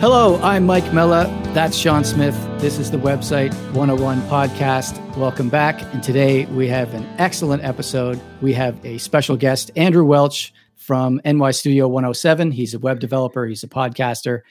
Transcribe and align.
Hello, 0.00 0.40
I'm 0.42 0.64
Mike 0.64 0.92
Mella. 0.92 1.24
That's 1.54 1.76
Sean 1.76 2.04
Smith. 2.04 2.36
This 2.60 2.78
is 2.78 2.92
the 2.92 2.98
Website 2.98 3.52
101 3.74 4.20
podcast. 4.28 4.96
Welcome 5.16 5.48
back. 5.48 5.82
And 5.92 6.00
today 6.04 6.46
we 6.46 6.68
have 6.68 6.94
an 6.94 7.04
excellent 7.18 7.64
episode. 7.64 8.20
We 8.40 8.52
have 8.52 8.78
a 8.86 8.98
special 8.98 9.36
guest, 9.36 9.72
Andrew 9.74 10.04
Welch 10.04 10.54
from 10.76 11.20
NY 11.24 11.50
Studio 11.50 11.88
107. 11.88 12.52
He's 12.52 12.74
a 12.74 12.78
web 12.78 13.00
developer, 13.00 13.44
he's 13.44 13.64
a 13.64 13.68
podcaster, 13.68 14.42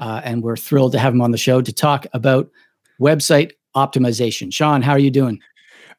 uh, 0.00 0.22
and 0.24 0.42
we're 0.42 0.56
thrilled 0.56 0.92
to 0.92 0.98
have 0.98 1.12
him 1.12 1.20
on 1.20 1.32
the 1.32 1.38
show 1.38 1.60
to 1.60 1.70
talk 1.70 2.06
about 2.14 2.50
website 2.98 3.50
optimization. 3.76 4.50
Sean, 4.54 4.80
how 4.80 4.92
are 4.92 4.98
you 4.98 5.10
doing? 5.10 5.38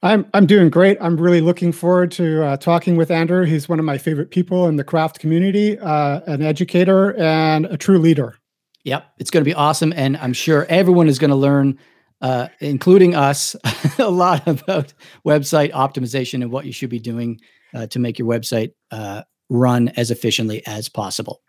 I'm 0.01 0.25
I'm 0.33 0.47
doing 0.47 0.71
great. 0.71 0.97
I'm 0.99 1.15
really 1.17 1.41
looking 1.41 1.71
forward 1.71 2.09
to 2.13 2.43
uh, 2.43 2.57
talking 2.57 2.95
with 2.95 3.11
Andrew. 3.11 3.43
He's 3.43 3.69
one 3.69 3.77
of 3.77 3.85
my 3.85 3.99
favorite 3.99 4.31
people 4.31 4.67
in 4.67 4.77
the 4.77 4.83
craft 4.83 5.19
community, 5.19 5.77
uh, 5.77 6.21
an 6.25 6.41
educator 6.41 7.13
and 7.17 7.67
a 7.67 7.77
true 7.77 7.99
leader. 7.99 8.39
Yep, 8.85 9.13
it's 9.17 9.31
going 9.31 9.43
to 9.43 9.49
be 9.49 9.55
awesome, 9.55 9.91
and 9.95 10.15
I'm 10.15 10.33
sure 10.33 10.67
everyone 10.69 11.07
is 11.07 11.17
going 11.17 11.31
to 11.31 11.35
learn, 11.35 11.79
uh, 12.21 12.49
including 12.59 13.15
us, 13.15 13.55
a 13.99 14.11
lot 14.11 14.47
about 14.47 14.93
website 15.25 15.71
optimization 15.71 16.43
and 16.43 16.51
what 16.51 16.67
you 16.67 16.71
should 16.71 16.91
be 16.91 16.99
doing 16.99 17.41
uh, 17.73 17.87
to 17.87 17.97
make 17.97 18.19
your 18.19 18.27
website 18.27 18.73
uh, 18.91 19.23
run 19.49 19.89
as 19.89 20.11
efficiently 20.11 20.61
as 20.67 20.87
possible. 20.87 21.41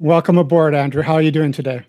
Welcome 0.00 0.36
aboard, 0.36 0.74
Andrew. 0.74 1.02
How 1.02 1.14
are 1.14 1.22
you 1.22 1.30
doing 1.30 1.52
today? 1.52 1.86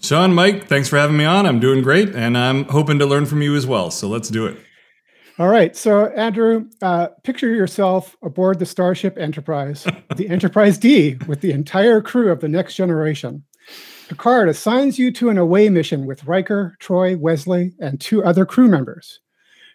Sean, 0.00 0.32
Mike, 0.32 0.66
thanks 0.66 0.88
for 0.88 0.96
having 0.96 1.18
me 1.18 1.26
on. 1.26 1.44
I'm 1.44 1.60
doing 1.60 1.82
great, 1.82 2.14
and 2.14 2.36
I'm 2.38 2.64
hoping 2.64 2.98
to 3.00 3.06
learn 3.06 3.26
from 3.26 3.42
you 3.42 3.54
as 3.54 3.66
well. 3.66 3.90
So 3.90 4.08
let's 4.08 4.30
do 4.30 4.46
it. 4.46 4.56
All 5.38 5.48
right. 5.48 5.76
So, 5.76 6.06
Andrew, 6.06 6.70
uh, 6.80 7.08
picture 7.22 7.54
yourself 7.54 8.16
aboard 8.22 8.58
the 8.58 8.66
Starship 8.66 9.18
Enterprise, 9.18 9.86
the 10.16 10.30
Enterprise 10.30 10.78
D, 10.78 11.18
with 11.26 11.42
the 11.42 11.52
entire 11.52 12.00
crew 12.00 12.32
of 12.32 12.40
the 12.40 12.48
next 12.48 12.76
generation. 12.76 13.44
Picard 14.08 14.48
assigns 14.48 14.98
you 14.98 15.10
to 15.12 15.30
an 15.30 15.38
away 15.38 15.68
mission 15.68 16.06
with 16.06 16.24
Riker, 16.24 16.76
Troi, 16.80 17.18
Wesley, 17.18 17.72
and 17.80 18.00
two 18.00 18.22
other 18.24 18.44
crew 18.44 18.68
members. 18.68 19.20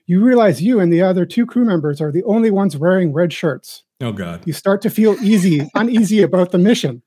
You 0.05 0.23
realize 0.23 0.61
you 0.61 0.79
and 0.79 0.91
the 0.91 1.01
other 1.01 1.25
two 1.25 1.45
crew 1.45 1.65
members 1.65 1.99
are 1.99 2.11
the 2.11 2.23
only 2.23 2.51
ones 2.51 2.77
wearing 2.77 3.13
red 3.13 3.33
shirts. 3.33 3.83
Oh 3.99 4.11
God. 4.11 4.43
You 4.45 4.53
start 4.53 4.81
to 4.83 4.89
feel 4.89 5.15
easy, 5.23 5.69
uneasy 5.75 6.21
about 6.21 6.51
the 6.51 6.57
mission. 6.57 7.01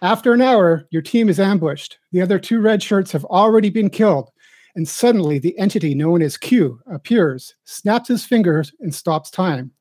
After 0.00 0.32
an 0.32 0.40
hour, 0.40 0.86
your 0.90 1.02
team 1.02 1.28
is 1.28 1.40
ambushed. 1.40 1.98
The 2.12 2.22
other 2.22 2.38
two 2.38 2.60
red 2.60 2.82
shirts 2.82 3.12
have 3.12 3.24
already 3.26 3.68
been 3.68 3.90
killed, 3.90 4.30
and 4.74 4.88
suddenly 4.88 5.38
the 5.38 5.58
entity 5.58 5.94
known 5.94 6.22
as 6.22 6.36
Q 6.36 6.80
appears, 6.86 7.54
snaps 7.64 8.08
his 8.08 8.24
fingers, 8.24 8.72
and 8.80 8.94
stops 8.94 9.30
time. 9.30 9.72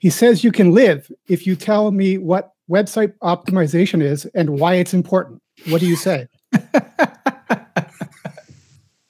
He 0.00 0.08
says 0.08 0.42
you 0.42 0.50
can 0.50 0.72
live 0.72 1.10
if 1.28 1.46
you 1.46 1.56
tell 1.56 1.90
me 1.90 2.16
what 2.16 2.52
website 2.70 3.12
optimization 3.22 4.02
is 4.02 4.26
and 4.26 4.58
why 4.60 4.74
it's 4.74 4.94
important. 4.94 5.42
What 5.68 5.80
do 5.80 5.86
you 5.86 5.96
say? 5.96 6.28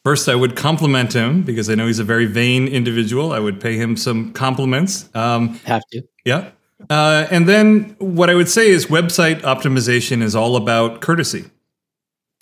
First, 0.03 0.31
I 0.31 0.35
would 0.35 0.57
compliment 0.57 1.13
him 1.13 1.43
because 1.43 1.69
I 1.69 1.75
know 1.75 1.87
he's 1.87 1.99
a 1.99 2.05
very 2.05 2.25
vain 2.25 2.67
individual. 2.67 3.33
I 3.33 3.39
would 3.39 3.61
pay 3.61 3.77
him 3.77 3.99
some 3.99 4.33
compliments. 4.33 5.11
Um, 5.15 5.61
Have 5.67 5.83
to. 5.93 6.03
Yeah. 6.25 6.51
Uh, 6.89 7.27
and 7.31 7.47
then 7.47 7.95
what 7.99 8.31
I 8.31 8.35
would 8.35 8.49
say 8.49 8.71
is 8.71 8.87
website 8.87 9.43
optimization 9.43 10.23
is 10.23 10.35
all 10.35 10.57
about 10.57 11.03
courtesy. 11.03 11.45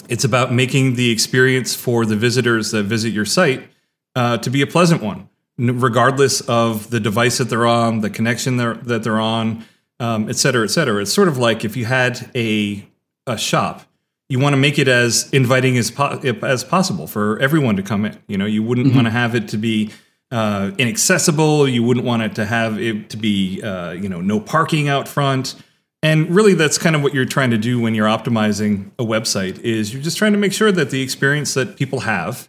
It's 0.08 0.22
about 0.22 0.52
making 0.52 0.94
the 0.94 1.10
experience 1.10 1.74
for 1.74 2.06
the 2.06 2.14
visitors 2.14 2.70
that 2.70 2.84
visit 2.84 3.12
your 3.12 3.24
site 3.24 3.68
uh, 4.14 4.38
to 4.38 4.50
be 4.50 4.62
a 4.62 4.66
pleasant 4.66 5.02
one, 5.02 5.28
regardless 5.58 6.40
of 6.42 6.90
the 6.90 7.00
device 7.00 7.38
that 7.38 7.46
they're 7.46 7.66
on, 7.66 8.00
the 8.00 8.10
connection 8.10 8.56
they're, 8.56 8.74
that 8.74 9.02
they're 9.02 9.18
on, 9.20 9.64
um, 10.00 10.28
et 10.28 10.36
cetera, 10.36 10.64
et 10.64 10.68
cetera. 10.70 11.02
It's 11.02 11.12
sort 11.12 11.28
of 11.28 11.38
like 11.38 11.64
if 11.64 11.76
you 11.76 11.84
had 11.84 12.30
a, 12.34 12.86
a 13.26 13.36
shop 13.36 13.82
you 14.28 14.38
want 14.38 14.52
to 14.52 14.58
make 14.58 14.78
it 14.78 14.88
as 14.88 15.28
inviting 15.30 15.78
as 15.78 15.90
po- 15.90 16.20
as 16.42 16.62
possible 16.62 17.06
for 17.06 17.38
everyone 17.40 17.76
to 17.76 17.82
come 17.82 18.04
in. 18.04 18.18
You 18.26 18.38
know, 18.38 18.46
you 18.46 18.62
wouldn't 18.62 18.88
mm-hmm. 18.88 18.96
want 18.96 19.06
to 19.06 19.10
have 19.10 19.34
it 19.34 19.48
to 19.48 19.56
be 19.56 19.90
uh, 20.30 20.72
inaccessible. 20.76 21.66
You 21.66 21.82
wouldn't 21.82 22.04
want 22.04 22.22
it 22.22 22.34
to 22.34 22.44
have 22.44 22.78
it 22.78 23.10
to 23.10 23.16
be 23.16 23.62
uh, 23.62 23.92
you 23.92 24.08
know 24.08 24.20
no 24.20 24.38
parking 24.40 24.88
out 24.88 25.08
front. 25.08 25.54
And 26.02 26.30
really, 26.30 26.54
that's 26.54 26.78
kind 26.78 26.94
of 26.94 27.02
what 27.02 27.12
you're 27.12 27.24
trying 27.24 27.50
to 27.50 27.58
do 27.58 27.80
when 27.80 27.94
you're 27.94 28.06
optimizing 28.06 28.90
a 28.98 29.04
website. 29.04 29.58
Is 29.60 29.92
you're 29.92 30.02
just 30.02 30.18
trying 30.18 30.32
to 30.32 30.38
make 30.38 30.52
sure 30.52 30.70
that 30.70 30.90
the 30.90 31.00
experience 31.00 31.54
that 31.54 31.76
people 31.76 32.00
have 32.00 32.48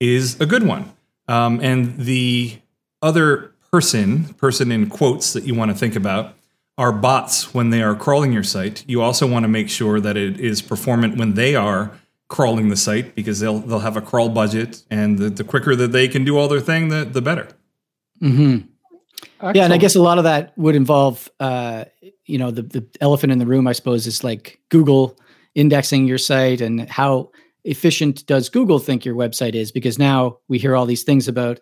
is 0.00 0.38
a 0.40 0.46
good 0.46 0.64
one, 0.64 0.92
um, 1.26 1.60
and 1.60 1.98
the 1.98 2.58
other 3.00 3.52
person, 3.72 4.34
person 4.34 4.70
in 4.70 4.88
quotes 4.88 5.32
that 5.32 5.44
you 5.44 5.54
want 5.54 5.70
to 5.70 5.76
think 5.76 5.96
about, 5.96 6.34
are 6.76 6.92
bots 6.92 7.54
when 7.54 7.70
they 7.70 7.82
are 7.82 7.94
crawling 7.94 8.32
your 8.32 8.42
site. 8.42 8.84
You 8.86 9.02
also 9.02 9.26
want 9.26 9.44
to 9.44 9.48
make 9.48 9.68
sure 9.68 10.00
that 10.00 10.16
it 10.16 10.40
is 10.40 10.60
performant 10.62 11.16
when 11.16 11.34
they 11.34 11.54
are 11.54 11.92
crawling 12.28 12.68
the 12.68 12.76
site 12.76 13.14
because 13.14 13.40
they'll 13.40 13.60
they'll 13.60 13.80
have 13.80 13.96
a 13.96 14.00
crawl 14.00 14.28
budget, 14.28 14.82
and 14.90 15.18
the, 15.18 15.30
the 15.30 15.44
quicker 15.44 15.76
that 15.76 15.92
they 15.92 16.08
can 16.08 16.24
do 16.24 16.36
all 16.36 16.48
their 16.48 16.60
thing, 16.60 16.88
the 16.88 17.04
the 17.04 17.22
better. 17.22 17.48
Mm-hmm. 18.20 18.68
Yeah, 19.54 19.64
and 19.64 19.72
I 19.72 19.78
guess 19.78 19.94
a 19.94 20.02
lot 20.02 20.18
of 20.18 20.24
that 20.24 20.56
would 20.56 20.74
involve, 20.74 21.30
uh, 21.38 21.84
you 22.24 22.38
know, 22.38 22.50
the 22.50 22.62
the 22.62 22.86
elephant 23.00 23.32
in 23.32 23.38
the 23.38 23.46
room. 23.46 23.66
I 23.66 23.72
suppose 23.72 24.06
is 24.06 24.24
like 24.24 24.58
Google 24.70 25.18
indexing 25.54 26.06
your 26.06 26.18
site 26.18 26.60
and 26.60 26.88
how 26.88 27.30
efficient 27.64 28.26
does 28.26 28.48
Google 28.48 28.78
think 28.78 29.04
your 29.04 29.14
website 29.14 29.54
is? 29.54 29.72
Because 29.72 29.98
now 29.98 30.38
we 30.48 30.58
hear 30.58 30.76
all 30.76 30.86
these 30.86 31.04
things 31.04 31.28
about, 31.28 31.60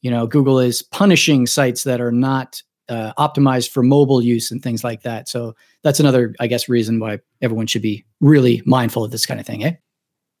you 0.00 0.10
know, 0.10 0.26
Google 0.26 0.58
is 0.58 0.82
punishing 0.82 1.46
sites 1.46 1.84
that 1.84 2.00
are 2.00 2.12
not 2.12 2.62
uh, 2.88 3.12
optimized 3.18 3.70
for 3.70 3.82
mobile 3.82 4.22
use 4.22 4.50
and 4.50 4.62
things 4.62 4.84
like 4.84 5.02
that. 5.02 5.28
So 5.28 5.54
that's 5.82 6.00
another, 6.00 6.34
I 6.40 6.46
guess, 6.46 6.68
reason 6.68 7.00
why 7.00 7.20
everyone 7.40 7.66
should 7.66 7.82
be 7.82 8.04
really 8.20 8.62
mindful 8.66 9.04
of 9.04 9.10
this 9.10 9.26
kind 9.26 9.40
of 9.40 9.46
thing, 9.46 9.64
eh? 9.64 9.74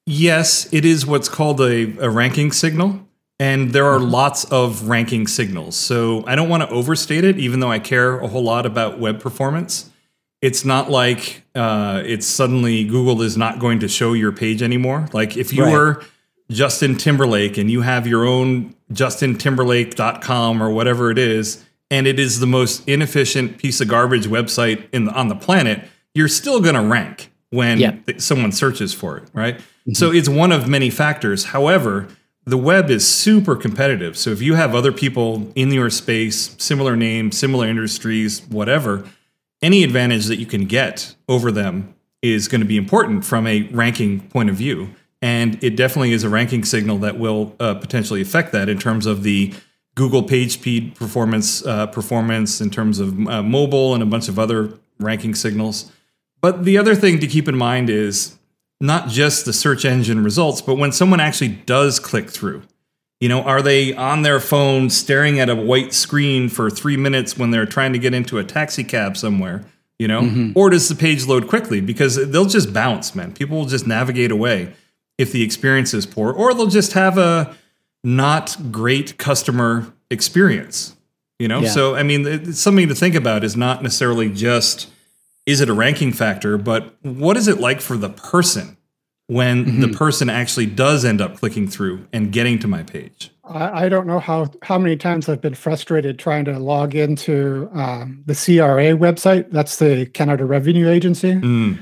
Yes, 0.06 0.72
it 0.72 0.84
is 0.84 1.06
what's 1.06 1.28
called 1.28 1.60
a, 1.60 1.96
a 1.98 2.10
ranking 2.10 2.52
signal. 2.52 3.06
And 3.38 3.70
there 3.72 3.86
are 3.86 3.98
mm-hmm. 3.98 4.10
lots 4.10 4.44
of 4.44 4.88
ranking 4.88 5.26
signals. 5.26 5.76
So 5.76 6.24
I 6.26 6.34
don't 6.34 6.48
want 6.48 6.62
to 6.62 6.68
overstate 6.70 7.24
it, 7.24 7.38
even 7.38 7.60
though 7.60 7.70
I 7.70 7.78
care 7.78 8.18
a 8.20 8.28
whole 8.28 8.44
lot 8.44 8.66
about 8.66 8.98
web 9.00 9.20
performance. 9.20 9.90
It's 10.40 10.64
not 10.64 10.90
like 10.90 11.42
uh, 11.54 12.02
it's 12.04 12.26
suddenly 12.26 12.84
Google 12.84 13.22
is 13.22 13.36
not 13.36 13.58
going 13.58 13.80
to 13.80 13.88
show 13.88 14.12
your 14.12 14.32
page 14.32 14.62
anymore. 14.62 15.08
Like 15.12 15.36
if 15.36 15.52
you 15.52 15.64
right. 15.64 15.72
were 15.72 16.04
Justin 16.50 16.96
Timberlake 16.96 17.58
and 17.58 17.70
you 17.70 17.80
have 17.82 18.06
your 18.06 18.24
own 18.24 18.74
justintimberlake.com 18.92 20.62
or 20.62 20.70
whatever 20.70 21.10
it 21.10 21.18
is, 21.18 21.64
and 21.92 22.06
it 22.06 22.18
is 22.18 22.40
the 22.40 22.46
most 22.46 22.88
inefficient 22.88 23.58
piece 23.58 23.82
of 23.82 23.86
garbage 23.86 24.26
website 24.26 24.88
in 24.92 25.04
the, 25.04 25.12
on 25.12 25.28
the 25.28 25.34
planet, 25.34 25.86
you're 26.14 26.26
still 26.26 26.58
going 26.58 26.74
to 26.74 26.80
rank 26.80 27.30
when 27.50 28.02
th- 28.06 28.18
someone 28.18 28.50
searches 28.50 28.94
for 28.94 29.18
it, 29.18 29.28
right? 29.34 29.58
Mm-hmm. 29.58 29.92
So 29.92 30.10
it's 30.10 30.28
one 30.28 30.52
of 30.52 30.66
many 30.66 30.88
factors. 30.88 31.44
However, 31.44 32.08
the 32.46 32.56
web 32.56 32.88
is 32.88 33.06
super 33.06 33.54
competitive. 33.54 34.16
So 34.16 34.30
if 34.30 34.40
you 34.40 34.54
have 34.54 34.74
other 34.74 34.90
people 34.90 35.52
in 35.54 35.70
your 35.70 35.90
space, 35.90 36.56
similar 36.58 36.96
names, 36.96 37.36
similar 37.36 37.68
industries, 37.68 38.40
whatever, 38.48 39.04
any 39.60 39.84
advantage 39.84 40.24
that 40.26 40.36
you 40.36 40.46
can 40.46 40.64
get 40.64 41.14
over 41.28 41.52
them 41.52 41.94
is 42.22 42.48
going 42.48 42.62
to 42.62 42.66
be 42.66 42.78
important 42.78 43.22
from 43.22 43.46
a 43.46 43.64
ranking 43.64 44.26
point 44.30 44.48
of 44.48 44.56
view. 44.56 44.88
And 45.20 45.62
it 45.62 45.76
definitely 45.76 46.12
is 46.12 46.24
a 46.24 46.30
ranking 46.30 46.64
signal 46.64 46.96
that 46.98 47.18
will 47.18 47.54
uh, 47.60 47.74
potentially 47.74 48.22
affect 48.22 48.52
that 48.52 48.70
in 48.70 48.78
terms 48.78 49.04
of 49.04 49.24
the 49.24 49.52
Google 49.94 50.22
PageSpeed 50.22 50.94
performance 50.94 51.64
uh, 51.66 51.86
performance 51.86 52.60
in 52.60 52.70
terms 52.70 52.98
of 52.98 53.28
uh, 53.28 53.42
mobile 53.42 53.94
and 53.94 54.02
a 54.02 54.06
bunch 54.06 54.28
of 54.28 54.38
other 54.38 54.72
ranking 54.98 55.34
signals. 55.34 55.92
But 56.40 56.64
the 56.64 56.78
other 56.78 56.94
thing 56.94 57.20
to 57.20 57.26
keep 57.26 57.48
in 57.48 57.56
mind 57.56 57.90
is 57.90 58.38
not 58.80 59.08
just 59.08 59.44
the 59.44 59.52
search 59.52 59.84
engine 59.84 60.24
results, 60.24 60.60
but 60.60 60.74
when 60.74 60.92
someone 60.92 61.20
actually 61.20 61.48
does 61.48 62.00
click 62.00 62.30
through. 62.30 62.62
You 63.20 63.28
know, 63.28 63.42
are 63.42 63.62
they 63.62 63.94
on 63.94 64.22
their 64.22 64.40
phone 64.40 64.90
staring 64.90 65.38
at 65.38 65.48
a 65.48 65.54
white 65.54 65.92
screen 65.92 66.48
for 66.48 66.68
three 66.68 66.96
minutes 66.96 67.38
when 67.38 67.52
they're 67.52 67.66
trying 67.66 67.92
to 67.92 67.98
get 68.00 68.14
into 68.14 68.38
a 68.38 68.44
taxi 68.44 68.82
cab 68.82 69.16
somewhere? 69.16 69.64
You 70.00 70.08
know, 70.08 70.22
mm-hmm. 70.22 70.52
or 70.56 70.70
does 70.70 70.88
the 70.88 70.96
page 70.96 71.26
load 71.26 71.46
quickly? 71.46 71.80
Because 71.80 72.16
they'll 72.16 72.46
just 72.46 72.72
bounce, 72.72 73.14
man. 73.14 73.32
People 73.32 73.58
will 73.58 73.66
just 73.66 73.86
navigate 73.86 74.32
away 74.32 74.74
if 75.18 75.30
the 75.30 75.42
experience 75.44 75.94
is 75.94 76.04
poor, 76.04 76.32
or 76.32 76.52
they'll 76.52 76.66
just 76.66 76.94
have 76.94 77.16
a 77.16 77.56
not 78.04 78.56
great 78.70 79.18
customer 79.18 79.92
experience. 80.10 80.96
You 81.38 81.48
know, 81.48 81.60
yeah. 81.60 81.70
so 81.70 81.96
I 81.96 82.02
mean, 82.02 82.26
it's 82.26 82.60
something 82.60 82.88
to 82.88 82.94
think 82.94 83.14
about 83.14 83.42
is 83.42 83.56
not 83.56 83.82
necessarily 83.82 84.30
just 84.30 84.88
is 85.44 85.60
it 85.60 85.68
a 85.68 85.72
ranking 85.72 86.12
factor, 86.12 86.56
but 86.56 86.94
what 87.02 87.36
is 87.36 87.48
it 87.48 87.58
like 87.58 87.80
for 87.80 87.96
the 87.96 88.10
person 88.10 88.76
when 89.26 89.64
mm-hmm. 89.64 89.80
the 89.80 89.88
person 89.88 90.30
actually 90.30 90.66
does 90.66 91.04
end 91.04 91.20
up 91.20 91.36
clicking 91.36 91.66
through 91.66 92.06
and 92.12 92.32
getting 92.32 92.58
to 92.60 92.68
my 92.68 92.84
page? 92.84 93.30
I, 93.44 93.86
I 93.86 93.88
don't 93.88 94.06
know 94.06 94.20
how 94.20 94.50
how 94.62 94.78
many 94.78 94.96
times 94.96 95.28
I've 95.28 95.40
been 95.40 95.54
frustrated 95.54 96.18
trying 96.18 96.44
to 96.44 96.58
log 96.58 96.94
into 96.94 97.68
um, 97.72 98.22
the 98.26 98.34
CRA 98.34 98.94
website. 98.96 99.50
That's 99.50 99.76
the 99.76 100.06
Canada 100.06 100.44
Revenue 100.44 100.88
Agency. 100.88 101.34
Mm. 101.34 101.78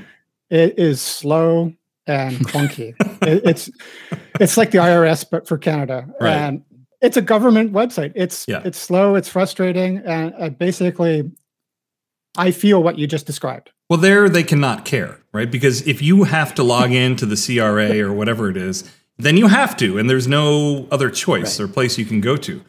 It 0.49 0.77
is 0.79 1.01
slow 1.01 1.73
and 2.07 2.37
clunky. 2.47 2.95
it, 3.21 3.41
it's 3.45 3.69
it's 4.39 4.57
like 4.57 4.71
the 4.71 4.79
IRS 4.79 5.25
but 5.29 5.47
for 5.47 5.57
Canada, 5.57 6.07
right. 6.19 6.33
and 6.33 6.63
it's 7.01 7.17
a 7.17 7.21
government 7.21 7.73
website. 7.73 8.13
It's 8.15 8.45
yeah. 8.47 8.61
it's 8.63 8.77
slow, 8.77 9.15
it's 9.15 9.29
frustrating, 9.29 9.97
and 10.05 10.33
uh, 10.37 10.49
basically, 10.49 11.31
I 12.37 12.51
feel 12.51 12.81
what 12.83 12.97
you 12.97 13.07
just 13.07 13.25
described. 13.25 13.71
Well, 13.89 13.99
there 13.99 14.29
they 14.29 14.43
cannot 14.43 14.85
care, 14.85 15.19
right? 15.33 15.49
Because 15.49 15.85
if 15.87 16.01
you 16.01 16.23
have 16.23 16.55
to 16.55 16.63
log 16.63 16.91
into 16.91 17.25
the 17.25 17.35
CRA 17.35 17.99
or 18.07 18.13
whatever 18.13 18.49
it 18.49 18.57
is, 18.57 18.89
then 19.17 19.37
you 19.37 19.47
have 19.47 19.75
to, 19.77 19.97
and 19.97 20.09
there's 20.09 20.27
no 20.27 20.87
other 20.91 21.09
choice 21.09 21.59
right. 21.59 21.69
or 21.69 21.71
place 21.71 21.97
you 21.97 22.05
can 22.05 22.21
go 22.21 22.37
to. 22.37 22.63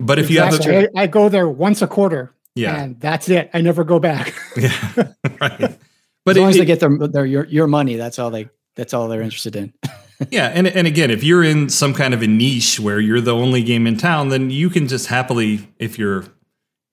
But 0.00 0.18
if 0.18 0.30
exactly. 0.30 0.66
you 0.66 0.72
have 0.72 0.92
to, 0.92 0.98
I, 0.98 1.02
I, 1.02 1.06
go 1.06 1.28
there 1.28 1.48
once 1.48 1.82
a 1.82 1.86
quarter. 1.86 2.34
Yeah, 2.54 2.80
and 2.80 2.98
that's 3.00 3.28
it. 3.28 3.50
I 3.52 3.60
never 3.60 3.84
go 3.84 3.98
back. 3.98 4.34
yeah, 4.56 4.72
right. 5.40 5.78
But 6.24 6.36
as 6.36 6.40
long 6.40 6.46
it, 6.46 6.50
as 6.50 6.56
they 6.56 6.64
get 6.64 6.80
their, 6.80 6.96
their 7.08 7.26
your 7.26 7.44
your 7.46 7.66
money, 7.66 7.96
that's 7.96 8.18
all 8.18 8.30
they 8.30 8.48
that's 8.76 8.94
all 8.94 9.08
they're 9.08 9.22
interested 9.22 9.56
in. 9.56 9.72
yeah, 10.30 10.48
and 10.48 10.66
and 10.66 10.86
again, 10.86 11.10
if 11.10 11.22
you're 11.22 11.44
in 11.44 11.68
some 11.68 11.94
kind 11.94 12.14
of 12.14 12.22
a 12.22 12.26
niche 12.26 12.80
where 12.80 13.00
you're 13.00 13.20
the 13.20 13.34
only 13.34 13.62
game 13.62 13.86
in 13.86 13.96
town, 13.96 14.28
then 14.28 14.50
you 14.50 14.70
can 14.70 14.88
just 14.88 15.08
happily, 15.08 15.68
if 15.78 15.98
you're 15.98 16.24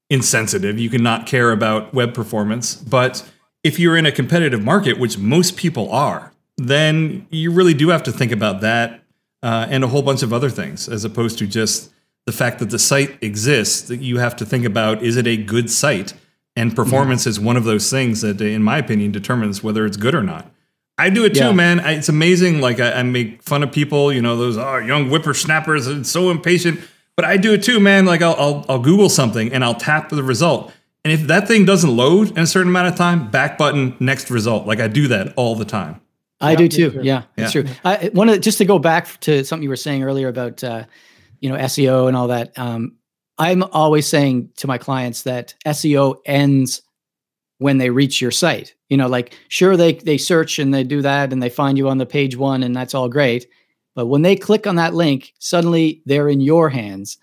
insensitive, 0.09 0.79
you 0.79 0.89
can 0.89 1.01
not 1.01 1.25
care 1.25 1.51
about 1.51 1.93
web 1.93 2.13
performance. 2.13 2.75
But 2.75 3.29
if 3.63 3.79
you're 3.79 3.97
in 3.97 4.05
a 4.05 4.11
competitive 4.11 4.61
market, 4.63 4.99
which 4.99 5.17
most 5.17 5.55
people 5.55 5.91
are, 5.91 6.33
then 6.57 7.27
you 7.29 7.51
really 7.51 7.73
do 7.73 7.89
have 7.89 8.03
to 8.03 8.11
think 8.11 8.31
about 8.31 8.61
that 8.61 9.03
uh, 9.41 9.67
and 9.69 9.83
a 9.83 9.87
whole 9.87 10.01
bunch 10.01 10.23
of 10.23 10.33
other 10.33 10.49
things, 10.49 10.89
as 10.89 11.05
opposed 11.05 11.39
to 11.39 11.47
just 11.47 11.91
the 12.25 12.31
fact 12.31 12.59
that 12.59 12.69
the 12.69 12.79
site 12.79 13.17
exists. 13.23 13.87
That 13.87 14.01
you 14.01 14.17
have 14.19 14.35
to 14.37 14.45
think 14.45 14.65
about: 14.65 15.01
is 15.01 15.17
it 15.17 15.27
a 15.27 15.37
good 15.37 15.69
site? 15.69 16.13
And 16.53 16.75
performance 16.75 17.25
is 17.25 17.39
one 17.39 17.55
of 17.55 17.63
those 17.63 17.89
things 17.89 18.19
that, 18.21 18.41
in 18.41 18.61
my 18.61 18.77
opinion, 18.77 19.13
determines 19.13 19.63
whether 19.63 19.85
it's 19.85 19.95
good 19.95 20.13
or 20.13 20.21
not. 20.21 20.51
I 21.01 21.09
do 21.09 21.25
it 21.25 21.33
too, 21.33 21.45
yeah. 21.45 21.51
man. 21.51 21.79
I, 21.79 21.93
it's 21.93 22.09
amazing. 22.09 22.61
Like 22.61 22.79
I, 22.79 22.91
I, 22.91 23.03
make 23.03 23.41
fun 23.41 23.63
of 23.63 23.71
people, 23.71 24.13
you 24.13 24.21
know, 24.21 24.37
those 24.37 24.55
oh, 24.55 24.77
young 24.77 25.09
whippersnappers 25.09 25.87
and 25.87 26.05
so 26.05 26.29
impatient. 26.29 26.79
But 27.15 27.25
I 27.25 27.37
do 27.37 27.53
it 27.53 27.63
too, 27.63 27.79
man. 27.79 28.05
Like 28.05 28.21
I'll, 28.21 28.35
I'll, 28.35 28.65
I'll 28.69 28.79
Google 28.79 29.09
something 29.09 29.51
and 29.51 29.63
I'll 29.63 29.73
tap 29.73 30.09
the 30.09 30.23
result, 30.23 30.71
and 31.03 31.11
if 31.11 31.21
that 31.27 31.47
thing 31.47 31.65
doesn't 31.65 31.89
load 31.89 32.29
in 32.31 32.39
a 32.39 32.47
certain 32.47 32.69
amount 32.69 32.89
of 32.89 32.95
time, 32.95 33.31
back 33.31 33.57
button, 33.57 33.97
next 33.99 34.29
result. 34.29 34.67
Like 34.67 34.79
I 34.79 34.87
do 34.87 35.07
that 35.07 35.33
all 35.35 35.55
the 35.55 35.65
time. 35.65 35.99
I 36.39 36.51
yeah, 36.51 36.57
do 36.57 36.67
too. 36.67 36.91
too. 36.91 36.99
Yeah, 37.01 37.23
that's 37.35 37.55
yeah. 37.55 37.61
true. 37.63 37.71
I 37.83 38.11
want 38.13 38.29
to 38.29 38.39
just 38.39 38.59
to 38.59 38.65
go 38.65 38.77
back 38.77 39.19
to 39.21 39.43
something 39.43 39.63
you 39.63 39.69
were 39.69 39.75
saying 39.75 40.03
earlier 40.03 40.27
about 40.27 40.63
uh, 40.63 40.85
you 41.39 41.49
know 41.49 41.57
SEO 41.57 42.07
and 42.07 42.15
all 42.15 42.27
that. 42.27 42.57
Um, 42.57 42.97
I'm 43.39 43.63
always 43.63 44.07
saying 44.07 44.51
to 44.57 44.67
my 44.67 44.77
clients 44.77 45.23
that 45.23 45.55
SEO 45.65 46.17
ends 46.25 46.83
when 47.57 47.79
they 47.79 47.89
reach 47.89 48.21
your 48.21 48.31
site. 48.31 48.75
You 48.91 48.97
know, 48.97 49.07
like 49.07 49.33
sure 49.47 49.77
they 49.77 49.93
they 49.93 50.17
search 50.17 50.59
and 50.59 50.73
they 50.73 50.83
do 50.83 51.01
that 51.01 51.31
and 51.31 51.41
they 51.41 51.49
find 51.49 51.77
you 51.77 51.87
on 51.87 51.97
the 51.97 52.05
page 52.05 52.35
one 52.35 52.61
and 52.61 52.75
that's 52.75 52.93
all 52.93 53.07
great. 53.07 53.47
But 53.95 54.07
when 54.07 54.21
they 54.21 54.35
click 54.35 54.67
on 54.67 54.75
that 54.75 54.93
link, 54.93 55.33
suddenly 55.39 56.01
they're 56.05 56.27
in 56.27 56.41
your 56.41 56.69
hands 56.69 57.17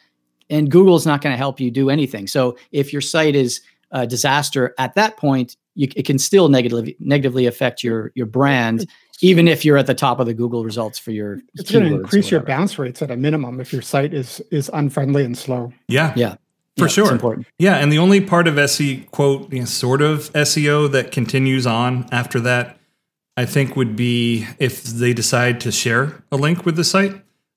and 0.49 0.71
Google's 0.71 1.05
not 1.05 1.21
going 1.21 1.35
to 1.35 1.37
help 1.37 1.61
you 1.61 1.71
do 1.71 1.91
anything. 1.91 2.27
So 2.27 2.57
if 2.73 2.91
your 2.91 3.03
site 3.03 3.37
is 3.37 3.61
a 3.91 4.07
disaster 4.07 4.75
at 4.79 4.95
that 4.95 5.19
point, 5.19 5.57
you, 5.75 5.89
it 5.95 6.07
can 6.07 6.19
still 6.19 6.49
negatively 6.49 6.97
negatively 7.01 7.45
affect 7.45 7.85
your 7.85 8.13
your 8.15 8.27
brand, 8.27 8.87
even 9.21 9.47
if 9.47 9.63
you're 9.63 9.77
at 9.77 9.87
the 9.87 9.95
top 9.95 10.21
of 10.21 10.27
the 10.27 10.33
Google 10.33 10.65
results 10.65 10.99
for 10.99 11.11
your. 11.11 11.39
It's 11.57 11.71
going 11.71 11.85
to 11.85 11.97
increase 11.97 12.31
your 12.31 12.41
bounce 12.41 12.79
rates 12.79 13.03
at 13.03 13.11
a 13.11 13.17
minimum 13.17 13.61
if 13.61 13.75
your 13.75 13.83
site 13.83 14.15
is 14.15 14.41
is 14.51 14.71
unfriendly 14.73 15.23
and 15.23 15.37
slow. 15.37 15.71
Yeah, 15.87 16.15
yeah 16.17 16.37
for 16.79 16.85
yeah, 16.85 17.19
sure. 17.19 17.45
Yeah, 17.59 17.77
and 17.77 17.93
the 17.93 17.99
only 17.99 18.21
part 18.21 18.47
of 18.47 18.55
SEO 18.55 19.11
quote 19.11 19.53
you 19.53 19.61
know, 19.61 19.65
sort 19.65 20.01
of 20.01 20.33
SEO 20.33 20.91
that 20.93 21.13
continues 21.13 21.67
on 21.67 22.07
after 22.13 22.41
that, 22.41 22.79
I 23.37 23.45
think, 23.45 23.77
would 23.77 23.97
be 23.97 24.47
if 24.59 24.83
they 24.85 25.13
decide 25.13 25.61
to 25.63 25.73
share 25.73 26.23
a 26.31 26.37
link 26.37 26.65
with 26.65 26.77
the 26.77 26.85
site. 26.85 27.13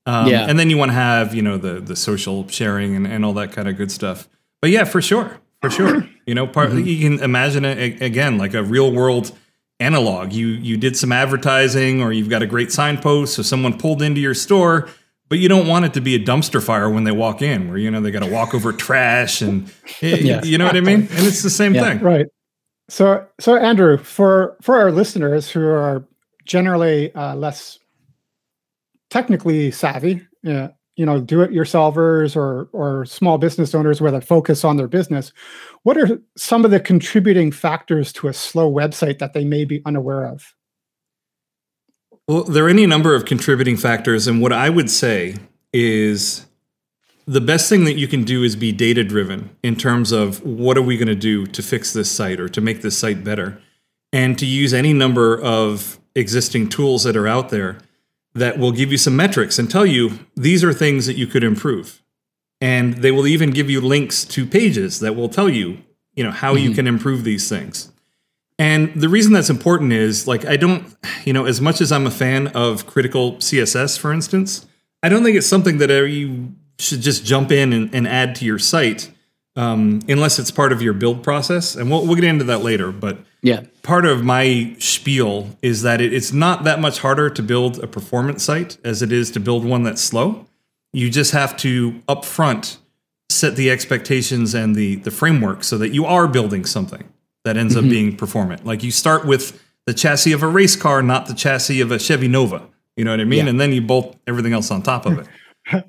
Um, 0.06 0.28
yeah, 0.28 0.48
and 0.50 0.58
then 0.58 0.70
you 0.70 0.78
want 0.78 0.90
to 0.90 0.96
have 0.96 1.36
you 1.36 1.42
know 1.42 1.58
the 1.58 1.80
the 1.80 1.96
social 1.96 2.48
sharing 2.48 2.96
and, 2.96 3.06
and 3.06 3.24
all 3.24 3.34
that 3.34 3.52
kind 3.52 3.68
of 3.68 3.78
good 3.78 3.92
stuff. 3.92 4.28
But 4.62 4.72
yeah, 4.72 4.84
for 4.84 5.02
sure, 5.02 5.40
for 5.62 5.70
sure. 5.70 6.08
You 6.26 6.36
know, 6.36 6.48
part 6.48 6.70
mm-hmm. 6.70 6.86
you 6.86 7.10
can 7.10 7.24
imagine 7.24 7.66
it 7.66 8.02
again 8.02 8.38
like 8.38 8.54
a 8.54 8.64
real 8.64 8.92
world 8.92 9.32
analog. 9.80 10.34
You 10.34 10.48
you 10.48 10.78
did 10.78 10.98
some 10.98 11.12
advertising, 11.12 12.02
or 12.02 12.12
you've 12.12 12.30
got 12.30 12.42
a 12.42 12.48
great 12.48 12.72
signpost, 12.72 13.36
so 13.36 13.44
someone 13.44 13.78
pulled 13.78 14.02
into 14.02 14.22
your 14.22 14.34
store 14.34 14.90
but 15.32 15.40
you 15.40 15.48
don't 15.48 15.66
want 15.66 15.86
it 15.86 15.94
to 15.94 16.02
be 16.02 16.14
a 16.14 16.20
dumpster 16.20 16.62
fire 16.62 16.90
when 16.90 17.06
they 17.06 17.12
walk 17.14 17.42
in, 17.42 17.70
where 17.70 17.78
you 17.78 17.90
know 17.90 18.02
they 18.02 18.12
got 18.12 18.22
to 18.22 18.30
walk 18.30 18.54
over 18.54 18.74
trash 18.74 19.42
and 19.42 19.74
yes. 20.02 20.46
you 20.46 20.58
know 20.58 20.66
what 20.66 20.76
I 20.76 20.82
mean. 20.82 21.08
And 21.10 21.26
it's 21.26 21.42
the 21.42 21.50
same 21.50 21.74
yeah. 21.74 21.84
thing, 21.84 22.00
right? 22.02 22.26
So, 22.90 23.26
so 23.40 23.56
Andrew, 23.56 23.96
for 23.96 24.58
for 24.62 24.78
our 24.78 24.92
listeners 24.92 25.50
who 25.50 25.66
are 25.66 26.06
generally 26.44 27.16
uh, 27.16 27.38
less 27.38 27.80
technically 29.10 29.72
savvy, 29.72 30.22
uh, 30.46 30.68
you 30.98 31.06
know, 31.06 31.22
do-it-yourselfers 31.22 32.36
or 32.36 32.68
or 32.74 33.06
small 33.06 33.38
business 33.38 33.74
owners 33.74 34.02
where 34.02 34.12
they 34.12 34.20
focus 34.20 34.66
on 34.66 34.76
their 34.76 34.90
business, 34.90 35.32
what 35.84 35.98
are 35.98 36.20
some 36.36 36.66
of 36.66 36.72
the 36.72 36.80
contributing 36.82 37.54
factors 37.54 38.12
to 38.12 38.28
a 38.28 38.34
slow 38.34 38.70
website 38.70 39.20
that 39.20 39.32
they 39.32 39.46
may 39.46 39.64
be 39.64 39.82
unaware 39.86 40.26
of? 40.26 40.54
Well, 42.32 42.46
there 42.46 42.66
are 42.66 42.70
any 42.70 42.86
number 42.86 43.14
of 43.14 43.26
contributing 43.26 43.76
factors, 43.76 44.26
and 44.26 44.42
what 44.42 44.54
I 44.54 44.70
would 44.70 44.90
say 44.90 45.36
is 45.74 46.46
the 47.28 47.42
best 47.42 47.68
thing 47.68 47.84
that 47.84 47.98
you 47.98 48.08
can 48.08 48.24
do 48.24 48.42
is 48.44 48.56
be 48.56 48.72
data 48.72 49.04
driven 49.04 49.50
in 49.64 49.76
terms 49.76 50.14
of 50.14 50.42
what 50.42 50.78
are 50.78 50.82
we 50.82 50.96
going 50.96 51.10
to 51.10 51.14
do 51.14 51.46
to 51.48 51.62
fix 51.62 51.92
this 51.92 52.10
site 52.10 52.40
or 52.40 52.48
to 52.48 52.62
make 52.62 52.84
this 52.84 52.98
site 52.98 53.26
better, 53.26 53.62
and 54.14 54.40
to 54.40 54.46
use 54.46 54.74
any 54.74 54.94
number 54.94 55.42
of 55.42 56.00
existing 56.16 56.70
tools 56.70 57.04
that 57.04 57.18
are 57.18 57.28
out 57.28 57.50
there 57.50 57.80
that 58.34 58.58
will 58.58 58.72
give 58.72 58.94
you 58.94 58.98
some 58.98 59.18
metrics 59.18 59.60
and 59.60 59.70
tell 59.70 59.86
you 59.86 60.20
these 60.38 60.64
are 60.64 60.72
things 60.72 61.08
that 61.08 61.18
you 61.18 61.28
could 61.28 61.44
improve. 61.44 62.02
And 62.62 62.94
they 63.00 63.12
will 63.12 63.28
even 63.28 63.50
give 63.50 63.70
you 63.70 63.82
links 63.82 64.24
to 64.24 64.46
pages 64.46 65.02
that 65.02 65.18
will 65.18 65.28
tell 65.28 65.50
you, 65.50 65.80
you 66.16 66.24
know, 66.24 66.32
how 66.32 66.56
mm-hmm. 66.56 66.64
you 66.64 66.72
can 66.72 66.88
improve 66.88 67.26
these 67.26 67.50
things. 67.50 67.92
And 68.62 68.94
the 68.94 69.10
reason 69.10 69.34
that's 69.34 69.50
important 69.50 69.92
is 69.92 70.28
like, 70.28 70.46
I 70.46 70.56
don't, 70.56 70.86
you 71.26 71.34
know, 71.34 71.46
as 71.46 71.60
much 71.60 71.82
as 71.82 71.92
I'm 71.92 72.06
a 72.06 72.12
fan 72.12 72.50
of 72.50 72.86
critical 72.86 73.38
CSS, 73.38 73.98
for 73.98 74.14
instance, 74.14 74.68
I 75.02 75.10
don't 75.10 75.24
think 75.24 75.36
it's 75.36 75.48
something 75.48 75.80
that 75.80 75.90
you 75.90 76.54
should 76.78 77.02
just 77.02 77.26
jump 77.26 77.52
in 77.52 77.74
and, 77.74 77.94
and 77.96 78.08
add 78.08 78.36
to 78.36 78.46
your 78.46 78.60
site 78.60 79.10
um, 79.56 80.02
unless 80.08 80.38
it's 80.38 80.52
part 80.52 80.72
of 80.72 80.80
your 80.80 80.94
build 80.94 81.24
process. 81.24 81.76
And 81.76 81.90
we'll, 81.90 82.06
we'll 82.06 82.14
get 82.14 82.24
into 82.24 82.44
that 82.44 82.60
later. 82.60 82.92
But 82.92 83.18
yeah, 83.42 83.64
part 83.82 84.06
of 84.06 84.24
my 84.24 84.76
spiel 84.78 85.58
is 85.64 85.82
that 85.82 86.00
it, 86.00 86.14
it's 86.14 86.32
not 86.32 86.64
that 86.64 86.80
much 86.80 87.00
harder 87.00 87.32
to 87.32 87.42
build 87.42 87.80
a 87.80 87.88
performance 87.88 88.44
site 88.44 88.78
as 88.84 89.02
it 89.02 89.12
is 89.12 89.32
to 89.32 89.40
build 89.40 89.66
one 89.66 89.82
that's 89.82 90.04
slow. 90.04 90.46
You 90.94 91.10
just 91.10 91.32
have 91.32 91.58
to 91.58 91.94
upfront 92.08 92.78
set 93.28 93.56
the 93.56 93.72
expectations 93.72 94.54
and 94.54 94.76
the 94.76 94.98
the 94.98 95.10
framework 95.10 95.64
so 95.64 95.80
that 95.80 95.96
you 95.96 96.06
are 96.06 96.28
building 96.28 96.64
something 96.64 97.12
that 97.44 97.58
ends 97.58 97.76
mm-hmm. 97.76 97.86
up 97.86 97.90
being 97.90 98.16
performant. 98.16 98.66
Like 98.66 98.84
you 98.84 98.92
start 98.92 99.26
with 99.26 99.62
the 99.86 99.94
chassis 99.94 100.32
of 100.32 100.44
a 100.44 100.48
race 100.48 100.76
car, 100.76 101.02
not 101.02 101.28
the 101.28 101.34
chassis 101.34 101.82
of 101.82 101.92
a 101.92 102.00
Chevy 102.00 102.28
Nova. 102.28 102.68
You 102.96 103.06
know 103.06 103.12
what 103.12 103.20
I 103.20 103.26
mean? 103.26 103.46
Yeah. 103.46 103.50
And 103.50 103.62
then 103.62 103.72
you 103.72 103.82
bolt 103.82 104.18
everything 104.28 104.54
else 104.54 104.72
on 104.72 104.82
top 104.82 105.06
of 105.06 105.20
it. 105.20 105.28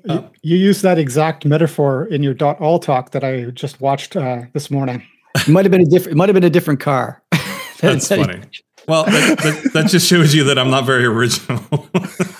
Uh, 0.07 0.21
you 0.43 0.55
use 0.55 0.83
that 0.83 0.99
exact 0.99 1.45
metaphor 1.45 2.05
in 2.05 2.21
your 2.21 2.35
dot 2.35 2.61
all 2.61 2.77
talk 2.77 3.09
that 3.09 3.23
I 3.23 3.45
just 3.49 3.81
watched 3.81 4.15
uh, 4.15 4.43
this 4.53 4.69
morning. 4.69 5.01
It 5.35 5.47
might 5.47 5.65
have 5.65 5.71
been 5.71 5.81
a 5.81 5.85
different. 5.85 6.13
It 6.13 6.15
might 6.15 6.29
have 6.29 6.35
been 6.35 6.43
a 6.43 6.49
different 6.49 6.79
car. 6.79 7.23
That's 7.81 8.07
funny. 8.07 8.39
Well, 8.87 9.05
that, 9.05 9.39
that, 9.39 9.73
that, 9.73 9.87
just 9.87 10.07
shows 10.07 10.35
you 10.35 10.43
that 10.43 10.59
I'm 10.59 10.69
not 10.69 10.85
very 10.85 11.05
original. 11.05 11.59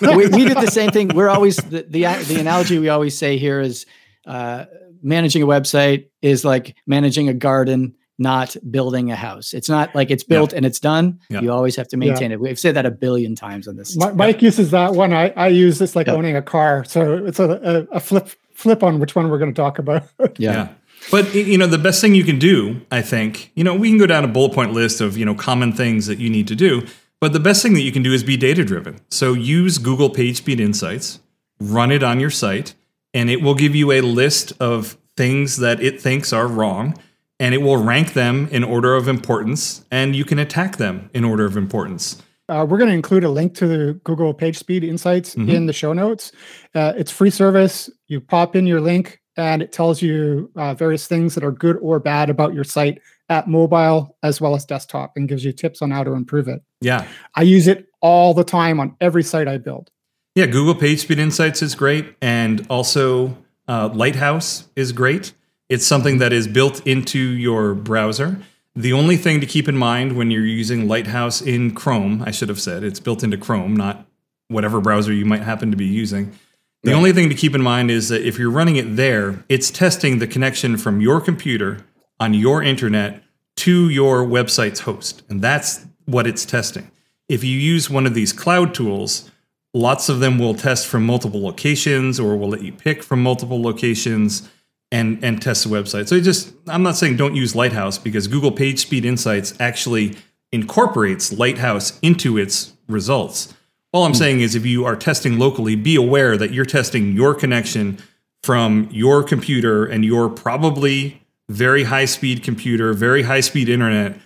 we, 0.00 0.28
we, 0.28 0.44
did 0.44 0.58
the 0.58 0.70
same 0.70 0.90
thing. 0.90 1.08
We're 1.08 1.28
always 1.28 1.56
the, 1.56 1.82
the, 1.82 2.04
the 2.28 2.36
analogy 2.38 2.78
we 2.78 2.88
always 2.88 3.18
say 3.18 3.36
here 3.36 3.60
is 3.60 3.84
uh, 4.26 4.66
managing 5.02 5.42
a 5.42 5.46
website 5.46 6.06
is 6.22 6.44
like 6.44 6.76
managing 6.86 7.28
a 7.28 7.34
garden 7.34 7.96
not 8.18 8.56
building 8.70 9.10
a 9.10 9.16
house. 9.16 9.52
It's 9.52 9.68
not 9.68 9.94
like 9.94 10.10
it's 10.10 10.22
built 10.22 10.52
and 10.52 10.64
it's 10.64 10.78
done. 10.78 11.20
You 11.28 11.50
always 11.50 11.76
have 11.76 11.88
to 11.88 11.96
maintain 11.96 12.32
it. 12.32 12.40
We've 12.40 12.58
said 12.58 12.76
that 12.76 12.86
a 12.86 12.90
billion 12.90 13.34
times 13.34 13.66
on 13.66 13.76
this. 13.76 13.96
My, 13.96 14.12
Mike 14.12 14.42
uses 14.42 14.70
that 14.70 14.92
one. 14.92 15.12
I, 15.12 15.30
I 15.30 15.48
use 15.48 15.78
this 15.78 15.96
like 15.96 16.08
owning 16.08 16.36
a 16.36 16.42
car. 16.42 16.84
So 16.84 17.24
it's 17.26 17.40
a, 17.40 17.86
a, 17.90 17.96
a, 17.96 18.00
flip 18.00 18.30
flip 18.52 18.82
on 18.82 19.00
which 19.00 19.16
one 19.16 19.28
we're 19.30 19.38
going 19.38 19.52
to 19.52 19.60
talk 19.60 19.78
about. 19.78 20.04
yeah. 20.38 20.68
But 21.10 21.34
you 21.34 21.58
know, 21.58 21.66
the 21.66 21.78
best 21.78 22.00
thing 22.00 22.14
you 22.14 22.24
can 22.24 22.38
do, 22.38 22.80
I 22.90 23.02
think, 23.02 23.50
you 23.54 23.64
know, 23.64 23.74
we 23.74 23.88
can 23.88 23.98
go 23.98 24.06
down 24.06 24.24
a 24.24 24.28
bullet 24.28 24.54
point 24.54 24.72
list 24.72 25.00
of, 25.00 25.18
you 25.18 25.24
know, 25.24 25.34
common 25.34 25.72
things 25.72 26.06
that 26.06 26.18
you 26.18 26.30
need 26.30 26.48
to 26.48 26.54
do, 26.54 26.86
but 27.20 27.32
the 27.32 27.40
best 27.40 27.62
thing 27.62 27.74
that 27.74 27.82
you 27.82 27.92
can 27.92 28.02
do 28.02 28.12
is 28.12 28.22
be 28.22 28.36
data 28.36 28.64
driven. 28.64 29.00
So 29.10 29.32
use 29.32 29.78
Google 29.78 30.10
PageSpeed 30.10 30.60
Insights, 30.60 31.20
run 31.60 31.90
it 31.90 32.02
on 32.02 32.20
your 32.20 32.30
site, 32.30 32.74
and 33.12 33.28
it 33.28 33.42
will 33.42 33.54
give 33.54 33.74
you 33.74 33.92
a 33.92 34.00
list 34.00 34.52
of 34.60 34.96
things 35.16 35.58
that 35.58 35.82
it 35.82 36.00
thinks 36.00 36.32
are 36.32 36.46
wrong 36.46 36.94
and 37.40 37.54
it 37.54 37.58
will 37.58 37.76
rank 37.76 38.12
them 38.12 38.48
in 38.50 38.62
order 38.64 38.94
of 38.94 39.08
importance, 39.08 39.84
and 39.90 40.14
you 40.14 40.24
can 40.24 40.38
attack 40.38 40.76
them 40.76 41.10
in 41.14 41.24
order 41.24 41.44
of 41.44 41.56
importance. 41.56 42.22
Uh, 42.48 42.66
we're 42.68 42.78
going 42.78 42.90
to 42.90 42.94
include 42.94 43.24
a 43.24 43.30
link 43.30 43.54
to 43.54 43.66
the 43.66 43.94
Google 44.04 44.34
PageSpeed 44.34 44.84
Insights 44.84 45.34
mm-hmm. 45.34 45.48
in 45.48 45.66
the 45.66 45.72
show 45.72 45.92
notes. 45.92 46.30
Uh, 46.74 46.92
it's 46.96 47.10
free 47.10 47.30
service. 47.30 47.88
You 48.06 48.20
pop 48.20 48.54
in 48.54 48.66
your 48.66 48.80
link, 48.80 49.20
and 49.36 49.62
it 49.62 49.72
tells 49.72 50.02
you 50.02 50.50
uh, 50.54 50.74
various 50.74 51.06
things 51.06 51.34
that 51.34 51.42
are 51.42 51.52
good 51.52 51.78
or 51.80 51.98
bad 51.98 52.28
about 52.28 52.52
your 52.52 52.64
site 52.64 53.00
at 53.30 53.48
mobile 53.48 54.16
as 54.22 54.40
well 54.40 54.54
as 54.54 54.66
desktop, 54.66 55.12
and 55.16 55.28
gives 55.28 55.44
you 55.44 55.52
tips 55.52 55.80
on 55.80 55.90
how 55.90 56.04
to 56.04 56.12
improve 56.12 56.46
it. 56.46 56.60
Yeah, 56.82 57.06
I 57.34 57.42
use 57.42 57.66
it 57.66 57.86
all 58.02 58.34
the 58.34 58.44
time 58.44 58.78
on 58.78 58.94
every 59.00 59.22
site 59.22 59.48
I 59.48 59.56
build. 59.56 59.90
Yeah, 60.34 60.46
Google 60.46 60.74
PageSpeed 60.74 61.18
Insights 61.18 61.62
is 61.62 61.74
great, 61.74 62.14
and 62.20 62.66
also 62.68 63.38
uh, 63.66 63.88
Lighthouse 63.94 64.68
is 64.76 64.92
great. 64.92 65.32
It's 65.74 65.84
something 65.84 66.18
that 66.18 66.32
is 66.32 66.46
built 66.46 66.86
into 66.86 67.18
your 67.18 67.74
browser. 67.74 68.36
The 68.76 68.92
only 68.92 69.16
thing 69.16 69.40
to 69.40 69.46
keep 69.46 69.68
in 69.68 69.76
mind 69.76 70.16
when 70.16 70.30
you're 70.30 70.46
using 70.46 70.86
Lighthouse 70.86 71.42
in 71.42 71.74
Chrome, 71.74 72.22
I 72.24 72.30
should 72.30 72.48
have 72.48 72.60
said 72.60 72.84
it's 72.84 73.00
built 73.00 73.24
into 73.24 73.36
Chrome, 73.36 73.74
not 73.74 74.06
whatever 74.46 74.80
browser 74.80 75.12
you 75.12 75.24
might 75.24 75.42
happen 75.42 75.72
to 75.72 75.76
be 75.76 75.84
using. 75.84 76.38
The 76.84 76.92
only 76.92 77.12
thing 77.12 77.28
to 77.28 77.34
keep 77.34 77.56
in 77.56 77.60
mind 77.60 77.90
is 77.90 78.08
that 78.10 78.24
if 78.24 78.38
you're 78.38 78.52
running 78.52 78.76
it 78.76 78.94
there, 78.94 79.44
it's 79.48 79.68
testing 79.68 80.20
the 80.20 80.28
connection 80.28 80.76
from 80.76 81.00
your 81.00 81.20
computer 81.20 81.84
on 82.20 82.34
your 82.34 82.62
internet 82.62 83.24
to 83.56 83.88
your 83.88 84.24
website's 84.24 84.78
host. 84.78 85.24
And 85.28 85.42
that's 85.42 85.84
what 86.04 86.28
it's 86.28 86.44
testing. 86.44 86.88
If 87.28 87.42
you 87.42 87.58
use 87.58 87.90
one 87.90 88.06
of 88.06 88.14
these 88.14 88.32
cloud 88.32 88.74
tools, 88.74 89.28
lots 89.72 90.08
of 90.08 90.20
them 90.20 90.38
will 90.38 90.54
test 90.54 90.86
from 90.86 91.04
multiple 91.04 91.42
locations 91.42 92.20
or 92.20 92.36
will 92.36 92.50
let 92.50 92.62
you 92.62 92.70
pick 92.70 93.02
from 93.02 93.24
multiple 93.24 93.60
locations 93.60 94.48
and 94.94 95.22
and 95.24 95.42
test 95.42 95.64
the 95.64 95.70
website. 95.70 96.06
So 96.06 96.20
just 96.20 96.54
I'm 96.68 96.84
not 96.84 96.96
saying 96.96 97.16
don't 97.16 97.34
use 97.34 97.54
Lighthouse 97.56 97.98
because 97.98 98.28
Google 98.28 98.52
PageSpeed 98.52 99.04
Insights 99.04 99.52
actually 99.58 100.16
incorporates 100.52 101.32
Lighthouse 101.32 101.98
into 102.00 102.38
its 102.38 102.72
results. 102.88 103.52
All 103.92 104.04
I'm 104.04 104.12
mm. 104.12 104.16
saying 104.16 104.40
is 104.40 104.54
if 104.54 104.64
you 104.64 104.84
are 104.84 104.94
testing 104.94 105.36
locally, 105.38 105.74
be 105.74 105.96
aware 105.96 106.36
that 106.36 106.52
you're 106.52 106.64
testing 106.64 107.12
your 107.12 107.34
connection 107.34 107.98
from 108.44 108.88
your 108.92 109.24
computer 109.24 109.84
and 109.84 110.04
your 110.04 110.28
probably 110.28 111.20
very 111.48 111.84
high 111.84 112.04
speed 112.04 112.44
computer, 112.44 112.92
very 112.92 113.22
high 113.22 113.40
speed 113.40 113.68
internet 113.68 114.16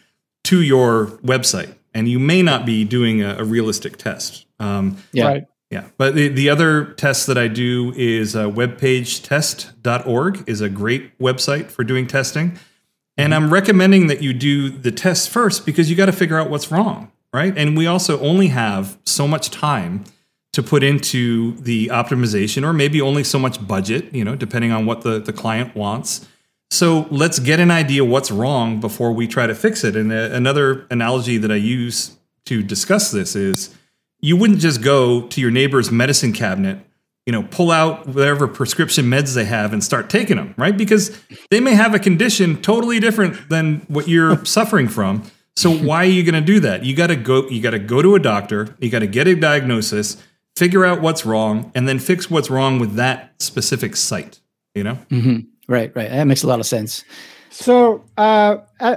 to 0.44 0.60
your 0.60 1.06
website. 1.24 1.74
And 1.94 2.08
you 2.08 2.18
may 2.18 2.42
not 2.42 2.66
be 2.66 2.84
doing 2.84 3.22
a, 3.22 3.38
a 3.38 3.44
realistic 3.44 3.96
test. 3.96 4.44
Um, 4.60 4.98
yeah. 5.12 5.26
Right. 5.28 5.44
Yeah, 5.70 5.88
but 5.98 6.14
the, 6.14 6.28
the 6.28 6.48
other 6.48 6.94
test 6.94 7.26
that 7.26 7.36
I 7.36 7.48
do 7.48 7.92
is 7.94 8.34
uh, 8.34 8.46
webpagetest.org 8.46 10.48
is 10.48 10.60
a 10.62 10.68
great 10.68 11.18
website 11.18 11.70
for 11.70 11.84
doing 11.84 12.06
testing. 12.06 12.58
And 13.18 13.34
I'm 13.34 13.52
recommending 13.52 14.06
that 14.06 14.22
you 14.22 14.32
do 14.32 14.70
the 14.70 14.92
test 14.92 15.28
first 15.28 15.66
because 15.66 15.90
you 15.90 15.96
got 15.96 16.06
to 16.06 16.12
figure 16.12 16.38
out 16.38 16.48
what's 16.48 16.70
wrong 16.70 17.10
right? 17.32 17.56
And 17.56 17.76
we 17.76 17.86
also 17.86 18.18
only 18.20 18.48
have 18.48 18.98
so 19.04 19.28
much 19.28 19.50
time 19.50 20.04
to 20.52 20.62
put 20.62 20.82
into 20.82 21.52
the 21.56 21.88
optimization 21.88 22.64
or 22.64 22.72
maybe 22.72 23.00
only 23.00 23.22
so 23.22 23.38
much 23.38 23.64
budget, 23.66 24.12
you 24.14 24.24
know, 24.24 24.34
depending 24.34 24.72
on 24.72 24.86
what 24.86 25.02
the, 25.02 25.18
the 25.18 25.32
client 25.32 25.76
wants. 25.76 26.26
So 26.70 27.06
let's 27.10 27.38
get 27.38 27.60
an 27.60 27.70
idea 27.70 28.04
what's 28.04 28.30
wrong 28.30 28.80
before 28.80 29.12
we 29.12 29.26
try 29.26 29.46
to 29.46 29.54
fix 29.54 29.84
it. 29.84 29.94
And 29.94 30.12
uh, 30.12 30.30
another 30.32 30.86
analogy 30.90 31.36
that 31.38 31.50
I 31.50 31.56
use 31.56 32.16
to 32.46 32.62
discuss 32.62 33.10
this 33.10 33.36
is 33.36 33.74
you 34.20 34.36
wouldn't 34.36 34.60
just 34.60 34.82
go 34.82 35.26
to 35.28 35.40
your 35.40 35.50
neighbor's 35.50 35.90
medicine 35.90 36.32
cabinet, 36.32 36.78
you 37.26 37.32
know, 37.32 37.42
pull 37.42 37.70
out 37.70 38.06
whatever 38.08 38.48
prescription 38.48 39.06
meds 39.06 39.34
they 39.34 39.44
have 39.44 39.72
and 39.72 39.82
start 39.82 40.10
taking 40.10 40.36
them, 40.36 40.54
right? 40.56 40.76
Because 40.76 41.20
they 41.50 41.60
may 41.60 41.74
have 41.74 41.94
a 41.94 41.98
condition 41.98 42.60
totally 42.60 43.00
different 43.00 43.48
than 43.48 43.80
what 43.88 44.08
you're 44.08 44.44
suffering 44.44 44.88
from. 44.88 45.30
So 45.56 45.70
why 45.70 45.98
are 45.98 46.10
you 46.10 46.22
going 46.22 46.34
to 46.34 46.40
do 46.40 46.60
that? 46.60 46.84
You 46.84 46.94
got 46.94 47.08
to 47.08 47.16
go 47.16 47.48
you 47.48 47.60
got 47.60 47.70
to 47.70 47.78
go 47.78 48.00
to 48.00 48.14
a 48.14 48.20
doctor, 48.20 48.76
you 48.78 48.90
got 48.90 49.00
to 49.00 49.06
get 49.06 49.26
a 49.26 49.34
diagnosis, 49.34 50.16
figure 50.56 50.84
out 50.84 51.00
what's 51.00 51.26
wrong 51.26 51.72
and 51.74 51.88
then 51.88 51.98
fix 51.98 52.30
what's 52.30 52.50
wrong 52.50 52.78
with 52.78 52.94
that 52.94 53.34
specific 53.40 53.96
site, 53.96 54.40
you 54.74 54.84
know? 54.84 54.98
Mm-hmm. 55.10 55.38
Right, 55.68 55.94
right. 55.94 56.08
That 56.08 56.24
makes 56.24 56.42
a 56.42 56.46
lot 56.46 56.60
of 56.60 56.66
sense. 56.66 57.04
So, 57.50 58.04
uh, 58.16 58.58
do 58.80 58.96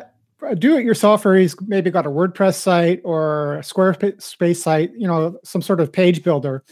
it 0.50 0.60
yourselfers 0.60 1.56
maybe 1.68 1.92
got 1.92 2.06
a 2.06 2.10
WordPress 2.10 2.56
site 2.56 3.02
or 3.04 3.56
a 3.56 3.62
Squarespace 3.62 4.58
site, 4.58 4.92
you 4.96 5.08
know, 5.08 5.38
some 5.44 5.62
sort 5.62 5.80
of 5.80 5.92
page 5.92 6.24
builder. 6.24 6.64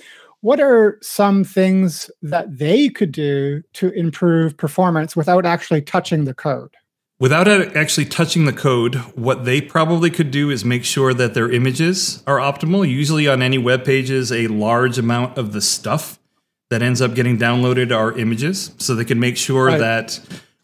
What 0.41 0.59
are 0.59 0.97
some 1.01 1.43
things 1.43 2.09
that 2.21 2.57
they 2.57 2.89
could 2.89 3.11
do 3.11 3.61
to 3.73 3.89
improve 3.91 4.55
performance 4.55 5.15
without 5.15 5.45
actually 5.45 5.81
touching 5.81 6.23
the 6.23 6.33
code? 6.33 6.73
Without 7.19 7.49
actually 7.49 8.05
touching 8.05 8.45
the 8.45 8.53
code, 8.53 8.95
what 9.15 9.43
they 9.43 9.59
probably 9.59 10.09
could 10.09 10.31
do 10.31 10.49
is 10.49 10.63
make 10.63 10.85
sure 10.85 11.13
that 11.13 11.33
their 11.33 11.51
images 11.51 12.23
are 12.25 12.37
optimal. 12.37 12.89
Usually, 12.89 13.27
on 13.27 13.41
any 13.41 13.57
web 13.57 13.83
pages, 13.83 14.31
a 14.31 14.47
large 14.47 14.97
amount 14.97 15.37
of 15.37 15.51
the 15.51 15.59
stuff 15.59 16.17
that 16.69 16.81
ends 16.81 17.01
up 17.01 17.15
getting 17.15 17.37
downloaded 17.37 17.93
are 17.93 18.17
images. 18.17 18.71
So 18.77 18.95
they 18.95 19.03
can 19.03 19.19
make 19.19 19.35
sure 19.35 19.65
right. 19.65 19.79
that 19.79 20.21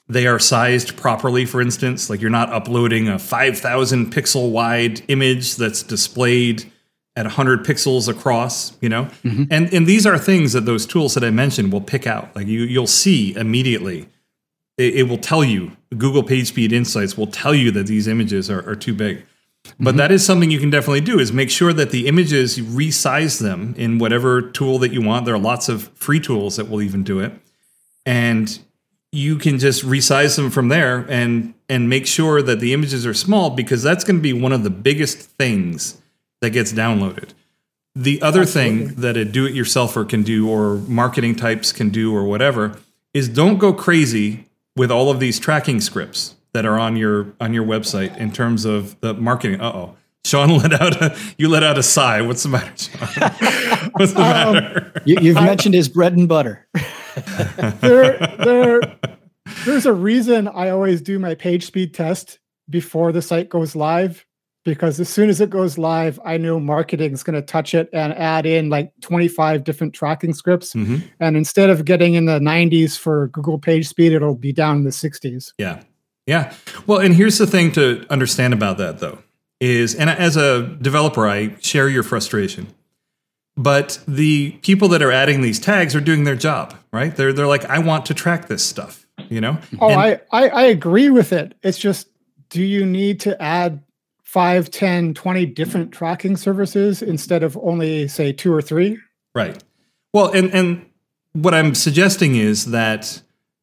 they 0.08 0.28
are 0.28 0.40
sized 0.40 0.98
properly, 0.98 1.46
for 1.46 1.62
instance. 1.62 2.10
Like 2.10 2.22
you're 2.22 2.30
not 2.30 2.52
uploading 2.52 3.08
a 3.08 3.18
5,000 3.18 4.14
pixel 4.14 4.52
wide 4.52 5.02
image 5.08 5.56
that's 5.56 5.84
displayed 5.84 6.72
at 7.16 7.26
100 7.26 7.66
pixels 7.66 8.08
across, 8.08 8.78
you 8.82 8.90
know? 8.90 9.06
Mm-hmm. 9.24 9.44
And, 9.50 9.74
and 9.74 9.88
these 9.88 10.06
are 10.06 10.18
things 10.18 10.54
that 10.54 10.66
those 10.66 10.86
tools 10.86 11.14
that 11.14 11.24
I 11.24 11.30
mentioned 11.32 11.72
will 11.72 11.82
pick 11.82 12.06
out. 12.06 12.36
Like 12.36 12.48
you, 12.48 12.62
you'll 12.62 12.88
see 12.88 13.36
immediately 13.36 14.08
it, 14.78 14.96
it, 14.96 15.04
will 15.04 15.18
tell 15.18 15.44
you 15.44 15.72
google 15.98 16.24
pagespeed 16.24 16.72
insights 16.72 17.18
will 17.18 17.28
tell 17.28 17.56
you 17.56 17.72
that 17.72 17.88
these 17.88 18.08
images 18.08 18.50
are, 18.50 18.68
are 18.70 18.76
too 18.76 18.94
big 18.94 19.26
but 19.80 19.92
mm-hmm. 19.92 19.98
that 19.98 20.12
is 20.12 20.26
something 20.26 20.52
you 20.52 20.60
can 20.60 20.70
definitely 20.70 21.02
do 21.02 21.20
is 21.20 21.32
make 21.32 21.50
sure 21.50 21.74
that 21.74 21.92
the 21.92 22.08
images 22.08 22.58
resize 22.60 23.40
them 23.40 23.74
in 23.78 23.98
whatever 23.98 24.42
tool 24.42 24.78
that 24.80 24.92
you 24.92 25.02
want 25.02 25.26
there 25.26 25.36
are 25.36 25.40
lots 25.40 25.70
of 25.70 25.88
free 25.96 26.20
tools 26.20 26.58
that 26.58 26.70
will 26.70 26.82
even 26.82 27.04
do 27.04 27.20
it 27.20 27.32
and 28.06 28.60
you 29.16 29.38
can 29.38 29.58
just 29.58 29.84
resize 29.84 30.36
them 30.36 30.50
from 30.50 30.68
there 30.68 31.06
and 31.10 31.54
and 31.70 31.90
make 31.90 32.06
sure 32.06 32.42
that 32.42 32.60
the 32.60 32.74
images 32.74 33.06
are 33.06 33.14
small 33.14 33.50
because 33.50 33.82
that's 33.82 34.04
going 34.04 34.18
to 34.18 34.22
be 34.22 34.34
one 34.34 34.52
of 34.52 34.64
the 34.64 34.70
biggest 34.70 35.18
things 35.18 36.00
that 36.42 36.52
gets 36.52 36.74
downloaded 36.74 37.30
the 37.96 38.22
other 38.22 38.42
Absolutely. 38.42 38.88
thing 38.88 38.96
that 39.02 39.16
a 39.16 39.24
do-it-yourselfer 39.24 40.08
can 40.08 40.22
do 40.22 40.50
or 40.50 40.76
marketing 40.88 41.36
types 41.36 41.72
can 41.72 41.90
do 41.90 42.14
or 42.14 42.26
whatever 42.26 42.78
is 43.14 43.30
don't 43.30 43.58
go 43.58 43.72
crazy 43.72 44.46
with 44.76 44.92
all 44.92 45.10
of 45.10 45.22
these 45.22 45.40
tracking 45.40 45.80
scripts 45.80 46.36
that 46.54 46.66
are 46.66 46.78
on 46.78 46.98
your 46.98 47.34
on 47.40 47.54
your 47.54 47.66
website 47.66 48.16
in 48.18 48.32
terms 48.32 48.66
of 48.66 49.00
the 49.00 49.14
marketing. 49.14 49.62
Uh 49.62 49.72
oh. 49.74 49.96
Sean 50.26 50.50
let 50.58 50.74
out 50.74 51.02
a 51.02 51.18
you 51.38 51.48
let 51.48 51.64
out 51.64 51.78
a 51.78 51.84
sigh. 51.84 52.22
What's 52.22 52.44
the 52.44 52.50
matter, 52.50 52.76
Sean? 52.76 53.90
What's 53.94 54.14
the 54.14 54.22
um, 54.22 54.54
matter? 54.54 55.02
You, 55.06 55.34
have 55.34 55.46
mentioned 55.46 55.76
his 55.76 55.88
bread 55.88 56.14
and 56.14 56.28
butter. 56.28 56.68
there, 57.82 58.36
there, 58.44 58.82
there's 59.66 59.86
a 59.86 59.94
reason 59.94 60.48
I 60.48 60.70
always 60.70 61.02
do 61.02 61.20
my 61.20 61.36
page 61.36 61.66
speed 61.66 61.94
test 61.94 62.40
before 62.70 63.12
the 63.12 63.22
site 63.22 63.50
goes 63.50 63.76
live 63.76 64.26
because 64.66 65.00
as 65.00 65.08
soon 65.08 65.30
as 65.30 65.40
it 65.40 65.50
goes 65.50 65.78
live, 65.78 66.20
I 66.26 66.38
know 66.38 66.60
marketing 66.60 67.14
is 67.14 67.24
going 67.24 67.36
to 67.36 67.42
touch 67.42 67.74
it 67.76 67.88
and 67.94 68.12
add 68.14 68.46
in 68.46 68.70
like 68.70 68.92
25 69.02 69.64
different 69.64 69.94
tracking 69.94 70.34
scripts. 70.34 70.74
Mm-hmm. 70.74 71.08
And 71.20 71.38
instead 71.38 71.70
of 71.70 71.86
getting 71.86 72.16
in 72.16 72.26
the 72.26 72.40
90s 72.40 72.98
for 72.98 73.28
Google 73.28 73.60
page 73.60 73.88
speed, 73.88 74.12
it'll 74.12 74.36
be 74.36 74.52
down 74.52 74.78
in 74.78 74.84
the 74.84 74.90
60s. 74.90 75.54
Yeah. 75.60 75.84
Yeah. 76.26 76.54
Well, 76.88 76.98
and 76.98 77.14
here's 77.14 77.38
the 77.38 77.46
thing 77.46 77.72
to 77.74 78.06
understand 78.10 78.54
about 78.54 78.80
that, 78.80 78.98
though, 79.00 79.20
is, 79.62 79.94
and 79.94 80.10
as 80.10 80.36
a 80.36 80.64
developer, 80.82 81.28
I 81.28 81.56
share 81.60 81.88
your 81.88 82.04
frustration. 82.04 82.68
But 83.58 84.00
the 84.08 84.52
people 84.64 84.90
that 84.90 85.02
are 85.02 85.12
adding 85.12 85.42
these 85.42 85.60
tags 85.60 85.96
are 85.96 86.02
doing 86.02 86.26
their 86.26 86.36
job, 86.36 86.76
right? 86.92 87.16
They're 87.16 87.32
they're 87.32 87.48
like, 87.48 87.66
I 87.66 87.80
want 87.80 88.06
to 88.08 88.14
track 88.14 88.48
this 88.48 88.66
stuff, 88.66 89.06
you 89.30 89.40
know. 89.40 89.58
Oh, 89.80 89.90
and, 89.90 90.02
I, 90.02 90.20
I 90.32 90.50
I 90.50 90.64
agree 90.64 91.10
with 91.10 91.32
it. 91.32 91.56
It's 91.64 91.78
just, 91.78 92.10
do 92.50 92.62
you 92.62 92.86
need 92.86 93.22
to 93.22 93.42
add 93.42 93.82
5, 94.24 94.70
10, 94.70 95.14
20 95.14 95.46
different 95.46 95.92
tracking 95.94 96.36
services 96.36 97.02
instead 97.02 97.44
of 97.44 97.58
only, 97.62 98.10
say, 98.10 98.34
two 98.34 98.54
or 98.54 98.62
three? 98.62 99.00
Right. 99.34 99.64
Well, 100.12 100.32
and, 100.34 100.54
and 100.54 100.86
what 101.32 101.54
I'm 101.54 101.74
suggesting 101.76 102.36
is 102.36 102.66
that 102.72 103.22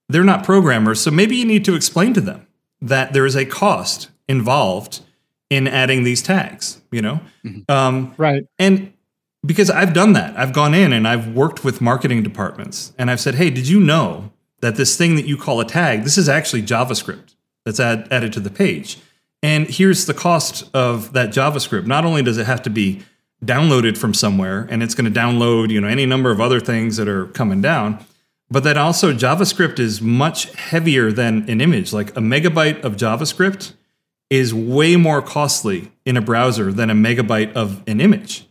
they're 0.09 0.25
not 0.25 0.45
programmers. 0.45 1.01
So 1.01 1.11
maybe 1.11 1.37
you 1.37 1.45
need 1.45 1.65
to 1.67 1.75
explain 1.75 2.15
to 2.15 2.21
them 2.23 2.47
that 2.81 3.13
there 3.13 3.27
is 3.27 3.37
a 3.37 3.45
cost 3.45 4.09
involved 4.29 5.01
in 5.51 5.69
adding 5.69 6.05
these 6.05 6.23
tags, 6.23 6.81
you 6.91 7.03
know? 7.03 7.21
Mm-hmm. 7.45 7.71
Um, 7.71 8.15
right. 8.17 8.47
And 8.59 8.95
because 9.45 9.71
I've 9.71 9.93
done 9.93 10.13
that, 10.13 10.39
I've 10.39 10.53
gone 10.53 10.75
in 10.75 10.93
and 10.93 11.07
I've 11.07 11.35
worked 11.35 11.65
with 11.65 11.81
marketing 11.81 12.23
departments 12.23 12.93
and 12.99 13.11
I've 13.11 13.21
said, 13.21 13.35
hey, 13.35 13.51
did 13.51 13.69
you 13.69 13.81
know 13.81 14.31
that 14.61 14.77
this 14.77 14.97
thing 14.97 15.17
that 15.17 15.27
you 15.27 15.37
call 15.37 15.61
a 15.61 15.65
tag, 15.65 16.05
this 16.05 16.17
is 16.17 16.29
actually 16.29 16.63
JavaScript 16.63 17.35
that's 17.65 17.81
add, 17.81 18.07
added 18.11 18.33
to 18.35 18.41
the 18.41 18.51
page? 18.51 18.99
And 19.43 19.67
here's 19.67 20.07
the 20.07 20.15
cost 20.15 20.71
of 20.73 21.13
that 21.15 21.31
JavaScript. 21.31 21.87
Not 21.87 22.05
only 22.05 22.23
does 22.23 22.39
it 22.39 22.47
have 22.47 22.63
to 22.63 22.71
be 22.71 23.03
downloaded 23.45 23.99
from 23.99 24.15
somewhere 24.15 24.69
and 24.71 24.83
it's 24.83 24.95
going 24.95 25.13
to 25.13 25.21
download, 25.21 25.71
you 25.71 25.81
know, 25.81 25.89
any 25.89 26.07
number 26.07 26.31
of 26.31 26.41
other 26.41 26.61
things 26.61 26.97
that 26.97 27.09
are 27.09 27.27
coming 27.27 27.61
down, 27.61 28.05
but 28.49 28.63
that 28.63 28.77
also 28.77 29.13
JavaScript 29.13 29.81
is 29.81 30.01
much 30.01 30.55
heavier 30.55 31.11
than 31.11 31.51
an 31.51 31.61
image. 31.61 31.93
Like 31.93 32.11
a 32.11 32.21
megabyte 32.21 32.83
of 32.85 32.97
JavaScript 32.97 33.73
is 34.31 34.55
way 34.55 34.95
more 34.95 35.21
costly 35.21 35.91
in 36.05 36.17
a 36.17 36.21
browser 36.21 36.73
than 36.73 36.89
a 36.91 36.95
megabyte 36.95 37.53
of 37.55 37.83
an 37.89 38.01
image. 38.01 38.47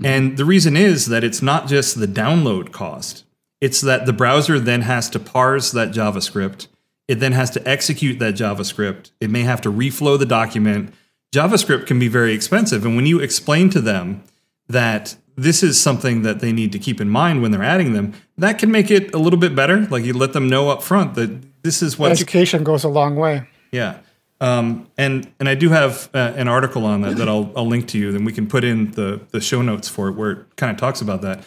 Mm-hmm. 0.00 0.06
And 0.06 0.36
the 0.36 0.44
reason 0.44 0.76
is 0.76 1.06
that 1.06 1.24
it's 1.24 1.42
not 1.42 1.68
just 1.68 1.98
the 1.98 2.06
download 2.06 2.72
cost. 2.72 3.24
It's 3.60 3.80
that 3.80 4.06
the 4.06 4.12
browser 4.12 4.58
then 4.60 4.82
has 4.82 5.08
to 5.10 5.18
parse 5.18 5.70
that 5.72 5.90
JavaScript 5.90 6.68
it 7.08 7.20
then 7.20 7.32
has 7.32 7.50
to 7.50 7.68
execute 7.68 8.18
that 8.18 8.34
JavaScript. 8.34 9.10
It 9.20 9.30
may 9.30 9.42
have 9.42 9.60
to 9.62 9.72
reflow 9.72 10.18
the 10.18 10.26
document. 10.26 10.92
JavaScript 11.32 11.86
can 11.86 11.98
be 11.98 12.08
very 12.08 12.34
expensive. 12.34 12.84
And 12.84 12.96
when 12.96 13.06
you 13.06 13.20
explain 13.20 13.70
to 13.70 13.80
them 13.80 14.24
that 14.68 15.16
this 15.36 15.62
is 15.62 15.80
something 15.80 16.22
that 16.22 16.40
they 16.40 16.50
need 16.50 16.72
to 16.72 16.78
keep 16.78 17.00
in 17.00 17.08
mind 17.08 17.42
when 17.42 17.50
they're 17.52 17.62
adding 17.62 17.92
them, 17.92 18.14
that 18.38 18.58
can 18.58 18.70
make 18.70 18.90
it 18.90 19.14
a 19.14 19.18
little 19.18 19.38
bit 19.38 19.54
better. 19.54 19.82
Like 19.82 20.04
you 20.04 20.14
let 20.14 20.32
them 20.32 20.48
know 20.48 20.70
up 20.70 20.82
front 20.82 21.14
that 21.14 21.62
this 21.62 21.82
is 21.82 21.98
what 21.98 22.10
education 22.10 22.64
goes 22.64 22.82
a 22.82 22.88
long 22.88 23.16
way. 23.16 23.48
Yeah. 23.70 23.98
Um, 24.40 24.88
and 24.98 25.32
and 25.40 25.48
I 25.48 25.54
do 25.54 25.70
have 25.70 26.10
uh, 26.12 26.34
an 26.36 26.48
article 26.48 26.84
on 26.84 27.00
that 27.02 27.16
that 27.16 27.28
I'll 27.28 27.50
I'll 27.56 27.66
link 27.66 27.88
to 27.88 27.98
you. 27.98 28.12
Then 28.12 28.24
we 28.24 28.32
can 28.32 28.46
put 28.46 28.64
in 28.64 28.90
the 28.92 29.20
the 29.30 29.40
show 29.40 29.62
notes 29.62 29.88
for 29.88 30.08
it 30.08 30.12
where 30.12 30.30
it 30.32 30.56
kind 30.56 30.70
of 30.70 30.76
talks 30.78 31.00
about 31.00 31.22
that. 31.22 31.44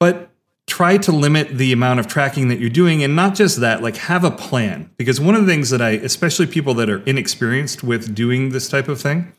But 0.00 0.30
try 0.66 0.96
to 0.98 1.12
limit 1.12 1.56
the 1.56 1.72
amount 1.72 2.00
of 2.00 2.06
tracking 2.06 2.48
that 2.48 2.58
you're 2.58 2.70
doing, 2.70 3.04
and 3.04 3.14
not 3.14 3.34
just 3.34 3.60
that. 3.60 3.82
Like 3.82 3.96
have 3.96 4.24
a 4.24 4.32
plan 4.32 4.90
because 4.96 5.20
one 5.20 5.36
of 5.36 5.46
the 5.46 5.52
things 5.52 5.70
that 5.70 5.80
I, 5.80 5.90
especially 5.90 6.46
people 6.46 6.74
that 6.74 6.90
are 6.90 7.02
inexperienced 7.04 7.84
with 7.84 8.14
doing 8.14 8.50
this 8.50 8.68
type 8.68 8.88
of 8.88 9.00
thing, 9.00 9.32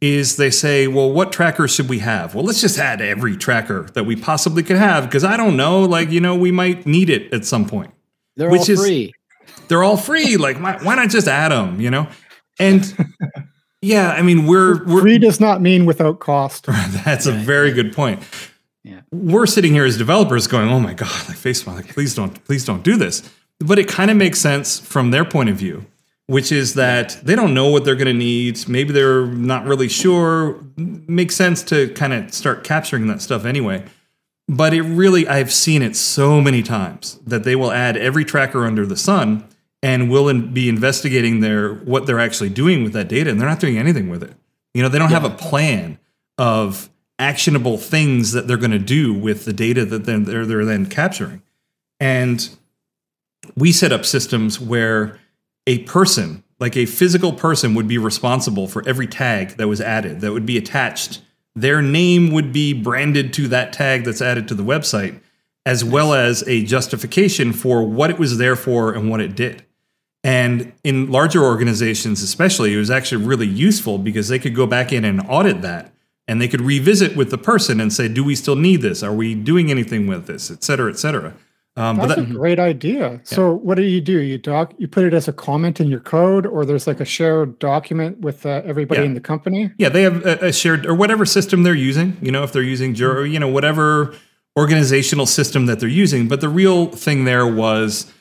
is 0.00 0.36
they 0.36 0.50
say, 0.50 0.86
well, 0.86 1.12
what 1.12 1.30
tracker 1.30 1.68
should 1.68 1.90
we 1.90 1.98
have? 1.98 2.34
Well, 2.34 2.44
let's 2.44 2.60
just 2.60 2.78
add 2.78 3.00
every 3.02 3.36
tracker 3.36 3.82
that 3.94 4.04
we 4.04 4.16
possibly 4.16 4.62
could 4.62 4.76
have 4.76 5.04
because 5.04 5.24
I 5.24 5.36
don't 5.36 5.56
know, 5.56 5.82
like 5.82 6.10
you 6.10 6.20
know, 6.20 6.34
we 6.34 6.52
might 6.52 6.86
need 6.86 7.10
it 7.10 7.32
at 7.34 7.44
some 7.44 7.66
point. 7.66 7.92
They're 8.36 8.50
which 8.50 8.70
all 8.70 8.76
free. 8.76 9.04
Is, 9.06 9.12
they're 9.68 9.82
all 9.82 9.96
free. 9.96 10.36
like, 10.36 10.60
why, 10.60 10.78
why 10.82 10.94
not 10.94 11.10
just 11.10 11.28
add 11.28 11.50
them? 11.50 11.80
You 11.80 11.90
know, 11.90 12.08
and 12.58 12.96
yeah, 13.82 14.10
I 14.10 14.22
mean, 14.22 14.46
we're, 14.46 14.84
we're 14.84 15.02
free 15.02 15.18
does 15.18 15.40
not 15.40 15.60
mean 15.60 15.86
without 15.86 16.20
cost. 16.20 16.66
That's 17.04 17.26
a 17.26 17.32
very 17.32 17.72
good 17.72 17.92
point. 17.92 18.22
Yeah. 18.84 19.00
We're 19.10 19.46
sitting 19.46 19.72
here 19.72 19.84
as 19.84 19.98
developers 19.98 20.46
going, 20.46 20.68
"Oh 20.68 20.80
my 20.80 20.94
god, 20.94 21.28
like 21.28 21.36
Facebook, 21.36 21.74
like 21.74 21.88
please 21.88 22.14
don't, 22.14 22.42
please 22.44 22.64
don't 22.64 22.82
do 22.82 22.96
this." 22.96 23.28
But 23.60 23.78
it 23.78 23.88
kind 23.88 24.10
of 24.10 24.16
makes 24.16 24.40
sense 24.40 24.78
from 24.78 25.10
their 25.10 25.24
point 25.24 25.50
of 25.50 25.56
view 25.56 25.84
which 26.28 26.52
is 26.52 26.74
that 26.74 27.18
they 27.22 27.34
don't 27.34 27.54
know 27.54 27.68
what 27.68 27.84
they're 27.84 27.96
going 27.96 28.06
to 28.06 28.12
need. 28.12 28.68
Maybe 28.68 28.92
they're 28.92 29.26
not 29.26 29.64
really 29.64 29.88
sure. 29.88 30.62
Makes 30.76 31.34
sense 31.34 31.62
to 31.64 31.88
kind 31.94 32.12
of 32.12 32.32
start 32.32 32.64
capturing 32.64 33.06
that 33.06 33.22
stuff 33.22 33.46
anyway. 33.46 33.84
But 34.46 34.74
it 34.74 34.82
really, 34.82 35.26
I've 35.26 35.52
seen 35.52 35.80
it 35.82 35.96
so 35.96 36.40
many 36.40 36.62
times 36.62 37.18
that 37.26 37.44
they 37.44 37.56
will 37.56 37.72
add 37.72 37.96
every 37.96 38.26
tracker 38.26 38.66
under 38.66 38.84
the 38.84 38.96
sun 38.96 39.46
and 39.82 40.10
will 40.10 40.28
in, 40.28 40.52
be 40.52 40.68
investigating 40.68 41.40
their 41.40 41.74
what 41.74 42.06
they're 42.06 42.20
actually 42.20 42.50
doing 42.50 42.82
with 42.82 42.92
that 42.92 43.08
data, 43.08 43.30
and 43.30 43.40
they're 43.40 43.48
not 43.48 43.60
doing 43.60 43.78
anything 43.78 44.08
with 44.08 44.22
it. 44.22 44.34
You 44.74 44.82
know, 44.82 44.88
they 44.88 44.98
don't 44.98 45.10
yeah. 45.10 45.20
have 45.20 45.32
a 45.32 45.36
plan 45.36 45.98
of 46.36 46.88
actionable 47.18 47.78
things 47.78 48.32
that 48.32 48.46
they're 48.46 48.56
going 48.56 48.70
to 48.70 48.78
do 48.78 49.12
with 49.12 49.44
the 49.44 49.52
data 49.52 49.84
that 49.84 50.04
they're, 50.04 50.46
they're 50.46 50.64
then 50.64 50.86
capturing. 50.86 51.42
And 51.98 52.48
we 53.56 53.72
set 53.72 53.92
up 53.92 54.04
systems 54.04 54.60
where 54.60 55.18
a 55.66 55.78
person, 55.80 56.44
like 56.60 56.76
a 56.76 56.86
physical 56.86 57.32
person, 57.32 57.74
would 57.74 57.88
be 57.88 57.98
responsible 57.98 58.68
for 58.68 58.86
every 58.86 59.06
tag 59.06 59.56
that 59.56 59.68
was 59.68 59.80
added, 59.80 60.20
that 60.20 60.32
would 60.32 60.46
be 60.46 60.56
attached. 60.56 61.22
Their 61.56 61.82
name 61.82 62.30
would 62.30 62.52
be 62.52 62.72
branded 62.72 63.32
to 63.34 63.48
that 63.48 63.72
tag 63.72 64.04
that's 64.04 64.22
added 64.22 64.46
to 64.48 64.54
the 64.54 64.62
website, 64.62 65.20
as 65.66 65.84
well 65.84 66.14
as 66.14 66.44
a 66.46 66.62
justification 66.64 67.52
for 67.52 67.82
what 67.82 68.10
it 68.10 68.18
was 68.18 68.38
there 68.38 68.54
for 68.54 68.92
and 68.92 69.10
what 69.10 69.20
it 69.20 69.34
did. 69.34 69.64
And 70.24 70.72
in 70.82 71.10
larger 71.10 71.42
organizations, 71.42 72.22
especially, 72.22 72.74
it 72.74 72.78
was 72.78 72.90
actually 72.90 73.24
really 73.24 73.46
useful 73.46 73.98
because 73.98 74.28
they 74.28 74.38
could 74.38 74.54
go 74.54 74.66
back 74.66 74.92
in 74.92 75.04
and 75.04 75.20
audit 75.28 75.62
that 75.62 75.92
and 76.26 76.40
they 76.40 76.48
could 76.48 76.60
revisit 76.60 77.16
with 77.16 77.30
the 77.30 77.38
person 77.38 77.80
and 77.80 77.92
say, 77.92 78.08
do 78.08 78.22
we 78.22 78.34
still 78.34 78.56
need 78.56 78.82
this? 78.82 79.02
Are 79.02 79.14
we 79.14 79.34
doing 79.34 79.70
anything 79.70 80.06
with 80.06 80.26
this, 80.26 80.50
et 80.50 80.62
cetera, 80.62 80.90
et 80.90 80.98
cetera. 80.98 81.34
Um, 81.78 81.96
That's 81.96 82.16
that, 82.16 82.18
a 82.18 82.24
great 82.24 82.58
idea. 82.58 83.12
Yeah. 83.12 83.18
So, 83.22 83.54
what 83.54 83.76
do 83.76 83.84
you 83.84 84.00
do? 84.00 84.18
You 84.18 84.36
doc, 84.36 84.74
you 84.78 84.88
put 84.88 85.04
it 85.04 85.14
as 85.14 85.28
a 85.28 85.32
comment 85.32 85.78
in 85.80 85.86
your 85.86 86.00
code, 86.00 86.44
or 86.44 86.64
there's 86.64 86.88
like 86.88 86.98
a 86.98 87.04
shared 87.04 87.56
document 87.60 88.18
with 88.18 88.44
uh, 88.44 88.62
everybody 88.64 89.02
yeah. 89.02 89.06
in 89.06 89.14
the 89.14 89.20
company. 89.20 89.70
Yeah, 89.78 89.88
they 89.88 90.02
have 90.02 90.26
a, 90.26 90.46
a, 90.46 90.52
shared 90.52 90.86
or 90.86 90.94
whatever 90.94 91.24
system 91.24 91.62
they're 91.62 91.76
using. 91.76 92.16
You 92.20 92.32
know, 92.32 92.42
if 92.42 92.52
they're 92.52 92.62
using 92.62 92.94
Jira, 92.94 93.30
you 93.30 93.38
know, 93.38 93.46
whatever 93.46 94.12
organizational 94.58 95.24
system 95.24 95.66
that 95.66 95.78
they're 95.78 95.88
using. 95.88 96.26
But 96.26 96.40
the 96.40 96.48
real 96.48 96.86
thing 96.86 97.26
there 97.26 97.46
was 97.46 98.12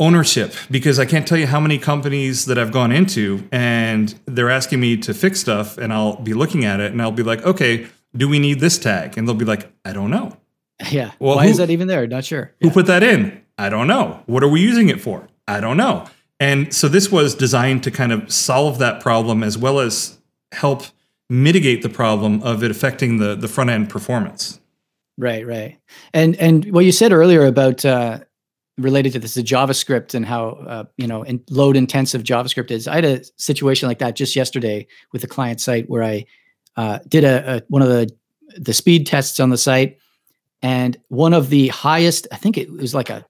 ownership, 0.00 0.54
because 0.70 0.98
I 0.98 1.04
can't 1.04 1.28
tell 1.28 1.38
you 1.38 1.46
how 1.46 1.60
many 1.60 1.78
companies 1.78 2.46
that 2.46 2.58
I've 2.58 2.72
gone 2.72 2.90
into, 2.90 3.46
and 3.52 4.12
they're 4.26 4.50
asking 4.50 4.80
me 4.80 4.96
to 4.96 5.14
fix 5.14 5.38
stuff, 5.38 5.78
and 5.78 5.92
I'll 5.92 6.16
be 6.16 6.34
looking 6.34 6.64
at 6.64 6.80
it, 6.80 6.90
and 6.90 7.00
I'll 7.00 7.12
be 7.12 7.22
like, 7.22 7.42
okay, 7.42 7.86
do 8.16 8.28
we 8.28 8.40
need 8.40 8.58
this 8.58 8.78
tag? 8.78 9.16
And 9.16 9.28
they'll 9.28 9.36
be 9.36 9.44
like, 9.44 9.72
I 9.84 9.92
don't 9.92 10.10
know. 10.10 10.36
Yeah. 10.90 11.12
Well, 11.18 11.36
Why 11.36 11.44
who, 11.44 11.50
is 11.50 11.58
that 11.58 11.68
even 11.68 11.88
there? 11.88 12.06
Not 12.06 12.24
sure. 12.24 12.54
Who 12.62 12.68
yeah. 12.68 12.72
put 12.72 12.86
that 12.86 13.02
in? 13.02 13.42
I 13.58 13.68
don't 13.68 13.86
know. 13.86 14.22
What 14.24 14.42
are 14.42 14.48
we 14.48 14.62
using 14.62 14.88
it 14.88 14.98
for? 14.98 15.28
I 15.46 15.60
don't 15.60 15.76
know. 15.76 16.06
And 16.40 16.72
so 16.72 16.88
this 16.88 17.12
was 17.12 17.34
designed 17.34 17.84
to 17.84 17.90
kind 17.90 18.12
of 18.12 18.32
solve 18.32 18.78
that 18.78 19.02
problem 19.02 19.42
as 19.42 19.58
well 19.58 19.78
as 19.78 20.18
help 20.52 20.84
mitigate 21.28 21.82
the 21.82 21.90
problem 21.90 22.42
of 22.42 22.64
it 22.64 22.70
affecting 22.70 23.18
the 23.18 23.34
the 23.36 23.46
front 23.46 23.68
end 23.68 23.90
performance. 23.90 24.58
Right, 25.18 25.46
right. 25.46 25.78
And 26.14 26.34
and 26.36 26.72
what 26.72 26.86
you 26.86 26.92
said 26.92 27.12
earlier 27.12 27.44
about 27.44 27.84
uh, 27.84 28.20
related 28.80 29.12
to 29.12 29.18
this 29.18 29.34
the 29.34 29.42
JavaScript 29.42 30.14
and 30.14 30.26
how 30.26 30.50
uh, 30.66 30.84
you 30.96 31.06
know 31.06 31.22
in 31.22 31.42
load 31.50 31.76
intensive 31.76 32.22
JavaScript 32.22 32.70
is. 32.70 32.88
I 32.88 32.96
had 32.96 33.04
a 33.04 33.24
situation 33.36 33.88
like 33.88 33.98
that 33.98 34.16
just 34.16 34.34
yesterday 34.34 34.86
with 35.12 35.24
a 35.24 35.28
client 35.28 35.60
site 35.60 35.88
where 35.88 36.02
I 36.02 36.24
uh, 36.76 36.98
did 37.08 37.24
a, 37.24 37.56
a 37.56 37.62
one 37.68 37.82
of 37.82 37.88
the 37.88 38.10
the 38.56 38.74
speed 38.74 39.06
tests 39.06 39.40
on 39.40 39.50
the 39.50 39.58
site. 39.58 39.98
And 40.62 40.98
one 41.08 41.32
of 41.32 41.48
the 41.48 41.68
highest 41.68 42.26
i 42.32 42.36
think 42.36 42.58
it 42.58 42.70
was 42.70 42.94
like 42.94 43.10
a 43.10 43.24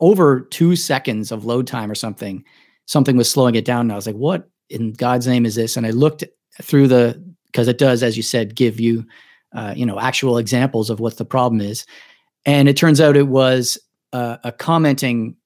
over 0.00 0.40
two 0.40 0.76
seconds 0.76 1.32
of 1.32 1.46
load 1.46 1.66
time 1.66 1.90
or 1.90 1.94
something 1.94 2.44
something 2.84 3.16
was 3.16 3.30
slowing 3.30 3.54
it 3.54 3.64
down. 3.64 3.82
And 3.82 3.92
i 3.92 3.96
was 3.96 4.06
like 4.06 4.16
what 4.16 4.48
in 4.68 4.92
god's 4.92 5.26
name 5.26 5.46
is 5.46 5.54
this? 5.54 5.76
And 5.76 5.86
i 5.86 5.90
looked 5.90 6.24
through 6.62 6.88
the 6.88 7.22
because 7.46 7.68
it 7.68 7.78
does 7.78 8.02
as 8.02 8.16
you 8.16 8.22
said 8.22 8.54
give 8.54 8.80
you 8.80 9.06
uh, 9.54 9.72
you 9.76 9.86
know 9.86 9.98
actual 9.98 10.38
examples 10.38 10.90
of 10.90 11.00
what 11.00 11.16
the 11.16 11.24
problem 11.24 11.60
is. 11.60 11.86
And 12.44 12.68
it 12.68 12.76
turns 12.76 13.00
out 13.00 13.16
it 13.16 13.28
was 13.28 13.78
uh, 14.16 14.38
a 14.44 14.52
commenting 14.52 15.36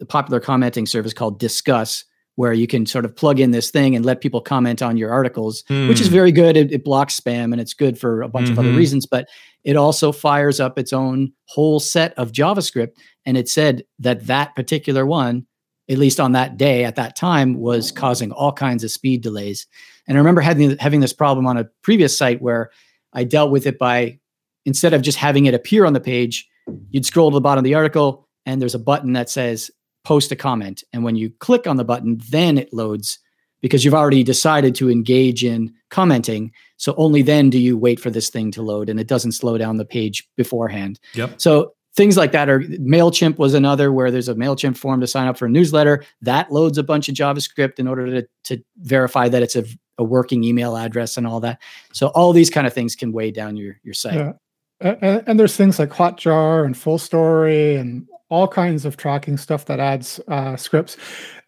a 0.00 0.04
popular 0.06 0.40
commenting 0.40 0.86
service 0.86 1.12
called 1.12 1.40
Disqus, 1.40 2.04
where 2.36 2.52
you 2.52 2.66
can 2.66 2.86
sort 2.86 3.04
of 3.04 3.14
plug 3.14 3.40
in 3.40 3.50
this 3.50 3.70
thing 3.70 3.96
and 3.96 4.06
let 4.06 4.20
people 4.20 4.40
comment 4.40 4.80
on 4.80 4.96
your 4.96 5.10
articles, 5.10 5.64
mm. 5.64 5.88
which 5.88 6.00
is 6.00 6.06
hmm. 6.06 6.14
very 6.14 6.32
good. 6.32 6.56
It, 6.56 6.72
it, 6.72 6.84
blocks 6.84 7.18
spam 7.18 7.52
and 7.52 7.60
it's 7.60 7.74
good 7.74 7.98
for 7.98 8.22
a 8.22 8.28
bunch 8.28 8.44
mm-hmm. 8.44 8.52
of 8.52 8.58
other 8.60 8.68
mm-hmm. 8.68 8.78
reasons, 8.78 9.04
but 9.04 9.28
it 9.64 9.76
also 9.76 10.10
fires 10.10 10.58
up 10.58 10.78
its 10.78 10.92
own 10.92 11.32
whole 11.46 11.80
set 11.80 12.14
of 12.16 12.32
JavaScript. 12.32 12.92
And 13.26 13.36
it 13.36 13.48
said 13.48 13.82
that 13.98 14.26
that 14.26 14.54
particular 14.54 15.04
one, 15.04 15.44
at 15.90 15.98
least 15.98 16.20
on 16.20 16.32
that 16.32 16.56
day 16.56 16.84
at 16.84 16.96
that 16.96 17.16
time, 17.16 17.58
was 17.58 17.92
causing 17.92 18.32
all 18.32 18.52
kinds 18.52 18.84
of 18.84 18.90
speed 18.90 19.22
delays. 19.22 19.66
And 20.06 20.16
I 20.16 20.20
remember 20.20 20.40
having, 20.40 20.78
having 20.78 21.00
this 21.00 21.12
problem 21.12 21.46
on 21.46 21.58
a 21.58 21.68
previous 21.82 22.16
site 22.16 22.40
where 22.40 22.70
I 23.12 23.24
dealt 23.24 23.50
with 23.50 23.66
it 23.66 23.78
by 23.78 24.18
instead 24.64 24.94
of 24.94 25.02
just 25.02 25.18
having 25.18 25.44
it 25.44 25.52
appear 25.52 25.84
on 25.84 25.92
the 25.92 26.00
page, 26.00 26.48
you'd 26.90 27.06
scroll 27.06 27.30
to 27.30 27.34
the 27.34 27.40
bottom 27.40 27.58
of 27.58 27.64
the 27.64 27.74
article 27.74 28.28
and 28.46 28.60
there's 28.60 28.74
a 28.74 28.78
button 28.78 29.12
that 29.12 29.30
says 29.30 29.70
post 30.04 30.32
a 30.32 30.36
comment. 30.36 30.82
And 30.92 31.04
when 31.04 31.16
you 31.16 31.30
click 31.40 31.66
on 31.66 31.76
the 31.76 31.84
button, 31.84 32.20
then 32.30 32.58
it 32.58 32.72
loads 32.72 33.18
because 33.60 33.84
you've 33.84 33.94
already 33.94 34.22
decided 34.22 34.74
to 34.76 34.90
engage 34.90 35.44
in 35.44 35.72
commenting. 35.90 36.52
So 36.78 36.94
only 36.96 37.22
then 37.22 37.50
do 37.50 37.58
you 37.58 37.76
wait 37.76 38.00
for 38.00 38.10
this 38.10 38.30
thing 38.30 38.50
to 38.52 38.62
load 38.62 38.88
and 38.88 38.98
it 38.98 39.06
doesn't 39.06 39.32
slow 39.32 39.58
down 39.58 39.76
the 39.76 39.84
page 39.84 40.26
beforehand. 40.36 40.98
Yep. 41.14 41.40
So 41.40 41.74
things 41.94 42.16
like 42.16 42.32
that 42.32 42.48
are 42.48 42.60
MailChimp 42.60 43.36
was 43.38 43.54
another 43.54 43.92
where 43.92 44.10
there's 44.10 44.28
a 44.28 44.34
MailChimp 44.34 44.76
form 44.76 45.00
to 45.00 45.06
sign 45.06 45.26
up 45.26 45.36
for 45.36 45.46
a 45.46 45.50
newsletter 45.50 46.04
that 46.22 46.50
loads 46.50 46.78
a 46.78 46.82
bunch 46.82 47.08
of 47.08 47.14
JavaScript 47.14 47.78
in 47.78 47.86
order 47.86 48.06
to, 48.22 48.28
to 48.44 48.64
verify 48.78 49.28
that 49.28 49.42
it's 49.42 49.56
a, 49.56 49.64
a 49.98 50.04
working 50.04 50.42
email 50.44 50.76
address 50.76 51.16
and 51.16 51.26
all 51.26 51.40
that. 51.40 51.60
So 51.92 52.08
all 52.08 52.32
these 52.32 52.48
kind 52.48 52.66
of 52.66 52.72
things 52.72 52.96
can 52.96 53.12
weigh 53.12 53.32
down 53.32 53.56
your, 53.56 53.78
your 53.82 53.94
site. 53.94 54.14
Yeah. 54.14 54.32
And, 54.80 55.22
and 55.26 55.40
there's 55.40 55.56
things 55.56 55.78
like 55.78 55.90
Hotjar 55.90 56.64
and 56.64 56.74
FullStory 56.74 57.78
and 57.78 58.06
all 58.30 58.48
kinds 58.48 58.84
of 58.84 58.96
tracking 58.96 59.36
stuff 59.36 59.66
that 59.66 59.80
adds 59.80 60.20
uh, 60.28 60.56
scripts. 60.56 60.96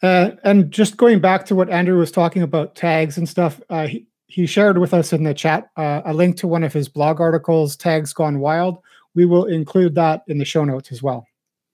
Uh, 0.02 0.32
and 0.42 0.70
just 0.70 0.96
going 0.96 1.20
back 1.20 1.46
to 1.46 1.54
what 1.54 1.70
Andrew 1.70 1.98
was 1.98 2.10
talking 2.10 2.42
about 2.42 2.74
tags 2.74 3.16
and 3.16 3.28
stuff, 3.28 3.60
uh, 3.70 3.86
he, 3.86 4.06
he 4.26 4.46
shared 4.46 4.78
with 4.78 4.92
us 4.92 5.12
in 5.12 5.22
the 5.22 5.34
chat 5.34 5.70
uh, 5.76 6.02
a 6.04 6.12
link 6.12 6.36
to 6.38 6.48
one 6.48 6.64
of 6.64 6.72
his 6.72 6.88
blog 6.88 7.20
articles, 7.20 7.76
Tags 7.76 8.12
Gone 8.12 8.40
Wild. 8.40 8.78
We 9.14 9.26
will 9.26 9.44
include 9.44 9.94
that 9.94 10.22
in 10.26 10.38
the 10.38 10.44
show 10.44 10.64
notes 10.64 10.90
as 10.90 11.02
well. 11.02 11.26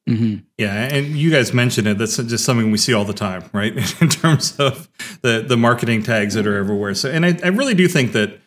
Mm-hmm. 0.08 0.36
Yeah, 0.56 0.72
and 0.72 1.06
you 1.08 1.30
guys 1.30 1.52
mentioned 1.52 1.86
it. 1.86 1.98
That's 1.98 2.16
just 2.16 2.44
something 2.44 2.70
we 2.70 2.78
see 2.78 2.94
all 2.94 3.04
the 3.04 3.12
time, 3.12 3.44
right? 3.52 3.76
in 4.00 4.08
terms 4.08 4.58
of 4.58 4.88
the 5.20 5.44
the 5.46 5.56
marketing 5.56 6.02
tags 6.02 6.32
that 6.32 6.46
are 6.46 6.56
everywhere. 6.56 6.94
So, 6.94 7.10
and 7.10 7.26
I, 7.26 7.38
I 7.44 7.48
really 7.48 7.74
do 7.74 7.86
think 7.88 8.12
that 8.12 8.40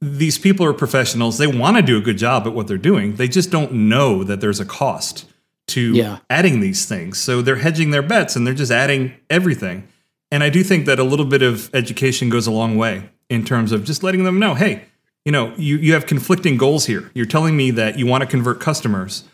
these 0.00 0.38
people 0.38 0.66
are 0.66 0.72
professionals. 0.72 1.38
They 1.38 1.46
want 1.46 1.76
to 1.76 1.82
do 1.82 1.96
a 1.96 2.00
good 2.00 2.18
job 2.18 2.46
at 2.46 2.52
what 2.52 2.66
they're 2.66 2.78
doing. 2.78 3.16
They 3.16 3.28
just 3.28 3.50
don't 3.50 3.72
know 3.72 4.24
that 4.24 4.40
there's 4.40 4.60
a 4.60 4.64
cost 4.64 5.26
to 5.68 5.92
yeah. 5.92 6.18
adding 6.28 6.60
these 6.60 6.86
things. 6.86 7.18
So 7.18 7.40
they're 7.40 7.56
hedging 7.56 7.90
their 7.90 8.02
bets 8.02 8.36
and 8.36 8.46
they're 8.46 8.54
just 8.54 8.72
adding 8.72 9.14
everything. 9.30 9.88
And 10.30 10.42
I 10.42 10.50
do 10.50 10.62
think 10.62 10.86
that 10.86 10.98
a 10.98 11.04
little 11.04 11.24
bit 11.24 11.42
of 11.42 11.74
education 11.74 12.28
goes 12.28 12.46
a 12.46 12.50
long 12.50 12.76
way 12.76 13.08
in 13.30 13.44
terms 13.44 13.72
of 13.72 13.84
just 13.84 14.02
letting 14.02 14.24
them 14.24 14.38
know, 14.38 14.54
hey, 14.54 14.84
you 15.24 15.32
know, 15.32 15.54
you, 15.56 15.76
you 15.78 15.94
have 15.94 16.06
conflicting 16.06 16.56
goals 16.56 16.86
here. 16.86 17.10
You're 17.14 17.24
telling 17.26 17.56
me 17.56 17.70
that 17.72 17.98
you 17.98 18.06
want 18.06 18.22
to 18.22 18.26
convert 18.26 18.60
customers, 18.60 19.24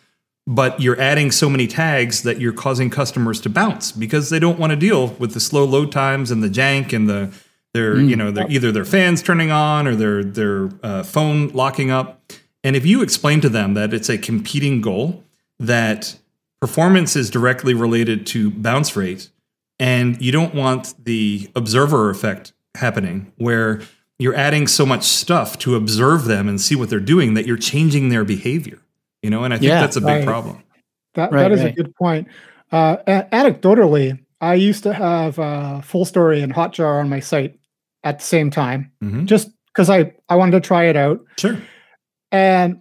but 0.47 0.81
you're 0.81 1.01
adding 1.01 1.31
so 1.31 1.51
many 1.51 1.67
tags 1.67 2.23
that 2.23 2.41
you're 2.41 2.53
causing 2.53 2.91
customers 2.91 3.41
to 3.41 3.49
bounce 3.49 3.91
because 3.91 4.31
they 4.31 4.39
don't 4.39 4.59
want 4.59 4.71
to 4.71 4.77
deal 4.77 5.09
with 5.19 5.35
the 5.35 5.41
slow 5.41 5.65
load 5.65 5.91
times 5.91 6.31
and 6.31 6.43
the 6.43 6.49
jank 6.49 6.93
and 6.93 7.09
the 7.09 7.33
their 7.75 7.95
mm. 7.95 8.09
you 8.09 8.17
know 8.17 8.31
their 8.31 8.51
either 8.51 8.73
their 8.73 8.85
fans 8.85 9.23
turning 9.23 9.51
on 9.51 9.87
or 9.87 9.95
their 9.95 10.25
their 10.25 10.71
uh, 10.83 11.03
phone 11.03 11.49
locking 11.49 11.91
up. 11.91 12.21
And 12.63 12.77
if 12.77 12.85
you 12.85 13.03
explain 13.03 13.41
to 13.41 13.49
them 13.49 13.75
that 13.75 13.95
it's 13.95 14.09
a 14.11 14.19
competing 14.19 14.81
goal, 14.81 15.25
that 15.59 16.19
performance 16.61 17.17
is 17.17 17.31
directly 17.31 17.73
related 17.73 18.27
to 18.27 18.51
bounce 18.51 18.95
rate 18.97 19.31
And 19.79 20.21
you 20.21 20.31
don't 20.31 20.55
want 20.55 20.95
the 21.03 21.51
observer 21.57 22.11
effect 22.11 22.53
happening 22.77 23.33
where 23.39 23.81
you're 24.19 24.35
adding 24.35 24.67
so 24.67 24.85
much 24.85 25.05
stuff 25.05 25.59
to 25.61 25.75
observe 25.75 26.27
them 26.27 26.49
and 26.49 26.61
see 26.61 26.77
what 26.77 26.91
they're 26.91 27.01
doing 27.01 27.33
that 27.35 27.47
you're 27.47 27.57
changing 27.57 28.11
their 28.11 28.25
behavior. 28.25 28.79
You 29.23 29.31
know, 29.31 29.43
and 29.45 29.55
I 29.55 29.57
think 29.57 29.71
Yeah, 29.71 29.81
that's 29.81 29.97
a 29.97 30.01
big 30.01 30.09
right. 30.09 30.25
problem. 30.25 30.63
That 31.15 31.33
Right, 31.33 31.43
that 31.43 31.53
is 31.53 31.63
right. 31.63 31.73
a 31.73 31.77
good 31.77 31.95
point. 31.97 32.29
Uh, 32.71 32.99
a- 33.07 33.27
anecdotally, 33.33 34.19
I 34.43 34.55
used 34.55 34.83
to 34.83 34.93
have 34.93 35.39
uh, 35.39 35.81
FullStory 35.83 36.43
and 36.43 36.55
Hotjar 36.55 37.01
on 37.01 37.09
my 37.09 37.21
site 37.21 37.59
at 38.05 38.19
the 38.19 38.25
same 38.25 38.51
time, 38.51 38.91
Mhm. 39.03 39.27
just 39.27 39.51
because 39.67 39.91
I 39.91 40.13
I 40.29 40.37
wanted 40.37 40.53
to 40.53 40.61
try 40.67 40.85
it 40.85 40.97
out. 40.97 41.21
Sure. 41.39 41.57
And 42.33 42.81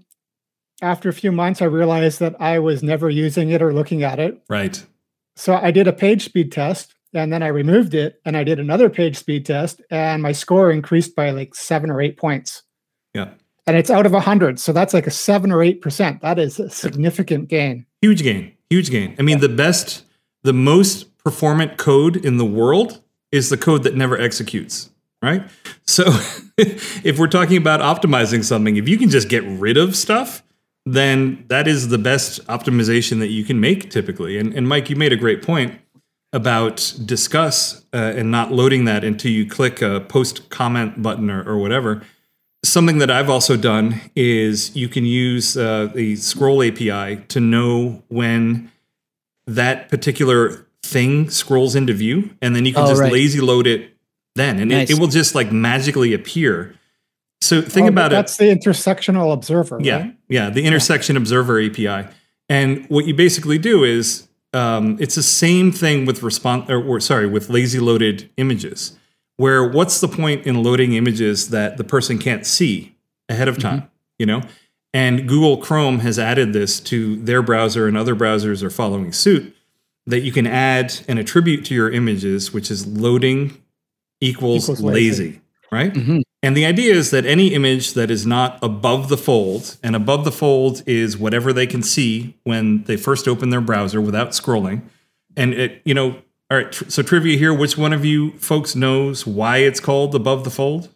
after 0.81 1.09
a 1.09 1.13
few 1.13 1.31
months, 1.31 1.61
I 1.61 1.65
realized 1.65 2.19
that 2.19 2.35
I 2.39 2.59
was 2.59 2.83
never 2.83 3.09
using 3.09 3.49
it 3.49 3.61
or 3.61 3.73
looking 3.73 4.03
at 4.03 4.19
it. 4.19 4.39
Right. 4.49 4.83
So 5.35 5.55
I 5.55 5.71
did 5.71 5.87
a 5.87 5.93
page 5.93 6.23
speed 6.25 6.51
test, 6.51 6.93
and 7.13 7.33
then 7.33 7.43
I 7.43 7.47
removed 7.47 7.93
it, 7.93 8.19
and 8.25 8.37
I 8.37 8.43
did 8.43 8.59
another 8.59 8.89
page 8.89 9.17
speed 9.17 9.45
test, 9.45 9.81
and 9.89 10.21
my 10.21 10.31
score 10.31 10.71
increased 10.71 11.15
by 11.15 11.31
like 11.31 11.55
seven 11.55 11.89
or 11.89 12.01
eight 12.01 12.17
points. 12.17 12.63
Yeah. 13.13 13.29
And 13.67 13.77
it's 13.77 13.89
out 13.91 14.05
of 14.05 14.13
a 14.13 14.19
hundred, 14.19 14.59
so 14.59 14.73
that's 14.73 14.93
like 14.93 15.05
a 15.07 15.11
seven 15.11 15.51
or 15.51 15.61
eight 15.61 15.81
percent. 15.81 16.21
That 16.21 16.39
is 16.39 16.59
a 16.59 16.69
significant 16.69 17.49
gain. 17.49 17.85
Huge 18.01 18.23
gain. 18.23 18.53
Huge 18.69 18.89
gain. 18.89 19.15
I 19.19 19.21
mean, 19.21 19.39
the 19.39 19.49
best, 19.49 20.03
the 20.43 20.53
most 20.53 21.17
performant 21.17 21.77
code 21.77 22.15
in 22.17 22.37
the 22.37 22.45
world 22.45 23.01
is 23.31 23.49
the 23.49 23.57
code 23.57 23.83
that 23.83 23.95
never 23.95 24.17
executes, 24.19 24.89
right? 25.21 25.43
So 25.85 26.03
if 26.57 27.19
we're 27.19 27.27
talking 27.27 27.57
about 27.57 27.81
optimizing 27.81 28.43
something, 28.43 28.77
if 28.77 28.87
you 28.87 28.97
can 28.97 29.09
just 29.09 29.29
get 29.29 29.43
rid 29.43 29.77
of 29.77 29.95
stuff, 29.95 30.43
then 30.85 31.45
that 31.49 31.67
is 31.67 31.89
the 31.89 31.97
best 31.97 32.45
optimization 32.47 33.19
that 33.19 33.27
you 33.27 33.43
can 33.43 33.59
make 33.59 33.89
typically. 33.91 34.37
And, 34.37 34.53
and 34.53 34.67
Mike, 34.67 34.89
you 34.89 34.95
made 34.95 35.13
a 35.13 35.17
great 35.17 35.41
point 35.43 35.79
about 36.31 36.77
Disqus 36.77 37.83
uh, 37.93 37.97
and 37.97 38.31
not 38.31 38.51
loading 38.51 38.85
that 38.85 39.03
until 39.03 39.31
you 39.31 39.47
click 39.49 39.81
a 39.81 39.99
post 40.01 40.49
comment 40.49 41.01
button 41.01 41.29
or, 41.29 41.43
or 41.43 41.57
whatever. 41.57 42.03
Something 42.63 42.97
that 42.99 43.09
I've 43.09 43.29
also 43.29 43.55
done 43.55 44.01
is 44.15 44.75
you 44.75 44.89
can 44.89 45.05
use 45.05 45.55
uh, 45.57 45.89
the 45.93 46.15
scroll 46.17 46.61
API 46.61 47.23
to 47.29 47.39
know 47.39 48.03
when 48.09 48.71
that 49.47 49.89
particular 49.89 50.67
thing 50.83 51.29
scrolls 51.29 51.73
into 51.75 51.93
view, 51.93 52.31
and 52.41 52.55
then 52.55 52.65
you 52.65 52.73
can 52.73 52.83
Oh, 52.83 52.89
just 52.89 53.01
right. 53.01 53.11
lazy 53.11 53.39
load 53.39 53.65
it 53.65 53.95
then, 54.39 54.59
and 54.59 54.71
Nice. 54.71 54.89
it, 54.89 54.93
it 54.97 54.99
will 54.99 55.07
just 55.07 55.35
like 55.35 55.51
magically 55.51 56.13
appear. 56.13 56.75
So 57.41 57.61
think 57.61 57.85
Oh, 57.85 57.89
about 57.89 58.11
it. 58.11 58.15
That's 58.15 58.37
the 58.37 58.45
intersectional 58.45 59.33
observer. 59.33 59.79
Yeah, 59.81 59.97
right? 59.97 60.17
yeah, 60.27 60.49
the 60.49 60.65
intersection 60.65 61.15
observer 61.17 61.61
API. 61.61 62.07
And 62.49 62.85
what 62.89 63.05
you 63.05 63.13
basically 63.13 63.57
do 63.57 63.83
is 63.83 64.27
um, 64.53 64.97
it's 64.99 65.15
the 65.15 65.23
same 65.23 65.71
thing 65.71 66.05
with 66.05 66.23
response, 66.23 66.69
or, 66.69 66.83
or 66.83 66.99
sorry, 66.99 67.27
with 67.27 67.49
lazy 67.49 67.79
loaded 67.79 68.29
images. 68.37 68.97
Where 69.37 69.63
what's 69.63 70.01
the 70.01 70.07
point 70.07 70.45
in 70.45 70.63
loading 70.63 70.93
images 70.93 71.49
that 71.49 71.77
the 71.77 71.83
person 71.83 72.17
can't 72.17 72.45
see 72.45 72.95
ahead 73.29 73.47
of 73.47 73.57
time? 73.57 73.89
You 74.17 74.25
know, 74.25 74.41
and 74.91 75.27
Google 75.29 75.57
Chrome 75.57 75.99
has 75.99 76.19
added 76.19 76.51
this 76.51 76.79
to 76.81 77.15
their 77.17 77.41
browser, 77.41 77.87
and 77.87 77.95
other 77.95 78.15
browsers 78.15 78.61
are 78.63 78.69
following 78.69 79.13
suit. 79.13 79.55
That 80.07 80.21
you 80.21 80.31
can 80.31 80.47
add 80.47 80.99
an 81.07 81.19
attribute 81.19 81.63
to 81.65 81.75
your 81.75 81.89
images, 81.91 82.51
which 82.51 82.69
is 82.71 82.85
loading 82.87 83.61
equals, 84.21 84.63
Equals 84.63 84.81
lazy, 84.81 85.23
lazy. 85.23 85.41
right? 85.71 85.93
Mhm. 85.93 86.21
And 86.41 86.55
the 86.55 86.65
idea 86.65 86.93
is 86.93 87.11
that 87.11 87.25
any 87.25 87.53
image 87.53 87.93
that 87.93 88.09
is 88.09 88.25
not 88.25 88.57
above 88.61 89.09
the 89.09 89.17
fold, 89.17 89.75
and 89.83 89.95
above 89.95 90.23
the 90.23 90.31
fold 90.31 90.81
is 90.85 91.17
whatever 91.17 91.51
they 91.51 91.67
can 91.67 91.81
see 91.83 92.35
when 92.43 92.83
they 92.83 92.95
first 92.97 93.27
open 93.27 93.49
their 93.49 93.61
browser 93.61 93.99
without 93.99 94.29
scrolling. 94.31 94.81
And 95.35 95.53
it, 95.53 95.81
you 95.85 95.93
know, 95.93 96.15
all 96.51 96.57
right, 96.57 96.71
tr- 96.71 96.85
so 96.89 97.03
trivia 97.03 97.37
here 97.37 97.53
which 97.53 97.77
one 97.77 97.93
of 97.93 98.03
you 98.05 98.31
folks 98.39 98.75
knows 98.75 99.27
why 99.27 99.57
it's 99.57 99.79
called 99.79 100.15
above 100.15 100.43
the 100.45 100.49
fold? 100.49 100.89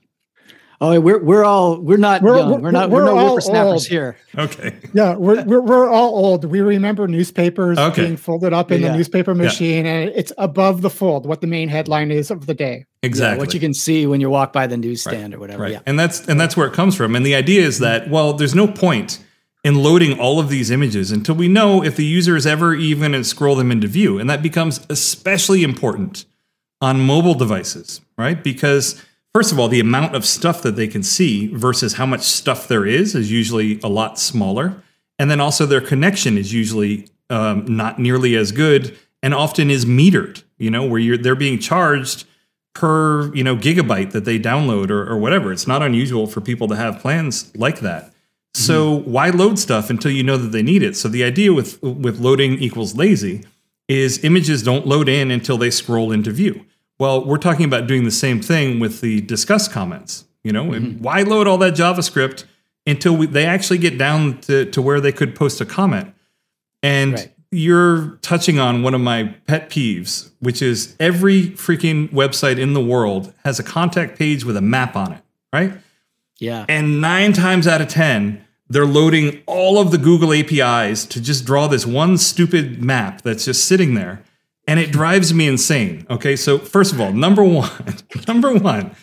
Oh, 0.83 0.99
we're 0.99 1.23
we're 1.23 1.45
all 1.45 1.79
we're 1.79 1.97
not 1.97 2.21
We're- 2.21 2.39
young. 2.39 2.49
We're, 2.51 2.59
we're- 2.59 2.71
not 2.73 2.89
we're 2.89 3.05
we're, 3.05 3.05
no 3.05 3.17
all 3.17 3.29
whippersnappers 3.29 3.87
here. 3.87 4.17
Okay. 4.37 4.75
Yeah, 4.93 5.15
we're, 5.15 5.41
we're, 5.45 5.61
we're 5.61 5.89
all 5.89 6.09
old. 6.15 6.43
We 6.43 6.59
remember 6.59 7.07
newspapers 7.07 7.77
Okay. 7.79 8.03
being 8.03 8.17
folded 8.17 8.51
up 8.51 8.69
in 8.71 8.81
Yeah. 8.81 8.89
the 8.91 8.97
newspaper 8.97 9.33
machine, 9.33 9.85
and 9.85 10.09
it's 10.09 10.33
above 10.37 10.81
the 10.81 10.89
fold, 10.89 11.25
what 11.25 11.39
the 11.39 11.47
main 11.47 11.69
headline 11.69 12.11
is 12.11 12.29
of 12.31 12.47
the 12.47 12.53
day. 12.53 12.85
Exactly. 13.01 13.37
Yeah, 13.37 13.39
what 13.39 13.53
you 13.53 13.59
can 13.61 13.73
see 13.73 14.05
when 14.07 14.19
you 14.19 14.29
walk 14.29 14.51
by 14.51 14.67
the 14.67 14.75
newsstand 14.75 15.33
or 15.33 15.39
whatever. 15.39 15.63
Right. 15.63 15.71
Yeah. 15.73 15.79
And 15.85 15.97
that's 15.97 16.27
and 16.27 16.37
that's 16.39 16.57
where 16.57 16.67
it 16.67 16.73
comes 16.73 16.95
from. 16.97 17.15
And 17.15 17.25
the 17.25 17.35
idea 17.35 17.61
is 17.61 17.79
that 17.79 18.09
well, 18.09 18.33
there's 18.33 18.55
no 18.55 18.67
point 18.67 19.19
in 19.63 19.75
loading 19.81 20.19
all 20.19 20.41
of 20.41 20.49
these 20.49 20.69
images 20.69 21.11
until 21.13 21.35
we 21.35 21.47
know 21.47 21.81
if 21.81 21.95
the 21.95 22.03
user 22.03 22.35
is 22.35 22.45
ever 22.45 22.75
even 22.75 23.11
going 23.13 23.23
to 23.23 23.23
scroll 23.23 23.55
them 23.55 23.71
into 23.71 23.87
view. 23.87 24.19
And 24.19 24.29
that 24.29 24.41
becomes 24.43 24.85
especially 24.89 25.63
important 25.63 26.25
on 26.81 26.99
mobile 26.99 27.35
devices, 27.35 28.01
right? 28.17 28.43
Because 28.43 29.01
first 29.33 29.51
of 29.51 29.59
all, 29.59 29.67
the 29.67 29.79
amount 29.79 30.15
of 30.15 30.25
stuff 30.25 30.61
that 30.61 30.75
they 30.75 30.87
can 30.87 31.03
see 31.03 31.47
versus 31.47 31.93
how 31.93 32.05
much 32.05 32.21
stuff 32.21 32.67
there 32.67 32.85
is 32.85 33.15
is 33.15 33.31
usually 33.31 33.79
a 33.81 33.87
lot 33.87 34.19
smaller. 34.19 34.81
And 35.19 35.29
then 35.29 35.39
also 35.39 35.65
their 35.65 35.81
connection 35.81 36.37
is 36.37 36.53
usually 36.53 37.07
um, 37.29 37.65
not 37.65 37.99
nearly 37.99 38.35
as 38.35 38.51
good 38.51 38.97
and 39.21 39.33
often 39.33 39.69
is 39.69 39.85
metered, 39.85 40.43
you 40.57 40.69
know, 40.69 40.85
where 40.85 40.99
you're 40.99 41.17
they're 41.17 41.35
being 41.35 41.59
charged 41.59 42.25
per 42.73 43.33
you 43.35 43.43
know 43.43 43.55
gigabyte 43.55 44.11
that 44.11 44.25
they 44.25 44.39
download 44.39 44.89
or, 44.89 45.07
or 45.07 45.17
whatever. 45.17 45.51
It's 45.51 45.67
not 45.67 45.81
unusual 45.81 46.27
for 46.27 46.41
people 46.41 46.67
to 46.67 46.75
have 46.75 46.99
plans 46.99 47.55
like 47.55 47.79
that. 47.79 48.11
So 48.55 48.99
why 48.99 49.29
load 49.29 49.57
stuff 49.57 49.89
until 49.89 50.11
you 50.11 50.21
know 50.21 50.37
that 50.37 50.49
they 50.49 50.61
need 50.61 50.83
it? 50.83 50.95
So 50.95 51.07
the 51.07 51.23
idea 51.23 51.53
with 51.53 51.81
with 51.81 52.19
loading 52.19 52.59
equals 52.59 52.95
lazy 52.95 53.45
is 53.87 54.23
images 54.23 54.63
don't 54.63 54.85
load 54.85 55.09
in 55.09 55.31
until 55.31 55.57
they 55.57 55.71
scroll 55.71 56.11
into 56.11 56.31
view. 56.31 56.65
Well, 56.99 57.25
we're 57.25 57.37
talking 57.37 57.65
about 57.65 57.87
doing 57.87 58.03
the 58.03 58.11
same 58.11 58.41
thing 58.41 58.79
with 58.79 59.01
the 59.01 59.21
Disqus 59.21 59.71
comments. 59.71 60.25
You 60.43 60.51
know, 60.51 60.73
and 60.73 60.85
mm-hmm. 60.85 61.03
why 61.03 61.21
load 61.21 61.47
all 61.47 61.57
that 61.59 61.73
JavaScript 61.73 62.43
until 62.85 63.15
we, 63.15 63.27
they 63.27 63.45
actually 63.45 63.77
get 63.77 63.97
down 63.97 64.41
to, 64.41 64.65
to 64.71 64.81
where 64.81 64.99
they 64.99 65.13
could 65.13 65.35
post 65.35 65.61
a 65.61 65.65
comment? 65.65 66.13
And 66.81 67.13
Right. 67.13 67.33
you're 67.49 68.17
touching 68.21 68.59
on 68.59 68.83
one 68.83 68.93
of 68.93 68.99
my 68.99 69.35
pet 69.47 69.69
peeves, 69.69 70.31
which 70.39 70.61
is 70.61 70.97
every 70.99 71.51
freaking 71.51 72.11
website 72.11 72.59
in 72.59 72.73
the 72.73 72.83
world 72.83 73.33
has 73.45 73.57
a 73.57 73.63
contact 73.63 74.19
page 74.19 74.43
with 74.43 74.57
a 74.57 74.61
map 74.61 74.97
on 74.97 75.13
it, 75.13 75.21
right? 75.53 75.71
Yeah. 76.39 76.65
And 76.67 76.99
nine 76.99 77.31
times 77.31 77.65
out 77.65 77.79
of 77.79 77.87
10, 77.87 78.45
they're 78.67 78.85
loading 78.85 79.43
all 79.45 79.79
of 79.79 79.91
the 79.91 79.97
Google 79.97 80.33
APIs 80.33 81.05
to 81.05 81.21
just 81.21 81.45
draw 81.45 81.67
this 81.67 81.85
one 81.85 82.17
stupid 82.17 82.83
map 82.83 83.21
that's 83.21 83.45
just 83.45 83.63
sitting 83.63 83.93
there. 83.93 84.23
And 84.67 84.79
it 84.79 84.91
drives 84.91 85.33
me 85.33 85.47
insane. 85.47 86.05
Okay. 86.09 86.35
So, 86.35 86.57
first 86.57 86.93
of 86.93 87.01
all, 87.01 87.11
number 87.11 87.43
one, 87.43 87.69
number 88.27 88.53
one, 88.53 88.95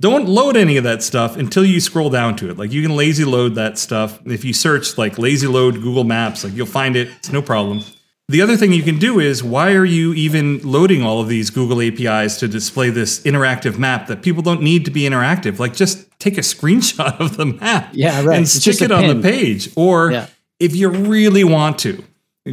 don't 0.00 0.26
load 0.28 0.56
any 0.56 0.76
of 0.76 0.84
that 0.84 1.02
stuff 1.02 1.36
until 1.36 1.64
you 1.64 1.80
scroll 1.80 2.10
down 2.10 2.36
to 2.36 2.50
it. 2.50 2.58
Like 2.58 2.72
you 2.72 2.82
can 2.82 2.96
lazy 2.96 3.24
load 3.24 3.54
that 3.56 3.78
stuff. 3.78 4.20
If 4.26 4.44
you 4.44 4.52
search 4.52 4.96
like 4.98 5.18
lazy 5.18 5.46
load 5.46 5.74
Google 5.74 6.04
Maps, 6.04 6.44
like 6.44 6.54
you'll 6.54 6.66
find 6.66 6.96
it. 6.96 7.08
It's 7.18 7.30
no 7.32 7.40
problem. 7.42 7.82
The 8.28 8.42
other 8.42 8.56
thing 8.56 8.72
you 8.72 8.82
can 8.82 8.98
do 8.98 9.20
is 9.20 9.44
why 9.44 9.72
are 9.74 9.84
you 9.84 10.12
even 10.14 10.58
loading 10.62 11.02
all 11.02 11.20
of 11.20 11.28
these 11.28 11.48
Google 11.50 11.80
APIs 11.80 12.38
to 12.40 12.48
display 12.48 12.90
this 12.90 13.20
interactive 13.20 13.78
map 13.78 14.08
that 14.08 14.20
people 14.22 14.42
don't 14.42 14.62
need 14.62 14.84
to 14.86 14.90
be 14.90 15.02
interactive? 15.02 15.58
Like 15.60 15.74
just 15.74 16.06
take 16.18 16.36
a 16.36 16.40
screenshot 16.40 17.20
of 17.20 17.36
the 17.36 17.46
map 17.46 17.90
Yeah, 17.92 18.22
right. 18.24 18.36
and 18.36 18.42
It's 18.42 18.52
stick 18.52 18.82
it 18.82 18.90
on 18.90 19.02
pin. 19.04 19.20
the 19.20 19.22
page. 19.30 19.70
Or 19.76 20.10
Yeah. 20.10 20.26
if 20.58 20.74
you 20.74 20.88
really 20.88 21.44
want 21.44 21.78
to, 21.80 22.02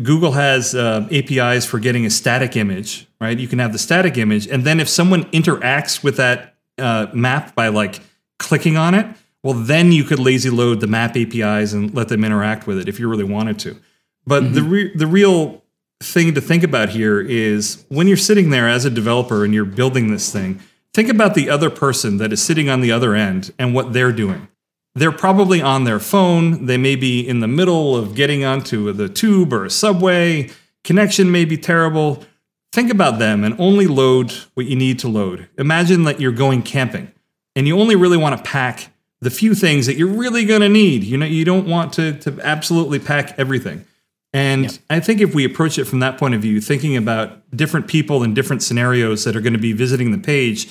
Google 0.01 0.31
has 0.31 0.73
uh, 0.73 1.07
APIs 1.11 1.65
for 1.65 1.79
getting 1.79 2.05
a 2.05 2.09
static 2.09 2.55
image, 2.55 3.07
right? 3.21 3.37
You 3.37 3.47
can 3.47 3.59
have 3.59 3.73
the 3.73 3.79
static 3.79 4.17
image, 4.17 4.47
and 4.47 4.63
then 4.63 4.79
if 4.79 4.89
someone 4.89 5.25
interacts 5.25 6.03
with 6.03 6.17
that 6.17 6.55
uh, 6.79 7.07
map 7.13 7.53
by 7.53 7.67
like 7.67 7.99
clicking 8.39 8.75
on 8.75 8.95
it, 8.95 9.05
well, 9.43 9.53
then 9.53 9.91
you 9.91 10.03
could 10.03 10.19
lazy 10.19 10.49
load 10.49 10.79
the 10.79 10.87
map 10.87 11.15
APIs 11.15 11.73
and 11.73 11.93
let 11.93 12.07
them 12.07 12.23
interact 12.23 12.65
with 12.65 12.79
it 12.79 12.89
if 12.89 12.99
you 12.99 13.07
really 13.07 13.23
wanted 13.23 13.59
to. 13.59 13.77
But 14.25 14.53
the 14.53 14.63
re- 14.63 14.95
the 14.95 15.05
real 15.05 15.63
thing 16.01 16.33
to 16.33 16.41
think 16.41 16.63
about 16.63 16.89
here 16.89 17.21
is 17.21 17.85
when 17.89 18.07
you're 18.07 18.17
sitting 18.17 18.49
there 18.49 18.67
as 18.67 18.85
a 18.85 18.89
developer 18.89 19.45
and 19.45 19.53
you're 19.53 19.65
building 19.65 20.11
this 20.11 20.31
thing, 20.31 20.59
think 20.93 21.09
about 21.09 21.35
the 21.35 21.49
other 21.49 21.69
person 21.69 22.17
that 22.17 22.33
is 22.33 22.41
sitting 22.41 22.69
on 22.69 22.81
the 22.81 22.91
other 22.91 23.15
end 23.15 23.53
and 23.59 23.73
what 23.75 23.93
they're 23.93 24.11
doing 24.11 24.47
they're 24.95 25.11
probably 25.11 25.61
on 25.61 25.83
their 25.83 25.99
phone. 25.99 26.65
They 26.65 26.77
may 26.77 26.95
be 26.95 27.27
in 27.27 27.39
the 27.39 27.47
middle 27.47 27.95
of 27.95 28.15
getting 28.15 28.43
onto 28.43 28.91
the 28.93 29.09
tube 29.09 29.53
or 29.53 29.65
a 29.65 29.69
subway. 29.69 30.49
Connection 30.83 31.31
may 31.31 31.45
be 31.45 31.57
terrible. 31.57 32.23
Think 32.71 32.91
about 32.91 33.19
them 33.19 33.43
and 33.43 33.59
only 33.59 33.87
load 33.87 34.31
what 34.53 34.65
you 34.65 34.75
need 34.75 34.99
to 34.99 35.07
load. 35.07 35.47
Imagine 35.57 36.03
that 36.03 36.19
you're 36.19 36.31
going 36.31 36.63
camping 36.63 37.11
and 37.55 37.67
you 37.67 37.79
only 37.79 37.95
really 37.95 38.17
want 38.17 38.37
to 38.37 38.43
pack 38.43 38.89
the 39.21 39.29
few 39.29 39.55
things 39.55 39.85
that 39.85 39.95
you're 39.95 40.07
really 40.07 40.45
going 40.45 40.61
to 40.61 40.69
need. 40.69 41.03
You 41.03 41.17
know, 41.17 41.25
you 41.25 41.45
don't 41.45 41.67
want 41.67 41.93
to, 41.93 42.13
to 42.19 42.39
absolutely 42.41 42.99
pack 42.99 43.37
everything. 43.37 43.85
And 44.33 44.79
I 44.89 44.99
think 44.99 45.21
if 45.21 45.35
we 45.35 45.45
approach 45.45 45.77
it 45.77 45.85
from 45.85 45.99
that 45.99 46.17
point 46.17 46.33
of 46.33 46.41
view, 46.41 46.59
thinking 46.59 46.97
about 46.97 47.39
different 47.55 47.87
people 47.87 48.23
and 48.23 48.35
different 48.35 48.63
scenarios 48.63 49.23
that 49.23 49.35
are 49.35 49.41
going 49.41 49.53
to 49.53 49.59
be 49.59 49.73
visiting 49.73 50.11
the 50.11 50.17
page, 50.17 50.67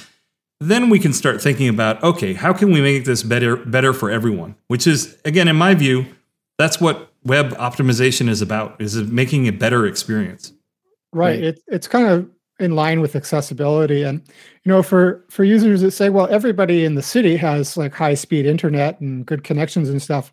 then 0.69 0.89
we 0.89 0.99
can 0.99 1.13
start 1.13 1.41
thinking 1.41 1.69
about 1.69 2.03
okay 2.03 2.33
how 2.33 2.53
can 2.53 2.71
we 2.73 2.81
make 2.81 3.05
this 3.05 3.23
better 3.23 3.57
better 3.57 3.93
for 3.93 4.11
everyone 4.11 4.55
which 4.69 4.87
is 4.87 5.19
again 5.25 5.49
in 5.49 5.57
my 5.57 5.75
view 5.75 6.07
that's 6.59 6.81
what 6.81 7.13
web 7.25 7.51
optimization 7.57 8.29
is 8.29 8.43
about 8.43 8.81
is 8.81 8.97
making 8.97 9.47
a 9.47 9.53
better 9.53 9.87
experience 9.87 10.53
Right. 11.13 11.35
Right. 11.35 11.45
It, 11.45 11.63
it's 11.69 11.89
kind 11.89 12.07
of 12.07 12.29
in 12.59 12.75
line 12.75 13.01
with 13.01 13.17
accessibility. 13.17 14.03
And 14.03 14.23
you 14.65 14.73
know, 14.73 14.83
for 14.83 15.25
for 15.29 15.45
users 15.45 15.83
that 15.83 15.91
say, 15.91 16.09
well, 16.09 16.29
everybody 16.29 16.85
in 16.85 16.95
the 16.95 17.03
city 17.03 17.37
has 17.37 17.77
like 17.77 17.93
high 17.93 18.15
speed 18.15 18.47
internet 18.47 19.01
and 19.01 19.27
good 19.27 19.45
connections 19.45 19.89
and 19.89 20.01
stuff. 20.01 20.33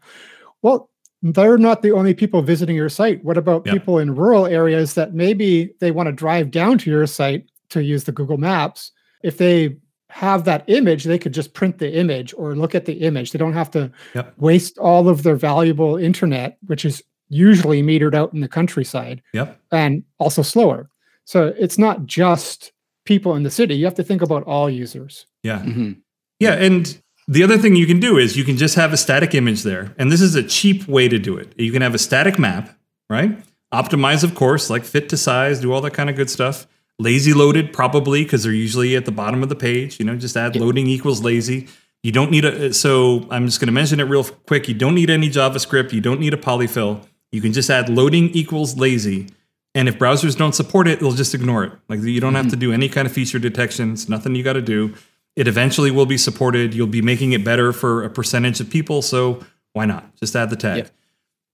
Well, 0.61 0.89
they're 1.21 1.57
not 1.57 1.81
the 1.81 1.91
only 1.91 2.13
people 2.13 2.41
visiting 2.41 2.75
your 2.75 2.89
site. 2.89 3.23
What 3.25 3.37
about 3.37 3.65
yep. 3.65 3.73
people 3.73 3.99
in 3.99 4.15
rural 4.15 4.45
areas 4.45 4.93
that 4.93 5.13
maybe 5.13 5.73
they 5.79 5.91
want 5.91 6.07
to 6.07 6.13
drive 6.13 6.51
down 6.51 6.77
to 6.79 6.89
your 6.89 7.05
site 7.07 7.49
to 7.69 7.83
use 7.83 8.05
the 8.05 8.13
Google 8.13 8.37
Maps? 8.37 8.91
If 9.21 9.37
they 9.37 9.75
have 10.09 10.43
that 10.45 10.63
image, 10.67 11.03
they 11.03 11.19
could 11.19 11.33
just 11.33 11.53
print 11.53 11.77
the 11.77 11.93
image 11.93 12.33
or 12.35 12.55
look 12.55 12.75
at 12.75 12.85
the 12.85 12.93
image. 12.93 13.31
They 13.31 13.39
don't 13.39 13.53
have 13.53 13.71
to 13.71 13.91
yep. 14.15 14.33
waste 14.37 14.77
all 14.77 15.07
of 15.07 15.23
their 15.23 15.35
valuable 15.35 15.97
internet, 15.97 16.57
which 16.65 16.83
is 16.83 17.03
usually 17.29 17.83
metered 17.83 18.15
out 18.15 18.33
in 18.33 18.41
the 18.41 18.47
countryside. 18.47 19.21
Yep. 19.33 19.59
And 19.71 20.03
also 20.17 20.41
slower. 20.41 20.89
So 21.25 21.53
it's 21.59 21.77
not 21.77 22.05
just 22.05 22.71
people 23.05 23.35
in 23.35 23.43
the 23.43 23.51
city. 23.51 23.75
You 23.75 23.85
have 23.85 23.95
to 23.95 24.03
think 24.03 24.21
about 24.21 24.43
all 24.43 24.69
users. 24.69 25.27
Yeah. 25.43 25.59
Mm-hmm. 25.59 25.91
Yeah. 26.39 26.53
And 26.53 26.99
the 27.27 27.43
other 27.43 27.59
thing 27.59 27.75
you 27.75 27.85
can 27.85 27.99
do 27.99 28.17
is 28.17 28.35
you 28.35 28.43
can 28.43 28.57
just 28.57 28.75
have 28.75 28.91
a 28.91 28.97
static 28.97 29.35
image 29.35 29.61
there. 29.61 29.93
And 29.99 30.11
this 30.11 30.21
is 30.21 30.33
a 30.33 30.41
cheap 30.41 30.87
way 30.87 31.07
to 31.07 31.19
do 31.19 31.37
it. 31.37 31.53
You 31.55 31.71
can 31.71 31.83
have 31.83 31.93
a 31.93 31.99
static 31.99 32.39
map, 32.39 32.75
right? 33.09 33.37
Optimize, 33.71 34.23
of 34.23 34.33
course, 34.33 34.71
like 34.71 34.83
fit 34.83 35.07
to 35.09 35.17
size, 35.17 35.59
do 35.59 35.71
all 35.71 35.81
that 35.81 35.93
kind 35.93 36.09
of 36.09 36.15
good 36.15 36.31
stuff 36.31 36.65
lazy 36.99 37.33
loaded 37.33 37.73
probably 37.73 38.23
because 38.23 38.43
they're 38.43 38.51
usually 38.51 38.95
at 38.95 39.05
the 39.05 39.11
bottom 39.11 39.41
of 39.41 39.49
the 39.49 39.55
page 39.55 39.99
you 39.99 40.05
know 40.05 40.15
just 40.15 40.37
add 40.37 40.53
yep. 40.53 40.63
loading 40.63 40.87
equals 40.87 41.23
lazy 41.23 41.67
you 42.03 42.11
don't 42.11 42.29
need 42.29 42.45
a 42.45 42.73
so 42.73 43.25
i'm 43.31 43.45
just 43.45 43.59
going 43.59 43.67
to 43.67 43.73
mention 43.73 43.99
it 43.99 44.03
real 44.03 44.23
quick 44.23 44.67
you 44.67 44.73
don't 44.73 44.95
need 44.95 45.09
any 45.09 45.29
javascript 45.29 45.91
you 45.91 46.01
don't 46.01 46.19
need 46.19 46.33
a 46.33 46.37
polyfill 46.37 47.03
you 47.31 47.41
can 47.41 47.53
just 47.53 47.69
add 47.69 47.89
loading 47.89 48.29
equals 48.31 48.77
lazy 48.77 49.27
and 49.73 49.87
if 49.87 49.97
browsers 49.97 50.37
don't 50.37 50.53
support 50.53 50.87
it 50.87 50.99
they'll 50.99 51.11
just 51.11 51.33
ignore 51.33 51.63
it 51.63 51.71
like 51.87 52.01
you 52.01 52.19
don't 52.19 52.33
mm-hmm. 52.33 52.43
have 52.43 52.49
to 52.49 52.57
do 52.57 52.71
any 52.71 52.89
kind 52.89 53.07
of 53.07 53.13
feature 53.13 53.39
detection 53.39 53.93
it's 53.93 54.09
nothing 54.09 54.35
you 54.35 54.43
got 54.43 54.53
to 54.53 54.61
do 54.61 54.93
it 55.35 55.47
eventually 55.47 55.89
will 55.89 56.05
be 56.05 56.17
supported 56.17 56.73
you'll 56.73 56.87
be 56.87 57.01
making 57.01 57.31
it 57.31 57.43
better 57.45 57.71
for 57.71 58.03
a 58.03 58.09
percentage 58.09 58.59
of 58.59 58.69
people 58.69 59.01
so 59.01 59.43
why 59.73 59.85
not 59.85 60.15
just 60.17 60.35
add 60.35 60.49
the 60.49 60.55
tag 60.57 60.77
yep. 60.77 60.91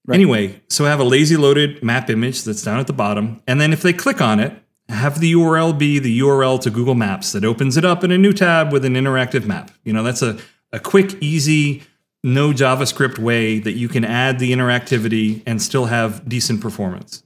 right. 0.08 0.16
anyway 0.16 0.60
so 0.70 0.86
I 0.86 0.90
have 0.90 1.00
a 1.00 1.04
lazy 1.04 1.38
loaded 1.38 1.84
map 1.84 2.10
image 2.10 2.44
that's 2.44 2.64
down 2.64 2.80
at 2.80 2.88
the 2.88 2.94
bottom 2.94 3.42
and 3.46 3.62
then 3.62 3.74
if 3.74 3.84
they 3.84 3.94
click 3.94 4.22
on 4.22 4.40
it 4.40 4.54
have 4.90 5.20
the 5.20 5.34
URL 5.34 5.78
be 5.78 6.00
the 6.00 6.20
URL 6.20 6.60
to 6.62 6.70
Google 6.70 6.96
Maps 6.96 7.32
that 7.32 7.44
opens 7.44 7.78
it 7.78 7.86
up 7.86 8.04
in 8.04 8.12
a 8.12 8.18
new 8.18 8.34
tab 8.34 8.72
with 8.72 8.86
an 8.86 8.94
interactive 8.94 9.46
map. 9.46 9.72
You 9.84 9.94
know, 9.94 10.04
that's 10.04 10.22
a, 10.22 10.38
a 10.72 10.80
quick, 10.80 11.14
easy, 11.22 11.84
no 12.24 12.52
JavaScript 12.52 13.18
way 13.18 13.60
that 13.60 13.74
you 13.74 13.88
can 13.88 14.04
add 14.04 14.40
the 14.40 14.52
interactivity 14.52 15.42
and 15.46 15.62
still 15.62 15.86
have 15.86 16.28
decent 16.28 16.62
performance. 16.62 17.24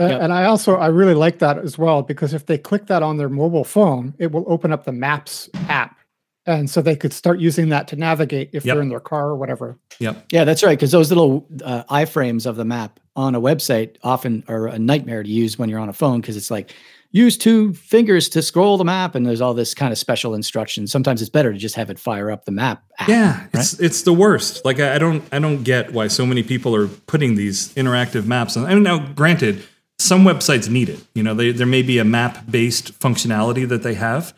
Uh, 0.00 0.06
yep. 0.06 0.22
And 0.22 0.32
I 0.32 0.44
also 0.44 0.76
I 0.76 0.86
really 0.86 1.14
like 1.14 1.38
that 1.40 1.58
as 1.58 1.76
well 1.76 2.02
because 2.02 2.32
if 2.32 2.46
they 2.46 2.56
click 2.56 2.86
that 2.86 3.02
on 3.02 3.18
their 3.18 3.28
mobile 3.28 3.64
phone, 3.64 4.14
it 4.18 4.32
will 4.32 4.44
open 4.46 4.72
up 4.72 4.84
the 4.84 4.92
Maps 4.92 5.50
app, 5.68 5.98
and 6.46 6.70
so 6.70 6.80
they 6.80 6.96
could 6.96 7.12
start 7.12 7.40
using 7.40 7.68
that 7.68 7.88
to 7.88 7.96
navigate 7.96 8.50
if 8.52 8.64
yep. 8.64 8.74
they're 8.74 8.82
in 8.82 8.88
their 8.88 9.00
car 9.00 9.28
or 9.28 9.36
whatever. 9.36 9.78
Yep. 9.98 10.26
Yeah, 10.32 10.44
that's 10.44 10.62
right. 10.62 10.78
Because 10.78 10.92
those 10.92 11.10
little 11.10 11.46
uh, 11.62 11.84
iframes 11.84 12.46
of 12.46 12.56
the 12.56 12.64
map 12.64 13.00
on 13.16 13.34
a 13.34 13.40
website 13.40 13.96
often 14.02 14.44
are 14.48 14.66
a 14.66 14.78
nightmare 14.78 15.22
to 15.22 15.28
use 15.28 15.58
when 15.58 15.68
you're 15.68 15.80
on 15.80 15.88
a 15.88 15.92
phone 15.92 16.20
because 16.20 16.36
it's 16.36 16.50
like 16.50 16.74
use 17.10 17.36
two 17.36 17.74
fingers 17.74 18.28
to 18.30 18.40
scroll 18.40 18.78
the 18.78 18.84
map 18.84 19.14
and 19.14 19.26
there's 19.26 19.40
all 19.40 19.52
this 19.52 19.74
kind 19.74 19.92
of 19.92 19.98
special 19.98 20.34
instruction 20.34 20.86
sometimes 20.86 21.20
it's 21.20 21.30
better 21.30 21.52
to 21.52 21.58
just 21.58 21.74
have 21.74 21.90
it 21.90 21.98
fire 21.98 22.30
up 22.30 22.46
the 22.46 22.50
map 22.50 22.82
app, 22.98 23.08
yeah 23.08 23.40
right? 23.40 23.48
it's 23.54 23.78
it's 23.80 24.02
the 24.02 24.12
worst. 24.12 24.64
Like 24.64 24.80
I, 24.80 24.94
I, 24.94 24.98
don't 24.98 25.22
i 25.32 25.38
don't 25.38 25.62
get 25.62 25.92
why 25.92 26.08
so 26.08 26.24
many 26.24 26.42
people 26.42 26.74
are 26.74 26.88
putting 26.88 27.34
these 27.34 27.72
interactive 27.74 28.26
maps 28.26 28.56
on 28.56 28.64
I 28.66 28.74
mean, 28.74 28.82
now 28.82 28.98
granted 28.98 29.62
some 29.98 30.24
websites 30.24 30.68
need 30.68 30.88
it. 30.88 31.00
You 31.14 31.22
know 31.22 31.34
they, 31.34 31.52
there 31.52 31.66
may 31.66 31.82
be 31.82 31.98
a 31.98 32.04
map 32.04 32.50
based 32.50 32.98
functionality 32.98 33.68
that 33.68 33.82
they 33.82 33.94
have 33.94 34.34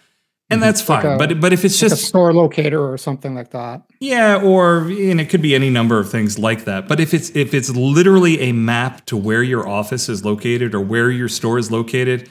and 0.55 0.63
that's 0.63 0.81
fine. 0.81 1.05
Like 1.05 1.15
a, 1.15 1.19
but 1.19 1.41
but 1.41 1.53
if 1.53 1.65
it's 1.65 1.75
like 1.83 1.91
just 1.91 2.03
a 2.03 2.07
store 2.07 2.33
locator 2.33 2.81
or 2.81 2.97
something 2.97 3.35
like 3.35 3.51
that, 3.51 3.83
yeah, 4.01 4.41
or 4.43 4.79
and 4.83 5.21
it 5.21 5.29
could 5.29 5.43
be 5.43 5.55
any 5.55 5.71
number 5.71 5.99
of 5.99 6.11
things 6.11 6.39
like 6.39 6.65
that. 6.65 6.89
But 6.89 7.01
if 7.01 7.13
it's 7.13 7.31
if 7.37 7.53
it's 7.53 7.71
literally 7.71 8.41
a 8.41 8.53
map 8.53 9.05
to 9.07 9.17
where 9.17 9.43
your 9.43 9.69
office 9.69 10.09
is 10.09 10.25
located 10.25 10.75
or 10.75 10.81
where 10.81 11.11
your 11.11 11.29
store 11.29 11.59
is 11.59 11.71
located, 11.71 12.31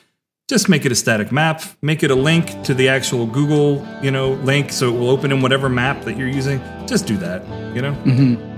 just 0.50 0.68
make 0.70 0.86
it 0.86 0.92
a 0.92 0.96
static 0.96 1.32
map. 1.32 1.62
Make 1.82 2.04
it 2.04 2.12
a 2.12 2.16
link 2.16 2.64
to 2.64 2.74
the 2.74 2.90
actual 2.90 3.26
Google, 3.26 3.86
you 4.02 4.12
know, 4.12 4.34
link, 4.34 4.72
so 4.72 4.94
it 4.94 4.98
will 4.98 5.10
open 5.10 5.32
in 5.32 5.42
whatever 5.42 5.70
map 5.70 6.04
that 6.06 6.18
you're 6.18 6.28
using. 6.28 6.60
Just 6.88 7.06
do 7.06 7.18
that, 7.18 7.46
you 7.76 7.82
know. 7.82 7.94
Mm-hmm. 8.04 8.50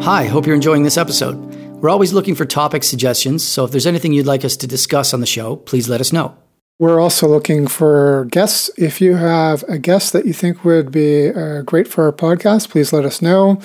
Hi, 0.00 0.24
hope 0.24 0.46
you're 0.46 0.54
enjoying 0.54 0.84
this 0.84 0.96
episode. 0.96 1.36
We're 1.82 1.90
always 1.90 2.12
looking 2.12 2.34
for 2.34 2.44
topic 2.44 2.82
suggestions, 2.82 3.46
so 3.46 3.64
if 3.64 3.70
there's 3.70 3.86
anything 3.86 4.12
you'd 4.12 4.26
like 4.26 4.44
us 4.44 4.56
to 4.56 4.66
discuss 4.66 5.14
on 5.14 5.20
the 5.20 5.26
show, 5.26 5.54
please 5.54 5.88
let 5.88 6.00
us 6.00 6.12
know. 6.12 6.36
We're 6.80 7.00
also 7.00 7.26
looking 7.26 7.66
for 7.66 8.26
guests. 8.26 8.70
If 8.78 9.00
you 9.00 9.16
have 9.16 9.64
a 9.64 9.78
guest 9.78 10.12
that 10.12 10.26
you 10.26 10.32
think 10.32 10.64
would 10.64 10.92
be 10.92 11.28
uh, 11.30 11.62
great 11.62 11.88
for 11.88 12.04
our 12.04 12.12
podcast, 12.12 12.70
please 12.70 12.92
let 12.92 13.04
us 13.04 13.20
know. 13.20 13.60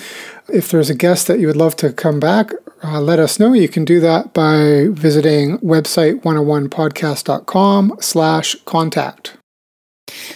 If 0.52 0.70
there's 0.70 0.90
a 0.90 0.96
guest 0.96 1.28
that 1.28 1.38
you 1.38 1.46
would 1.46 1.56
love 1.56 1.76
to 1.76 1.92
come 1.92 2.18
back, 2.18 2.50
uh, 2.82 3.00
let 3.00 3.20
us 3.20 3.38
know. 3.38 3.52
You 3.52 3.68
can 3.68 3.84
do 3.84 4.00
that 4.00 4.32
by 4.32 4.88
visiting 4.90 5.58
website 5.58 6.22
101podcast.com 6.22 7.96
slash 8.00 8.56
contact. 8.64 9.36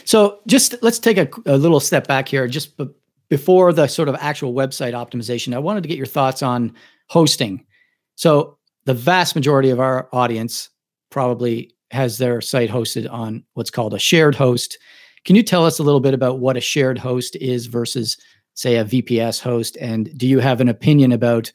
So 0.05 0.39
just 0.47 0.77
let's 0.81 1.01
take 1.01 1.19
a, 1.19 1.29
a 1.47 1.59
little 1.59 1.81
step 1.81 2.07
back 2.07 2.29
here. 2.29 2.47
Just 2.47 2.77
b- 2.77 2.89
before 3.29 3.73
the 3.73 3.89
sort 3.89 4.09
of 4.09 4.15
actual 4.21 4.55
website 4.55 4.93
optimization, 4.93 5.53
I 5.53 5.59
wanted 5.59 5.83
to 5.83 5.89
get 5.89 5.99
your 5.99 6.07
thoughts 6.07 6.43
on 6.45 6.75
hosting. 7.09 7.67
So 8.15 8.57
the 8.85 8.95
vast 8.95 9.35
majority 9.35 9.71
of 9.71 9.81
our 9.81 10.09
audience 10.13 10.71
probably 11.11 11.75
has 11.91 12.19
their 12.19 12.41
site 12.41 12.71
hosted 12.71 13.11
on 13.11 13.45
what's 13.55 13.71
called 13.71 13.95
a 13.95 13.99
shared 13.99 14.35
host. 14.35 14.79
Can 15.25 15.37
you 15.37 15.43
tell 15.43 15.65
us 15.65 15.79
a 15.79 15.83
little 15.83 16.01
bit 16.01 16.15
about 16.15 16.39
what 16.39 16.57
a 16.57 16.61
shared 16.61 16.99
host 16.99 17.37
is 17.37 17.67
versus, 17.67 18.17
say, 18.55 18.77
a 18.77 18.85
VPS 18.85 19.41
host? 19.41 19.77
And 19.81 20.17
do 20.17 20.27
you 20.27 20.39
have 20.41 20.61
an 20.61 20.69
opinion 20.69 21.13
about, 21.13 21.53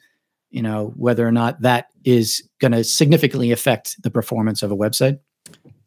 you 0.50 0.62
know, 0.62 0.92
whether 0.96 1.26
or 1.26 1.32
not 1.32 1.60
that 1.62 1.88
is 2.04 2.48
going 2.58 2.72
to 2.72 2.84
significantly 2.84 3.52
affect 3.52 4.02
the 4.02 4.10
performance 4.10 4.62
of 4.62 4.70
a 4.70 4.76
website? 4.76 5.18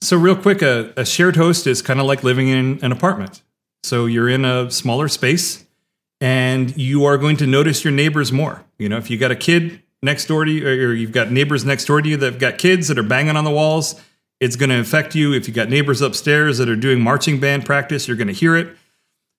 So, 0.02 0.18
real 0.18 0.36
quick, 0.36 0.62
a, 0.62 0.94
a 0.96 1.06
shared 1.06 1.36
host 1.36 1.66
is 1.66 1.82
kind 1.82 2.00
of 2.00 2.06
like 2.06 2.24
living 2.24 2.48
in 2.48 2.80
an 2.84 2.92
apartment. 2.92 3.42
So, 3.84 4.06
you're 4.06 4.30
in 4.30 4.46
a 4.46 4.70
smaller 4.70 5.08
space 5.08 5.66
and 6.22 6.76
you 6.78 7.06
are 7.06 7.18
going 7.18 7.38
to 7.38 7.48
notice 7.48 7.84
your 7.84 7.94
neighbors 7.94 8.32
more. 8.32 8.64
You 8.78 8.90
know, 8.90 8.98
if 8.98 9.10
you 9.10 9.18
got 9.18 9.32
a 9.32 9.36
kid 9.36 9.82
next 10.02 10.26
door 10.26 10.46
to 10.46 10.52
you, 10.52 10.68
or 10.68 10.94
you've 10.94 11.12
got 11.12 11.32
neighbors 11.32 11.66
next 11.66 11.86
door 11.86 12.02
to 12.02 12.10
you 12.10 12.18
that 12.18 12.26
have 12.34 12.40
got 12.40 12.58
kids 12.58 12.88
that 12.88 12.98
are 12.98 13.04
banging 13.04 13.36
on 13.36 13.44
the 13.44 13.52
walls, 13.52 14.00
it's 14.40 14.56
going 14.56 14.70
to 14.70 14.80
affect 14.80 15.16
you. 15.16 15.34
If 15.34 15.48
you 15.48 15.54
got 15.54 15.70
neighbors 15.70 16.02
upstairs 16.02 16.58
that 16.58 16.70
are 16.70 16.76
doing 16.76 17.00
marching 17.00 17.40
band 17.40 17.66
practice, 17.66 18.08
you're 18.08 18.18
going 18.18 18.28
to 18.28 18.34
hear 18.34 18.56
it. 18.56 18.76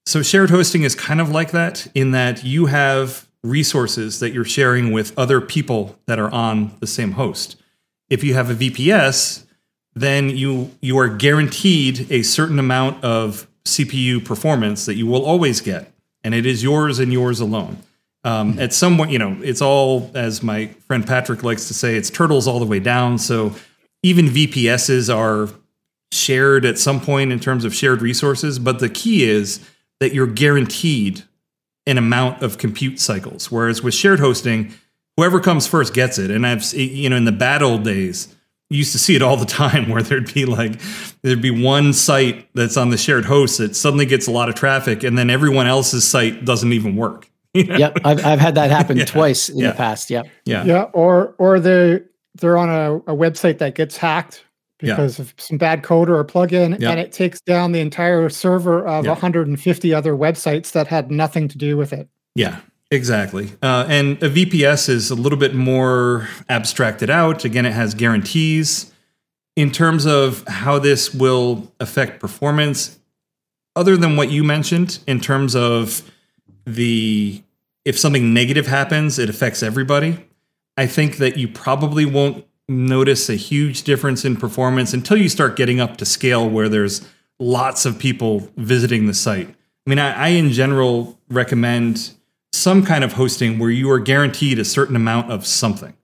So 0.06 0.22
shared 0.22 0.50
hosting 0.50 0.82
is 0.82 0.94
kind 0.94 1.20
of 1.20 1.30
like 1.30 1.50
that 1.50 1.86
in 1.94 2.12
that 2.12 2.42
you 2.44 2.66
have 2.66 3.28
resources 3.42 4.20
that 4.20 4.30
you're 4.30 4.44
sharing 4.44 4.92
with 4.92 5.16
other 5.18 5.40
people 5.40 5.98
that 6.06 6.18
are 6.18 6.30
on 6.30 6.74
the 6.80 6.86
same 6.86 7.12
host. 7.12 7.56
If 8.08 8.24
you 8.24 8.34
have 8.34 8.50
a 8.50 8.54
VPS, 8.54 9.44
then 9.94 10.30
you 10.30 10.70
you 10.80 10.98
are 10.98 11.08
guaranteed 11.08 12.10
a 12.10 12.22
certain 12.22 12.58
amount 12.58 13.04
of 13.04 13.46
CPU 13.64 14.24
performance 14.24 14.86
that 14.86 14.94
you 14.94 15.06
will 15.06 15.24
always 15.24 15.60
get, 15.60 15.92
and 16.24 16.34
it 16.34 16.46
is 16.46 16.62
yours 16.62 16.98
and 16.98 17.12
yours 17.12 17.40
alone. 17.40 17.78
Um, 18.24 18.58
at 18.58 18.72
some 18.72 18.96
point, 18.96 19.10
you 19.10 19.18
know, 19.18 19.36
it's 19.42 19.60
all 19.62 20.10
as 20.14 20.42
my 20.42 20.66
friend 20.86 21.06
Patrick 21.06 21.42
likes 21.42 21.68
to 21.68 21.74
say, 21.74 21.96
it's 21.96 22.10
turtles 22.10 22.48
all 22.48 22.58
the 22.58 22.66
way 22.66 22.80
down. 22.80 23.18
So 23.18 23.54
even 24.02 24.26
VPSs 24.26 25.14
are 25.14 25.48
shared 26.12 26.64
at 26.64 26.78
some 26.78 27.00
point 27.00 27.32
in 27.32 27.40
terms 27.40 27.64
of 27.64 27.74
shared 27.74 28.02
resources, 28.02 28.58
but 28.58 28.78
the 28.78 28.88
key 28.88 29.24
is 29.24 29.60
that 30.00 30.14
you're 30.14 30.26
guaranteed 30.26 31.22
an 31.86 31.98
amount 31.98 32.42
of 32.42 32.58
compute 32.58 33.00
cycles. 33.00 33.50
Whereas 33.50 33.82
with 33.82 33.94
shared 33.94 34.20
hosting, 34.20 34.72
whoever 35.16 35.40
comes 35.40 35.66
first 35.66 35.94
gets 35.94 36.18
it. 36.18 36.30
And 36.30 36.46
I've 36.46 36.62
you 36.74 37.10
know 37.10 37.16
in 37.16 37.24
the 37.24 37.32
bad 37.32 37.62
old 37.62 37.82
days, 37.82 38.34
you 38.70 38.78
used 38.78 38.92
to 38.92 38.98
see 38.98 39.16
it 39.16 39.22
all 39.22 39.36
the 39.36 39.46
time 39.46 39.88
where 39.90 40.02
there'd 40.02 40.32
be 40.32 40.44
like 40.44 40.80
there'd 41.22 41.42
be 41.42 41.50
one 41.50 41.92
site 41.92 42.48
that's 42.54 42.76
on 42.76 42.90
the 42.90 42.98
shared 42.98 43.24
host 43.24 43.58
that 43.58 43.74
suddenly 43.74 44.06
gets 44.06 44.26
a 44.26 44.30
lot 44.30 44.48
of 44.48 44.54
traffic, 44.54 45.02
and 45.02 45.18
then 45.18 45.30
everyone 45.30 45.66
else's 45.66 46.06
site 46.06 46.44
doesn't 46.44 46.72
even 46.72 46.96
work. 46.96 47.28
You 47.54 47.64
know? 47.64 47.78
Yep, 47.78 47.98
I've 48.04 48.26
I've 48.26 48.38
had 48.38 48.54
that 48.56 48.70
happen 48.70 48.96
yeah. 48.98 49.06
twice 49.06 49.48
in 49.48 49.58
yeah. 49.58 49.70
the 49.70 49.74
past. 49.74 50.10
Yep. 50.10 50.28
Yeah. 50.44 50.64
Yeah. 50.64 50.82
Or 50.92 51.34
or 51.38 51.58
the 51.58 52.06
they're 52.38 52.58
on 52.58 52.68
a, 52.68 52.96
a 52.96 53.16
website 53.16 53.58
that 53.58 53.74
gets 53.74 53.96
hacked 53.96 54.44
because 54.78 55.18
yeah. 55.18 55.24
of 55.24 55.34
some 55.38 55.58
bad 55.58 55.82
code 55.82 56.08
or 56.08 56.20
a 56.20 56.24
plugin, 56.24 56.78
yeah. 56.78 56.90
and 56.90 57.00
it 57.00 57.12
takes 57.12 57.40
down 57.40 57.72
the 57.72 57.80
entire 57.80 58.28
server 58.28 58.86
of 58.86 59.04
yeah. 59.04 59.10
150 59.10 59.94
other 59.94 60.14
websites 60.14 60.72
that 60.72 60.86
had 60.86 61.10
nothing 61.10 61.48
to 61.48 61.58
do 61.58 61.76
with 61.76 61.92
it. 61.92 62.08
Yeah, 62.34 62.60
exactly. 62.90 63.50
Uh, 63.62 63.86
and 63.88 64.22
a 64.22 64.30
VPS 64.30 64.88
is 64.88 65.10
a 65.10 65.16
little 65.16 65.38
bit 65.38 65.54
more 65.54 66.28
abstracted 66.48 67.10
out. 67.10 67.44
Again, 67.44 67.66
it 67.66 67.72
has 67.72 67.94
guarantees 67.94 68.92
in 69.56 69.72
terms 69.72 70.06
of 70.06 70.46
how 70.46 70.78
this 70.78 71.12
will 71.12 71.72
affect 71.80 72.20
performance. 72.20 72.98
Other 73.74 73.96
than 73.96 74.16
what 74.16 74.30
you 74.30 74.44
mentioned, 74.44 75.00
in 75.06 75.20
terms 75.20 75.56
of 75.56 76.08
the 76.64 77.42
if 77.84 77.98
something 77.98 78.34
negative 78.34 78.66
happens, 78.66 79.18
it 79.18 79.30
affects 79.30 79.62
everybody. 79.62 80.28
I 80.78 80.86
think 80.86 81.16
that 81.16 81.36
you 81.36 81.48
probably 81.48 82.06
won't 82.06 82.46
notice 82.68 83.28
a 83.28 83.34
huge 83.34 83.82
difference 83.82 84.24
in 84.24 84.36
performance 84.36 84.92
until 84.94 85.16
you 85.16 85.28
start 85.28 85.56
getting 85.56 85.80
up 85.80 85.96
to 85.96 86.04
scale 86.04 86.48
where 86.48 86.68
there's 86.68 87.04
lots 87.40 87.84
of 87.84 87.98
people 87.98 88.48
visiting 88.56 89.06
the 89.06 89.14
site. 89.14 89.48
I 89.48 89.90
mean, 89.90 89.98
I, 89.98 90.12
I 90.12 90.28
in 90.28 90.50
general 90.50 91.18
recommend 91.28 92.12
some 92.52 92.84
kind 92.84 93.02
of 93.02 93.14
hosting 93.14 93.58
where 93.58 93.70
you 93.70 93.90
are 93.90 93.98
guaranteed 93.98 94.60
a 94.60 94.64
certain 94.64 94.94
amount 94.94 95.32
of 95.32 95.44
something. 95.44 95.94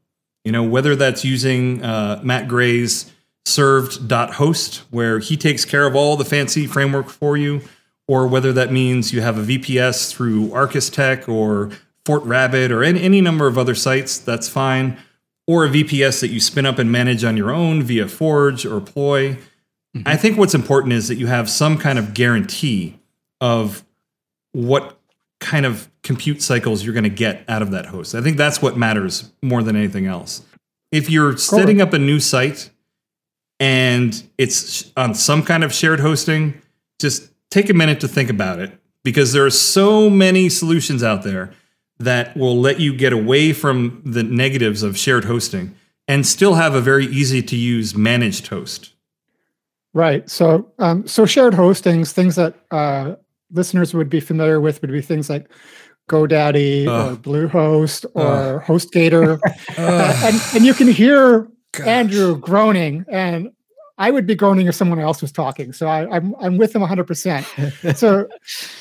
You 0.45 0.51
know, 0.51 0.65
whether 0.65 0.97
that's 0.97 1.25
using 1.25 1.81
uh, 1.85 2.21
Matt 2.25 2.49
Gray's 2.49 3.13
servd.host, 3.47 4.83
where 4.91 5.21
he 5.21 5.37
takes 5.37 5.65
care 5.65 5.87
of 5.87 5.95
all 5.95 6.17
the 6.17 6.25
fancy 6.25 6.67
framework 6.67 7.11
for 7.11 7.37
you, 7.37 7.61
or 8.09 8.27
whether 8.27 8.53
that 8.53 8.73
means 8.73 9.13
you 9.13 9.21
have 9.21 9.39
a 9.39 9.43
VPS 9.43 10.13
through 10.13 10.49
Arcustech 10.49 11.29
or 11.29 11.71
Fortrabbit 12.07 12.71
or 12.71 12.85
any, 12.85 13.03
any 13.03 13.21
number 13.21 13.47
of 13.47 13.57
other 13.57 13.75
sites, 13.75 14.19
that's 14.19 14.49
fine. 14.49 14.99
Or 15.47 15.65
a 15.65 15.69
VPS 15.69 16.21
that 16.21 16.29
you 16.29 16.41
spin 16.41 16.67
up 16.67 16.79
and 16.79 16.91
manage 16.91 17.25
on 17.25 17.37
your 17.37 17.51
own 17.51 17.83
via 17.83 18.09
Forge 18.09 18.65
or 18.65 18.81
Ploi. 18.81 19.35
Mm-hmm. 19.97 20.03
I 20.07 20.17
think 20.17 20.39
what's 20.39 20.55
important 20.55 20.93
is 20.93 21.09
that 21.09 21.17
you 21.17 21.27
have 21.27 21.51
some 21.51 21.79
kind 21.79 21.99
of 21.99 22.15
guarantee 22.15 22.99
of 23.41 23.85
what 24.53 24.99
kind 25.41 25.67
of 25.67 25.91
compute 26.03 26.41
cycles 26.41 26.85
you're 26.85 26.95
going 26.95 27.05
to 27.05 27.11
get 27.11 27.45
out 27.49 27.61
of 27.61 27.71
that 27.73 27.87
host. 27.87 28.15
I 28.15 28.23
think 28.23 28.37
that's 28.37 28.63
what 28.63 28.77
matters 28.77 29.33
more 29.43 29.63
than 29.63 29.77
anything 29.77 30.07
else. 30.07 30.43
If 30.91 31.11
you're 31.11 31.37
setting 31.37 31.81
up 31.81 31.93
a 31.93 31.99
new 31.99 32.21
site 32.21 32.71
and 33.61 34.23
it's 34.39 34.93
on 34.97 35.15
some 35.15 35.43
kind 35.43 35.65
of 35.65 35.73
shared 35.73 36.01
hosting, 36.01 36.61
just 37.01 37.31
take 37.51 37.69
a 37.69 37.75
minute 37.75 38.01
to 38.01 38.09
think 38.09 38.31
about 38.31 38.59
it 38.59 38.73
because 39.03 39.33
there 39.33 39.45
are 39.45 39.51
so 39.51 40.09
many 40.09 40.49
solutions 40.49 41.03
out 41.03 41.23
there 41.23 41.53
that 42.05 42.37
will 42.37 42.59
let 42.59 42.81
you 42.81 42.95
get 42.95 43.13
away 43.13 43.53
from 43.53 44.03
the 44.05 44.23
negatives 44.23 44.83
of 44.83 44.97
shared 44.97 45.25
hosting 45.25 45.75
and 46.07 46.27
still 46.27 46.55
have 46.55 46.75
a 46.75 46.81
very 46.81 47.07
easy 47.07 47.43
to 47.43 47.57
use 47.57 47.95
managed 47.95 48.49
host. 48.49 48.93
Right. 49.93 50.29
So, 50.29 50.71
um, 50.79 51.07
so 51.07 51.25
shared 51.25 51.55
hostings, 51.55 52.13
things 52.13 52.37
that 52.37 52.55
uh, 52.71 53.15
listeners 53.53 53.95
would 53.95 54.11
be 54.11 54.21
familiar 54.21 54.61
with, 54.61 54.83
would 54.83 54.91
be 54.91 55.01
things 55.01 55.31
like 55.31 55.49
GoDaddy 56.09 56.87
uh, 56.87 57.13
or 57.13 57.17
Bluehost 57.17 58.05
or 58.15 58.61
uh, 58.61 58.65
HostGator, 58.65 59.41
and, 59.79 60.41
and 60.55 60.65
you 60.65 60.75
can 60.75 60.89
hear 60.89 61.49
Gosh. 61.73 61.87
Andrew 61.87 62.37
groaning, 62.39 63.05
and 63.09 63.51
I 63.97 64.11
would 64.11 64.27
be 64.27 64.35
groaning 64.35 64.67
if 64.67 64.75
someone 64.75 64.99
else 64.99 65.23
was 65.23 65.31
talking. 65.31 65.73
So 65.73 65.87
I, 65.87 66.03
am 66.03 66.13
I'm, 66.13 66.35
I'm 66.41 66.59
with 66.59 66.73
them 66.73 66.83
100%. 66.83 67.97
so 67.97 68.29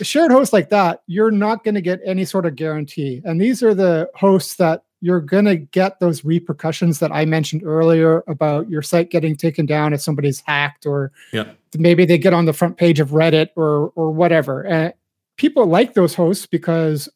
shared 0.01 0.31
hosts 0.31 0.53
like 0.53 0.69
that, 0.69 1.03
you're 1.05 1.31
not 1.31 1.63
going 1.63 1.75
to 1.75 1.81
get 1.81 1.99
any 2.03 2.25
sort 2.25 2.45
of 2.45 2.55
guarantee. 2.55 3.21
And 3.23 3.39
these 3.39 3.61
are 3.61 3.75
the 3.75 4.09
hosts 4.15 4.55
that 4.55 4.83
you're 5.01 5.19
going 5.19 5.45
to 5.45 5.57
get 5.57 5.99
those 5.99 6.23
repercussions 6.23 6.99
that 6.99 7.11
I 7.11 7.25
mentioned 7.25 7.61
earlier 7.65 8.23
about 8.25 8.69
your 8.69 8.81
site 8.81 9.11
getting 9.11 9.35
taken 9.35 9.65
down 9.65 9.91
if 9.91 10.01
somebody's 10.01 10.39
hacked 10.39 10.85
or 10.85 11.11
yeah. 11.33 11.51
maybe 11.77 12.05
they 12.05 12.17
get 12.17 12.33
on 12.33 12.45
the 12.45 12.53
front 12.53 12.77
page 12.77 13.01
of 13.01 13.09
Reddit 13.09 13.49
or 13.57 13.91
or 13.95 14.11
whatever. 14.11 14.61
And 14.61 14.93
people 15.35 15.65
like 15.65 15.93
those 15.93 16.15
hosts 16.15 16.45
because 16.45 17.09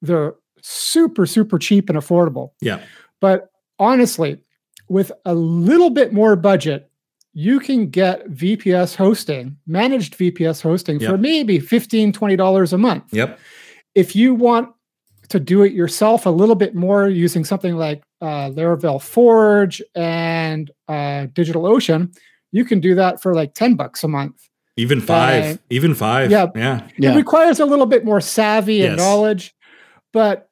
they're 0.00 0.34
super 0.62 1.26
super 1.26 1.58
cheap 1.58 1.90
and 1.90 1.98
affordable. 1.98 2.52
Yeah. 2.62 2.80
But 3.20 3.50
honestly, 3.78 4.40
with 4.88 5.12
a 5.26 5.34
little 5.34 5.90
bit 5.90 6.14
more 6.14 6.36
budget, 6.36 6.90
you 7.34 7.58
can 7.58 7.90
get 7.90 8.30
VPS 8.30 8.94
hosting, 8.94 9.56
managed 9.66 10.16
VPS 10.16 10.62
hosting 10.62 11.00
yep. 11.00 11.10
for 11.10 11.18
maybe 11.18 11.58
$15, 11.58 12.12
$20 12.12 12.72
a 12.72 12.78
month. 12.78 13.04
Yep. 13.12 13.38
If 13.96 14.14
you 14.14 14.34
want 14.34 14.72
to 15.28 15.40
do 15.40 15.62
it 15.62 15.72
yourself 15.72 16.26
a 16.26 16.30
little 16.30 16.54
bit 16.54 16.76
more 16.76 17.08
using 17.08 17.44
something 17.44 17.76
like 17.76 18.02
uh, 18.20 18.50
Laravel 18.50 19.02
Forge 19.02 19.82
and 19.96 20.70
uh, 20.88 21.26
DigitalOcean, 21.32 22.16
you 22.52 22.64
can 22.64 22.78
do 22.78 22.94
that 22.94 23.20
for 23.20 23.34
like 23.34 23.54
10 23.54 23.74
bucks 23.74 24.04
a 24.04 24.08
month. 24.08 24.48
Even 24.76 25.00
five, 25.00 25.56
uh, 25.56 25.58
even 25.70 25.94
five. 25.94 26.30
Yeah. 26.30 26.46
Yeah. 26.54 26.88
It 26.98 27.16
requires 27.16 27.60
a 27.60 27.64
little 27.64 27.86
bit 27.86 28.04
more 28.04 28.20
savvy 28.20 28.76
yes. 28.76 28.88
and 28.88 28.96
knowledge, 28.96 29.54
but 30.12 30.48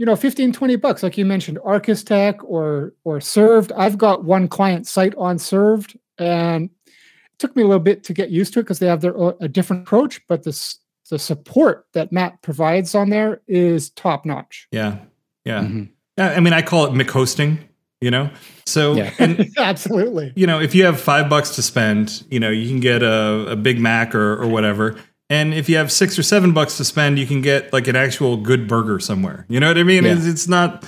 you 0.00 0.06
know 0.06 0.16
15 0.16 0.54
20 0.54 0.76
bucks 0.76 1.02
like 1.02 1.18
you 1.18 1.26
mentioned 1.26 1.58
Arcustech 1.58 2.38
or 2.42 2.94
or 3.04 3.18
Servd. 3.18 3.70
I've 3.76 3.98
got 3.98 4.24
one 4.24 4.48
client 4.48 4.86
site 4.86 5.14
on 5.16 5.36
Servd 5.36 5.94
and 6.16 6.70
it 6.86 7.38
took 7.38 7.54
me 7.54 7.62
a 7.62 7.66
little 7.66 7.82
bit 7.82 8.02
to 8.04 8.14
get 8.14 8.30
used 8.30 8.54
to 8.54 8.60
it 8.60 8.62
because 8.62 8.78
they 8.78 8.86
have 8.86 9.02
their 9.02 9.14
a 9.40 9.46
different 9.46 9.82
approach 9.82 10.26
but 10.26 10.42
this 10.42 10.78
the 11.10 11.18
support 11.18 11.86
that 11.92 12.12
matt 12.12 12.40
provides 12.40 12.94
on 12.94 13.10
there 13.10 13.42
is 13.46 13.90
top 13.90 14.24
notch. 14.24 14.68
Yeah 14.72 15.00
yeah. 15.44 15.60
Mm-hmm. 15.60 16.22
i 16.22 16.40
mean 16.40 16.54
i 16.54 16.62
call 16.62 16.86
it 16.86 16.92
mchosting 16.92 17.58
you 18.00 18.10
know? 18.10 18.30
So 18.64 18.94
yeah. 18.94 19.12
and, 19.18 19.50
absolutely. 19.58 20.32
you 20.34 20.46
know 20.46 20.60
if 20.60 20.74
you 20.74 20.86
have 20.86 20.98
five 20.98 21.28
bucks 21.28 21.56
to 21.56 21.62
spend 21.62 22.24
you 22.30 22.40
know 22.40 22.48
you 22.48 22.66
can 22.70 22.80
get 22.80 23.02
a, 23.02 23.50
a 23.50 23.56
big 23.56 23.78
mac 23.78 24.14
or, 24.14 24.40
or 24.40 24.48
whatever 24.48 24.98
and 25.30 25.54
if 25.54 25.68
you 25.68 25.76
have 25.76 25.92
six 25.92 26.18
or 26.18 26.24
seven 26.24 26.52
bucks 26.52 26.76
to 26.78 26.84
spend, 26.84 27.18
you 27.18 27.26
can 27.26 27.40
get 27.40 27.72
like 27.72 27.86
an 27.86 27.94
actual 27.94 28.36
good 28.36 28.66
burger 28.66 28.98
somewhere. 28.98 29.46
You 29.48 29.60
know 29.60 29.68
what 29.68 29.78
I 29.78 29.84
mean? 29.84 30.04
Yeah. 30.04 30.16
It's, 30.16 30.26
it's, 30.26 30.48
not 30.48 30.84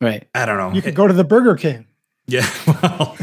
right. 0.00 0.26
I 0.34 0.46
don't 0.46 0.56
know. 0.56 0.72
You 0.72 0.80
could 0.80 0.94
go 0.94 1.06
to 1.06 1.12
the 1.12 1.24
Burger 1.24 1.54
King. 1.54 1.86
Yeah. 2.26 2.48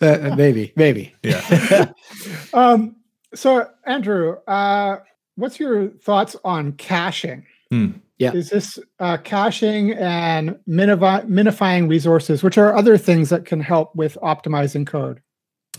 Well, 0.00 0.18
uh, 0.32 0.34
maybe, 0.34 0.72
maybe. 0.76 1.14
Yeah. 1.22 1.92
um, 2.54 2.96
so, 3.34 3.68
Andrew, 3.84 4.38
uh, 4.46 4.96
what's 5.34 5.60
your 5.60 5.88
thoughts 5.88 6.36
on 6.42 6.72
caching? 6.72 7.44
Hmm. 7.70 7.90
Yeah. 8.16 8.32
Is 8.32 8.48
this 8.48 8.78
uh, 8.98 9.18
caching 9.18 9.92
and 9.92 10.58
minifi- 10.66 11.26
minifying 11.26 11.86
resources, 11.88 12.42
which 12.42 12.56
are 12.56 12.74
other 12.74 12.96
things 12.96 13.28
that 13.28 13.44
can 13.44 13.60
help 13.60 13.94
with 13.94 14.16
optimizing 14.22 14.86
code 14.86 15.20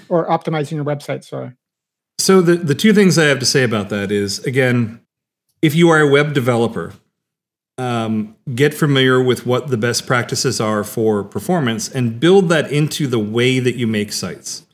or 0.07 0.27
optimizing 0.27 0.73
your 0.73 0.85
website? 0.85 1.23
Sorry. 1.23 1.53
So 2.21 2.39
the 2.39 2.55
the 2.55 2.75
two 2.75 2.93
things 2.93 3.17
I 3.17 3.25
have 3.25 3.39
to 3.39 3.45
say 3.47 3.63
about 3.63 3.89
that 3.89 4.11
is 4.11 4.45
again, 4.45 5.01
if 5.63 5.73
you 5.73 5.89
are 5.89 5.99
a 5.99 6.07
web 6.07 6.35
developer, 6.35 6.93
um, 7.79 8.35
get 8.53 8.75
familiar 8.75 9.21
with 9.21 9.47
what 9.47 9.69
the 9.69 9.77
best 9.77 10.05
practices 10.05 10.61
are 10.61 10.83
for 10.83 11.23
performance 11.23 11.89
and 11.89 12.19
build 12.19 12.49
that 12.49 12.71
into 12.71 13.07
the 13.07 13.17
way 13.17 13.57
that 13.57 13.75
you 13.75 13.87
make 13.87 14.13
sites. 14.13 14.67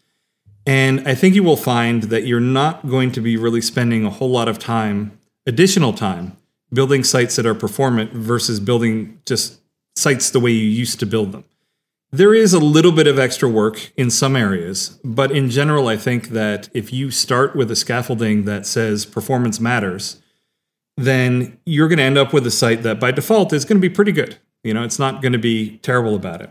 And 0.65 1.07
I 1.07 1.15
think 1.15 1.35
you 1.35 1.43
will 1.43 1.55
find 1.55 2.03
that 2.03 2.27
you're 2.27 2.41
not 2.41 2.85
going 2.85 3.13
to 3.13 3.21
be 3.21 3.37
really 3.37 3.61
spending 3.61 4.03
a 4.03 4.09
whole 4.09 4.29
lot 4.29 4.49
of 4.49 4.59
time, 4.59 5.17
additional 5.45 5.93
time, 5.93 6.35
building 6.73 7.05
sites 7.05 7.37
that 7.37 7.45
are 7.45 7.55
performant 7.55 8.11
versus 8.11 8.59
building 8.59 9.21
just 9.25 9.61
sites 9.95 10.29
the 10.31 10.41
way 10.41 10.51
you 10.51 10.67
used 10.67 10.99
to 10.99 11.05
build 11.05 11.31
them. 11.31 11.45
There 12.11 12.33
is 12.33 12.53
a 12.53 12.59
little 12.59 12.93
bit 12.93 13.05
of 13.05 13.19
extra 13.19 13.49
work 13.49 13.91
in 13.97 14.09
some 14.09 14.37
areas, 14.37 14.97
but 15.03 15.29
in 15.29 15.49
general, 15.49 15.89
I 15.89 15.97
think 15.97 16.29
that 16.29 16.69
if 16.73 16.93
you 16.93 17.11
start 17.11 17.53
with 17.53 17.69
a 17.69 17.75
scaffolding 17.75 18.45
that 18.45 18.65
says 18.65 19.05
performance 19.05 19.59
matters, 19.59 20.21
then 20.95 21.59
you're 21.65 21.89
going 21.89 21.97
to 21.97 22.03
end 22.03 22.17
up 22.17 22.31
with 22.31 22.47
a 22.47 22.51
site 22.51 22.81
that 22.83 23.01
by 23.01 23.11
default 23.11 23.51
is 23.51 23.65
going 23.65 23.81
to 23.81 23.87
be 23.87 23.93
pretty 23.93 24.13
good. 24.13 24.37
You 24.63 24.73
know, 24.73 24.83
it's 24.83 24.99
not 24.99 25.21
going 25.21 25.33
to 25.33 25.37
be 25.37 25.79
terrible 25.79 26.15
about 26.15 26.41
it. 26.41 26.49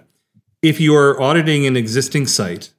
If 0.60 0.78
you 0.78 0.94
are 0.94 1.20
auditing 1.20 1.64
an 1.64 1.74
existing 1.74 2.26
site, 2.26 2.74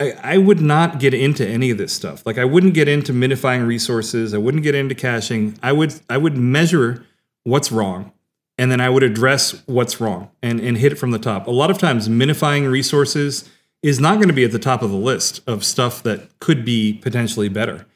I, 0.00 0.12
I 0.22 0.38
would 0.38 0.60
not 0.60 1.00
get 1.00 1.12
into 1.12 1.46
any 1.46 1.70
of 1.70 1.76
this 1.76 1.92
stuff. 1.92 2.24
Like 2.24 2.38
I 2.38 2.46
wouldn't 2.46 2.72
get 2.72 2.88
into 2.88 3.12
minifying 3.12 3.66
resources. 3.66 4.32
I 4.32 4.38
wouldn't 4.38 4.62
get 4.62 4.74
into 4.74 4.94
caching. 4.94 5.58
I 5.62 5.72
would 5.72 6.00
I 6.08 6.16
would 6.16 6.38
measure 6.38 7.04
what's 7.44 7.70
wrong 7.70 8.12
and 8.60 8.70
then 8.70 8.78
I 8.78 8.90
would 8.90 9.02
address 9.02 9.62
what's 9.64 10.02
wrong 10.02 10.28
and, 10.42 10.60
and 10.60 10.76
hit 10.76 10.92
it 10.92 10.96
from 10.96 11.12
the 11.12 11.18
top. 11.18 11.46
A 11.46 11.50
lot 11.50 11.70
of 11.70 11.78
times, 11.78 12.10
minifying 12.10 12.70
resources 12.70 13.48
is 13.82 13.98
not 13.98 14.16
going 14.16 14.28
to 14.28 14.34
be 14.34 14.44
at 14.44 14.52
the 14.52 14.58
top 14.58 14.82
of 14.82 14.90
the 14.90 14.98
list 14.98 15.40
of 15.46 15.64
stuff 15.64 16.02
that 16.02 16.38
could 16.40 16.62
be 16.62 16.92
potentially 16.92 17.48
better. 17.48 17.86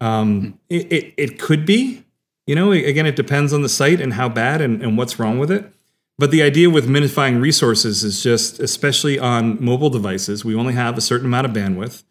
Um, 0.00 0.60
it, 0.68 0.92
it, 0.92 1.14
it, 1.16 1.38
could 1.40 1.66
be, 1.66 2.04
you 2.46 2.54
know, 2.54 2.70
again, 2.70 3.04
it 3.04 3.16
depends 3.16 3.52
on 3.52 3.62
the 3.62 3.68
site 3.68 4.00
and 4.00 4.12
how 4.12 4.28
bad 4.28 4.60
and, 4.60 4.80
and 4.80 4.96
what's 4.96 5.18
wrong 5.18 5.40
with 5.40 5.50
it. 5.50 5.72
But 6.18 6.30
the 6.30 6.40
idea 6.40 6.70
with 6.70 6.86
minifying 6.86 7.42
resources 7.42 8.04
is 8.04 8.22
just, 8.22 8.60
especially 8.60 9.18
on 9.18 9.62
mobile 9.62 9.90
devices, 9.90 10.44
we 10.44 10.54
only 10.54 10.74
have 10.74 10.96
a 10.96 11.00
certain 11.00 11.26
amount 11.26 11.46
of 11.46 11.52
bandwidth, 11.52 12.04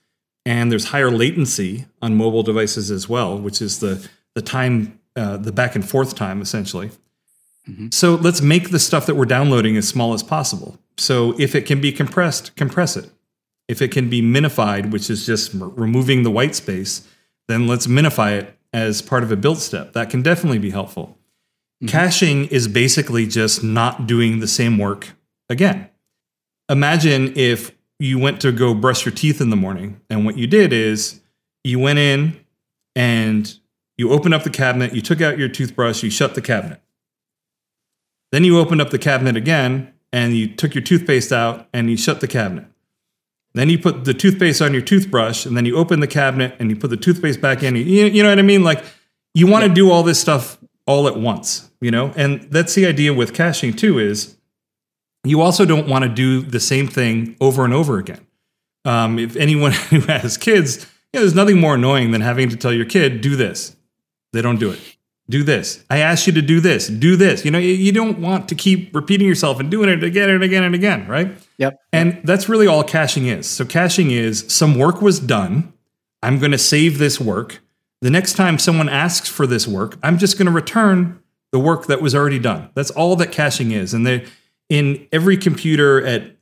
and 0.46 0.70
there's 0.70 0.86
higher 0.86 1.12
latency 1.12 1.86
on 2.02 2.18
mobile 2.18 2.44
devices 2.44 2.92
as 2.92 3.08
well, 3.08 3.40
which 3.40 3.62
is 3.62 3.80
the 3.80 4.06
the 4.36 4.42
time, 4.42 5.00
uh, 5.16 5.38
the 5.38 5.54
back 5.54 5.76
and 5.76 5.88
forth 5.88 6.16
time, 6.16 6.42
essentially. 6.42 6.92
Mm-hmm. 7.70 7.88
So 7.92 8.16
let's 8.16 8.42
make 8.42 8.72
the 8.72 8.80
stuff 8.80 9.06
that 9.06 9.16
we're 9.16 9.26
downloading 9.26 9.78
as 9.78 9.88
small 9.88 10.14
as 10.14 10.24
possible. 10.24 10.80
So 10.98 11.40
if 11.40 11.56
it 11.56 11.66
can 11.66 11.80
be 11.80 11.92
compressed, 11.92 12.56
compress 12.56 12.98
it. 12.98 13.10
If 13.68 13.82
it 13.82 13.92
can 13.92 14.10
be 14.10 14.22
minified, 14.22 14.92
which 14.92 15.10
is 15.10 15.26
just 15.26 15.52
removing 15.54 16.24
the 16.24 16.32
white 16.32 16.56
space, 16.56 17.08
then 17.48 17.68
let's 17.68 17.88
minify 17.88 18.38
it 18.38 18.58
as 18.74 19.02
part 19.02 19.24
of 19.24 19.32
a 19.32 19.36
build 19.36 19.60
step. 19.60 19.94
That 19.94 20.10
can 20.10 20.22
definitely 20.22 20.60
be 20.60 20.72
helpful. 20.72 21.18
Mm-hmm. 21.82 21.88
Caching 21.88 22.46
is 22.48 22.68
basically 22.68 23.28
just 23.28 23.64
not 23.64 24.08
doing 24.08 24.40
the 24.40 24.48
same 24.48 24.78
work 24.78 25.10
again. 25.50 25.90
Imagine 26.70 27.34
if 27.36 27.72
you 28.00 28.18
went 28.18 28.42
to 28.42 28.52
go 28.52 28.74
brush 28.74 29.06
your 29.06 29.14
teeth 29.14 29.42
in 29.42 29.52
the 29.52 29.56
morning, 29.56 30.02
and 30.10 30.26
what 30.26 30.38
you 30.38 30.48
did 30.48 30.74
is 30.74 31.22
you 31.64 31.78
went 31.80 32.00
in 32.00 32.40
and 32.96 33.58
you 33.98 34.12
opened 34.12 34.34
up 34.34 34.44
the 34.44 34.50
cabinet, 34.50 34.96
you 34.96 35.02
took 35.02 35.22
out 35.22 35.38
your 35.38 35.50
toothbrush, 35.50 36.02
you 36.02 36.10
shut 36.10 36.34
the 36.34 36.42
cabinet. 36.42 36.82
Then 38.32 38.44
you 38.44 38.60
opened 38.60 38.82
up 38.82 38.90
the 38.90 39.00
cabinet 39.00 39.36
again 39.36 39.94
and 40.14 40.36
you 40.36 40.48
took 40.48 40.74
your 40.74 40.84
toothpaste 40.84 41.32
out 41.32 41.68
and 41.74 41.90
you 41.90 41.98
shut 41.98 42.22
the 42.22 42.28
cabinet. 42.28 42.66
Then 43.54 43.70
you 43.70 43.78
put 43.78 44.06
the 44.06 44.14
toothpaste 44.14 44.62
on 44.62 44.72
your 44.72 44.82
toothbrush, 44.82 45.46
and 45.46 45.58
then 45.58 45.66
you 45.66 45.76
open 45.76 46.00
the 46.00 46.08
cabinet 46.08 46.56
and 46.58 46.70
you 46.70 46.76
put 46.78 46.90
the 46.90 46.96
toothpaste 46.96 47.42
back 47.42 47.64
in. 47.64 47.76
You, 47.76 48.06
you 48.06 48.24
know 48.24 48.30
what 48.30 48.40
I 48.40 48.44
mean? 48.44 48.64
Like 48.64 48.84
you 49.34 49.48
want 49.48 49.64
to 49.64 49.70
yeah. 49.70 49.76
do 49.76 49.92
all 49.92 50.04
this 50.04 50.20
stuff 50.20 50.58
all 50.86 51.08
at 51.08 51.18
once, 51.18 51.70
you 51.80 51.92
know? 51.92 52.14
And 52.16 52.44
that's 52.44 52.76
the 52.76 52.86
idea 52.86 53.14
with 53.14 53.34
caching 53.34 53.74
too 53.74 54.00
is 54.00 54.38
you 55.24 55.42
also 55.42 55.66
don't 55.66 55.88
want 55.88 56.04
to 56.04 56.10
do 56.10 56.42
the 56.42 56.60
same 56.60 56.88
thing 56.88 57.36
over 57.40 57.64
and 57.66 57.74
over 57.74 57.98
again. 57.98 58.26
Um, 58.86 59.20
if 59.20 59.36
anyone 59.36 59.72
who 59.90 60.00
has 60.02 60.38
kids, 60.38 60.88
you 61.14 61.20
know, 61.20 61.22
there's 61.22 61.36
nothing 61.36 61.60
more 61.60 61.76
annoying 61.76 62.12
than 62.12 62.22
having 62.22 62.50
to 62.50 62.56
tell 62.56 62.74
your 62.74 62.86
kid, 62.86 63.22
do 63.22 63.36
this. 63.36 63.76
They 64.34 64.42
don't 64.42 64.60
do 64.60 64.72
it. 64.72 64.80
Do 65.32 65.44
this. 65.44 65.84
I 65.90 66.00
asked 66.00 66.28
you 66.28 66.34
to 66.34 66.42
do 66.42 66.60
this. 66.60 66.88
Do 66.88 67.16
this. 67.16 67.46
You 67.46 67.52
know, 67.52 67.58
you 67.58 67.92
don't 67.92 68.20
want 68.20 68.50
to 68.50 68.56
keep 68.56 68.94
repeating 68.94 69.28
yourself 69.28 69.60
and 69.62 69.72
doing 69.72 69.90
it 69.90 70.04
again 70.04 70.30
and 70.30 70.44
again 70.44 70.64
and 70.64 70.76
again, 70.76 71.08
right? 71.08 71.32
Yep. 71.58 71.80
And 71.94 72.20
that's 72.26 72.50
really 72.50 72.68
all 72.68 72.84
caching 72.84 73.28
is. 73.28 73.50
So 73.50 73.66
caching 73.66 74.12
is 74.12 74.46
some 74.54 74.78
work 74.78 75.02
was 75.02 75.20
done. 75.20 75.72
I'm 76.22 76.38
going 76.38 76.52
to 76.52 76.58
save 76.58 76.98
this 76.98 77.20
work. 77.20 77.62
The 78.02 78.10
next 78.10 78.34
time 78.34 78.60
someone 78.60 78.90
asks 78.90 79.30
for 79.30 79.48
this 79.48 79.68
work, 79.68 79.98
I'm 80.04 80.18
just 80.18 80.38
going 80.38 80.48
to 80.48 80.52
return 80.52 81.22
the 81.52 81.60
work 81.60 81.88
that 81.88 82.02
was 82.02 82.14
already 82.14 82.40
done. 82.40 82.70
That's 82.74 82.92
all 82.92 83.16
that 83.16 83.32
caching 83.32 83.72
is. 83.72 83.94
And 83.94 84.06
they, 84.06 84.26
in 84.70 85.08
every 85.14 85.38
computer 85.38 86.06
at 86.06 86.36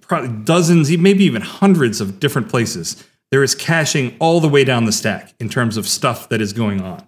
probably 0.00 0.30
dozens, 0.44 0.96
maybe 0.96 1.24
even 1.24 1.42
hundreds 1.42 2.00
of 2.00 2.18
different 2.18 2.48
places, 2.48 3.04
there 3.30 3.42
is 3.42 3.54
caching 3.54 4.16
all 4.20 4.40
the 4.40 4.48
way 4.48 4.64
down 4.64 4.84
the 4.86 4.92
stack 4.92 5.34
in 5.38 5.48
terms 5.48 5.76
of 5.76 5.86
stuff 5.86 6.28
that 6.30 6.40
is 6.40 6.52
going 6.52 6.80
on. 6.80 7.06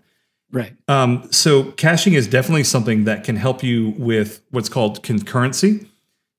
Right. 0.54 0.72
Um, 0.86 1.26
so 1.32 1.72
caching 1.72 2.12
is 2.12 2.28
definitely 2.28 2.62
something 2.62 3.04
that 3.04 3.24
can 3.24 3.34
help 3.34 3.64
you 3.64 3.90
with 3.98 4.40
what's 4.50 4.68
called 4.68 5.02
concurrency. 5.02 5.88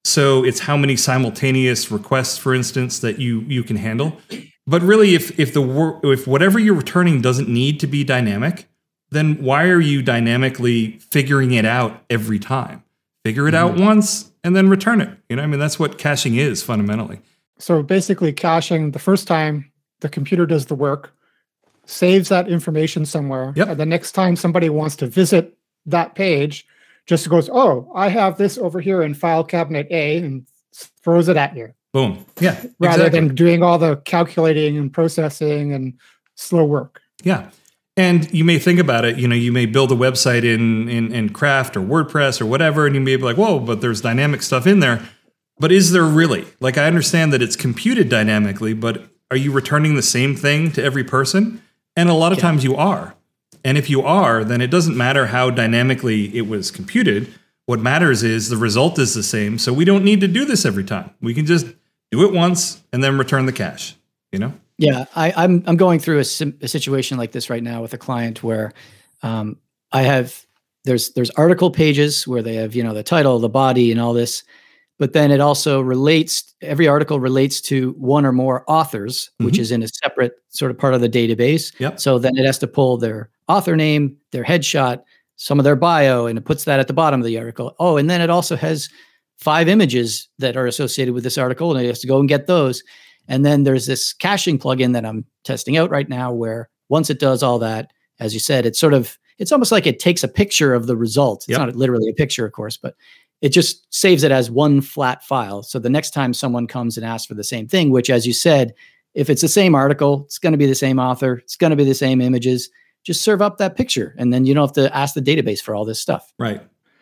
So 0.06 0.46
it's 0.46 0.62
how 0.62 0.78
many 0.78 0.96
simultaneous 0.96 1.92
requests, 1.92 2.38
for 2.38 2.56
instance, 2.56 3.00
that 3.00 3.20
you 3.20 3.42
you 3.42 3.62
can 3.62 3.76
handle. 3.76 4.18
But 4.66 4.82
really, 4.84 5.16
if 5.16 5.38
if 5.38 5.54
the 5.54 6.00
if 6.04 6.28
whatever 6.28 6.60
you're 6.60 6.76
returning 6.76 7.22
doesn't 7.22 7.50
need 7.50 7.82
to 7.82 7.88
be 7.88 8.06
dynamic, 8.06 8.70
then 9.10 9.44
why 9.44 9.66
are 9.66 9.82
you 9.82 10.02
dynamically 10.02 11.00
figuring 11.00 11.52
it 11.52 11.66
out 11.66 12.02
every 12.10 12.40
time? 12.40 12.84
Figure 13.26 13.50
it 13.50 13.54
mm-hmm. 13.54 13.78
out 13.78 13.86
once 13.86 14.32
and 14.46 14.56
then 14.56 14.70
return 14.70 15.02
it. 15.02 15.10
You 15.28 15.36
know, 15.36 15.44
I 15.44 15.48
mean, 15.48 15.60
that's 15.60 15.78
what 15.78 15.98
caching 15.98 16.36
is 16.36 16.64
fundamentally. 16.64 17.20
So 17.60 17.84
basically, 17.84 18.32
caching 18.32 18.92
the 18.92 19.00
first 19.00 19.28
time 19.28 19.72
the 20.00 20.08
computer 20.08 20.46
does 20.46 20.68
the 20.68 20.76
work, 20.76 21.15
saves 21.86 22.30
that 22.30 22.48
information 22.48 23.06
somewhere. 23.06 23.54
Yep. 23.56 23.68
And 23.70 23.80
the 23.80 23.86
next 23.86 24.14
time 24.14 24.36
somebody 24.36 24.70
wants 24.70 24.96
to 24.98 25.08
visit 25.08 25.58
that 25.86 26.16
page, 26.16 26.66
just 27.06 27.30
goes, 27.30 27.50
oh, 27.52 27.92
I 27.94 28.10
have 28.10 28.38
this 28.38 28.58
over 28.58 28.80
here 28.80 29.04
in 29.04 29.14
file 29.14 29.44
cabinet 29.44 29.88
A 29.92 30.18
and 30.18 30.48
throws 31.04 31.30
it 31.30 31.38
at 31.38 31.56
you. 31.56 31.74
Boom. 31.94 32.26
Yeah. 32.40 32.62
Rather 32.80 33.06
exactly. 33.06 33.10
than 33.10 33.36
doing 33.36 33.64
all 33.64 33.78
the 33.78 33.98
calculating 33.98 34.78
and 34.78 34.92
processing 34.92 35.72
and 35.72 35.94
slow 36.36 36.66
work. 36.66 37.02
Yeah. 37.24 37.52
And 37.98 38.32
you 38.34 38.44
may 38.44 38.60
think 38.60 38.80
about 38.80 39.06
it, 39.06 39.18
you 39.18 39.28
know, 39.28 39.36
you 39.36 39.54
may 39.54 39.66
build 39.66 39.92
a 39.92 39.96
website 39.96 40.44
in, 40.44 40.90
in, 40.90 41.14
in 41.14 41.30
Craft 41.30 41.78
or 41.78 41.82
WordPress 41.82 42.42
or 42.42 42.46
whatever, 42.46 42.86
and 42.86 42.94
you 42.94 43.00
may 43.00 43.16
be 43.16 43.24
like, 43.24 43.38
whoa, 43.38 43.60
but 43.60 43.80
there's 43.80 44.02
dynamic 44.02 44.42
stuff 44.42 44.68
in 44.68 44.82
there. 44.82 45.08
But 45.58 45.72
is 45.72 45.94
there 45.94 46.04
really? 46.04 46.46
Like, 46.60 46.78
I 46.78 46.88
understand 46.88 47.32
that 47.32 47.42
it's 47.42 47.56
computed 47.56 48.10
dynamically, 48.10 48.74
but 48.74 49.06
are 49.32 49.38
you 49.38 49.54
returning 49.54 49.96
the 49.96 50.02
same 50.02 50.36
thing 50.36 50.72
to 50.74 50.84
every 50.84 51.06
person? 51.06 51.62
And 51.96 52.10
a 52.10 52.14
lot 52.14 52.32
of 52.32 52.40
yeah. 52.40 52.44
times 52.44 52.64
you 52.64 52.76
are. 52.76 53.16
And 53.64 53.78
if 53.78 53.90
you 53.90 54.04
are, 54.04 54.44
then 54.44 54.62
it 54.62 54.70
doesn't 54.70 54.96
matter 54.96 55.28
how 55.28 55.50
dynamically 55.50 56.36
it 56.36 56.48
was 56.48 56.70
computed. 56.72 57.34
What 57.66 57.80
matters 57.80 58.22
is 58.22 58.50
the 58.50 58.58
result 58.58 59.00
is 59.00 59.16
the 59.16 59.24
same. 59.24 59.58
So 59.58 59.74
we 59.74 59.86
don't 59.86 60.04
need 60.04 60.22
to 60.22 60.28
do 60.28 60.46
this 60.46 60.66
every 60.66 60.84
time. 60.84 61.10
We 61.20 61.34
can 61.34 61.46
just 61.46 61.66
do 62.12 62.24
it 62.24 62.32
once 62.32 62.84
and 62.94 63.04
then 63.04 63.18
return 63.18 63.48
the 63.48 63.54
cache, 63.54 63.96
you 64.32 64.40
know? 64.40 64.54
Yeah, 64.78 65.06
I, 65.16 65.30
am 65.30 65.36
I'm, 65.38 65.64
I'm 65.68 65.78
going 65.78 66.00
through 66.00 66.18
a, 66.18 66.54
a, 66.62 66.68
situation 66.68 67.18
like 67.18 67.32
this 67.32 67.50
right 67.50 67.64
now 67.64 67.82
with 67.82 67.94
a 67.94 67.98
client 67.98 68.44
where 68.44 68.74
um, 69.24 69.58
I 69.92 70.02
have 70.02 70.46
there's 70.84 71.12
there's 71.14 71.30
article 71.32 71.72
pages 71.72 72.28
where 72.28 72.42
they 72.42 72.56
have 72.56 72.76
you 72.76 72.84
know 72.84 72.94
the 72.94 73.02
title, 73.02 73.40
the 73.40 73.50
body, 73.50 73.92
and 73.92 74.02
all 74.02 74.14
this, 74.14 74.44
but 74.98 75.14
then 75.14 75.32
it 75.32 75.42
also 75.42 75.82
relates 75.82 76.54
every 76.62 76.88
article 76.88 77.20
relates 77.20 77.60
to 77.62 77.92
one 77.98 78.26
or 78.26 78.32
more 78.32 78.64
authors 78.68 79.30
mm-hmm. 79.34 79.46
which 79.46 79.60
is 79.60 79.72
in 79.72 79.84
a 79.84 79.88
separate 79.88 80.34
sort 80.50 80.72
of 80.72 80.78
part 80.78 80.94
of 80.94 81.02
the 81.02 81.10
database 81.10 81.74
yep. 81.80 82.00
so 82.00 82.18
then 82.18 82.36
it 82.38 82.46
has 82.46 82.58
to 82.58 82.68
pull 82.68 82.98
their 82.98 83.30
author 83.48 83.76
name 83.76 84.16
their 84.32 84.44
headshot 84.44 85.02
some 85.38 85.60
of 85.60 85.64
their 85.64 85.76
bio 85.76 86.26
and 86.26 86.38
it 86.38 86.46
puts 86.46 86.64
that 86.64 86.80
at 86.80 86.88
the 86.88 86.94
bottom 86.94 87.20
of 87.20 87.26
the 87.26 87.38
article 87.38 87.76
oh 87.80 87.98
and 87.98 88.10
then 88.10 88.22
it 88.22 88.30
also 88.30 88.56
has 88.56 88.90
five 89.38 89.68
images 89.68 90.30
that 90.40 90.56
are 90.56 90.66
associated 90.66 91.14
with 91.14 91.24
this 91.24 91.38
article 91.38 91.76
and 91.76 91.86
it 91.86 91.88
has 91.88 92.00
to 92.00 92.08
go 92.08 92.20
and 92.20 92.30
get 92.30 92.48
those 92.48 92.84
and 93.28 93.46
then 93.46 93.64
there's 93.64 93.86
this 93.86 94.14
caching 94.14 94.58
plugin 94.58 94.94
that 94.94 95.06
i'm 95.06 95.26
testing 95.44 95.78
out 95.78 95.90
right 95.90 96.10
now 96.10 96.32
where 96.32 96.70
once 96.90 97.10
it 97.10 97.20
does 97.20 97.44
all 97.44 97.60
that 97.60 97.92
as 98.20 98.34
you 98.34 98.40
said 98.40 98.66
it's 98.66 98.80
sort 98.80 98.94
of 98.94 99.18
it's 99.38 99.52
almost 99.52 99.72
like 99.72 99.86
it 99.86 100.00
takes 100.00 100.24
a 100.24 100.30
picture 100.30 100.74
of 100.74 100.88
the 100.88 100.96
result 100.96 101.44
it's 101.44 101.50
yep. 101.50 101.60
not 101.60 101.76
literally 101.76 102.10
a 102.10 102.14
picture 102.14 102.46
of 102.46 102.54
course 102.54 102.78
but 102.78 102.96
it 103.46 103.50
just 103.50 103.86
saves 103.94 104.24
it 104.24 104.32
as 104.32 104.50
one 104.50 104.82
flat 104.82 105.24
file. 105.24 105.62
So 105.62 105.78
the 105.78 105.88
next 105.88 106.16
time 106.16 106.34
someone 106.34 106.66
comes 106.66 106.98
and 106.98 107.06
asks 107.06 107.28
for 107.28 107.36
the 107.36 107.44
same 107.44 107.68
thing, 107.68 107.92
which, 107.92 108.10
as 108.10 108.26
you 108.26 108.34
said, 108.34 108.74
if 109.14 109.30
it's 109.30 109.44
the 109.44 109.48
same 109.48 109.76
article, 109.76 110.24
it's 110.26 110.40
going 110.40 110.54
to 110.54 110.58
be 110.58 110.66
the 110.66 110.74
same 110.74 110.98
author, 110.98 111.36
it's 111.36 111.56
going 111.56 111.70
to 111.70 111.78
be 111.78 111.84
the 111.84 111.94
same 111.94 112.22
images. 112.22 112.72
Just 113.04 113.22
serve 113.22 113.44
up 113.44 113.60
that 113.60 113.78
picture, 113.78 114.16
and 114.18 114.34
then 114.34 114.48
you 114.48 114.56
don't 114.56 114.68
have 114.68 114.74
to 114.84 114.98
ask 114.98 115.14
the 115.14 115.22
database 115.22 115.62
for 115.62 115.76
all 115.76 115.86
this 115.86 116.02
stuff. 116.02 116.34
Right. 116.40 116.60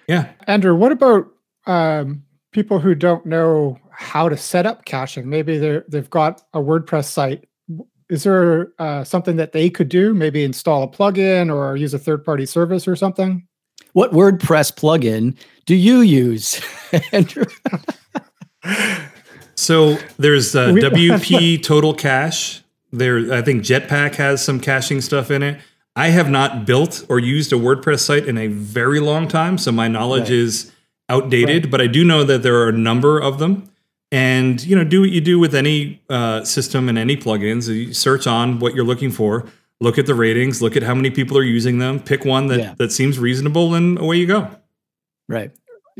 Yeah. 0.10 0.32
Andrew, 0.46 0.76
what 0.76 0.92
about 0.92 1.28
um, 1.66 2.24
people 2.52 2.78
who 2.78 2.94
don't 2.94 3.26
know 3.26 3.80
how 3.92 4.28
to 4.28 4.36
set 4.36 4.66
up 4.66 4.84
caching? 4.84 5.30
Maybe 5.30 5.58
they're 5.58 5.86
they've 5.88 6.10
got 6.10 6.44
a 6.54 6.60
WordPress 6.60 7.06
site. 7.06 7.48
Is 8.10 8.24
there 8.24 8.74
uh, 8.80 9.06
something 9.06 9.38
that 9.38 9.54
they 9.54 9.70
could 9.70 9.88
do? 9.88 10.14
Maybe 10.14 10.44
install 10.44 10.84
a 10.84 10.90
plugin 10.90 11.50
or 11.56 11.78
use 11.78 11.94
a 11.94 12.00
third 12.00 12.26
party 12.26 12.46
service 12.46 12.86
or 12.86 12.98
something? 12.98 13.48
What 13.94 14.12
WordPress 14.12 14.74
plugin 14.74 15.38
do 15.66 15.76
you 15.76 16.02
use, 16.02 16.62
Andrew? 17.12 17.46
so 19.56 19.98
there's 20.18 20.56
uh, 20.56 20.70
W3 20.70 21.62
Total 21.64 21.94
Cache. 21.94 22.62
There, 22.92 23.34
I 23.34 23.42
think 23.42 23.64
Jetpack 23.64 24.16
has 24.16 24.44
some 24.44 24.60
caching 24.60 25.02
stuff 25.02 25.32
in 25.32 25.42
it. 25.42 25.60
I 25.96 26.10
have 26.10 26.30
not 26.30 26.66
built 26.66 27.06
or 27.10 27.20
used 27.20 27.54
a 27.54 27.56
WordPress 27.56 28.00
site 28.00 28.26
in 28.26 28.38
a 28.38 28.48
very 28.48 29.00
long 29.00 29.28
time, 29.28 29.58
so 29.58 29.72
my 29.72 29.88
knowledge 29.88 30.24
right. 30.24 30.32
is 30.32 30.72
outdated. 31.10 31.66
Right. 31.66 31.72
But 31.72 31.82
I 31.82 31.88
do 31.88 32.04
know 32.04 32.24
that 32.24 32.44
there 32.44 32.56
are 32.62 32.70
a 32.70 32.78
number 32.78 33.20
of 33.20 33.40
them. 33.40 33.70
And 34.12 34.64
you 34.64 34.76
know, 34.76 34.84
do 34.84 35.02
what 35.02 35.10
you 35.10 35.22
do 35.22 35.40
with 35.40 35.56
any 35.56 36.00
uh, 36.08 36.44
system 36.44 36.88
and 36.88 37.00
any 37.00 37.18
plugins. 37.18 37.68
You 37.68 37.94
search 37.94 38.28
on 38.28 38.60
what 38.60 38.76
you're 38.76 38.86
looking 38.86 39.10
for 39.10 39.48
look 39.84 39.98
at 39.98 40.06
the 40.06 40.16
ratings, 40.16 40.62
look 40.62 40.78
at 40.78 40.84
how 40.84 40.96
many 40.96 41.12
people 41.12 41.38
are 41.38 41.44
using 41.44 41.78
them, 41.78 42.00
pick 42.00 42.24
one 42.24 42.48
that, 42.48 42.60
yeah. 42.60 42.74
that 42.78 42.92
seems 42.92 43.20
reasonable, 43.20 43.76
and 43.76 44.00
away 44.00 44.16
you 44.16 44.26
go. 44.26 44.50
Right. 45.28 45.52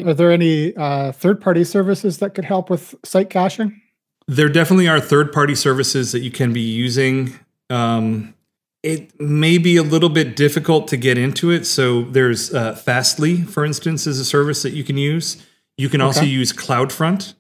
Are 0.06 0.14
there 0.14 0.32
any 0.32 0.76
uh, 0.76 1.12
third 1.12 1.40
party 1.40 1.64
services 1.64 2.18
that 2.20 2.34
could 2.34 2.46
help 2.46 2.70
with 2.70 2.96
site 3.06 3.30
caching? 3.30 3.82
There 4.28 4.50
definitely 4.50 4.88
are 4.88 5.00
third 5.00 5.32
party 5.32 5.56
services 5.56 6.12
that 6.14 6.22
you 6.22 6.32
can 6.32 6.54
be 6.54 6.62
using. 6.62 7.40
Um, 7.70 8.34
it 8.82 9.20
may 9.20 9.58
be 9.58 9.78
a 9.78 9.84
little 9.84 10.10
bit 10.10 10.36
difficult 10.36 10.88
to 10.90 10.98
get 10.98 11.18
into 11.18 11.52
it. 11.52 11.66
So 11.66 12.04
there's 12.04 12.54
uh, 12.54 12.76
Fastly, 12.76 13.44
for 13.44 13.66
instance, 13.66 14.08
is 14.08 14.20
a 14.20 14.26
service 14.26 14.64
that 14.64 14.72
you 14.72 14.84
can 14.84 14.98
use. 14.98 15.46
You 15.78 15.90
can 15.90 16.02
also 16.02 16.24
use 16.24 16.54
CloudFront. 16.54 17.34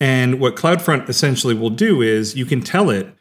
And 0.00 0.40
what 0.40 0.56
CloudFront 0.56 1.08
essentially 1.08 1.54
will 1.54 1.70
do 1.70 2.02
is 2.02 2.36
you 2.36 2.46
can 2.46 2.60
tell 2.60 2.90
it 2.90 3.14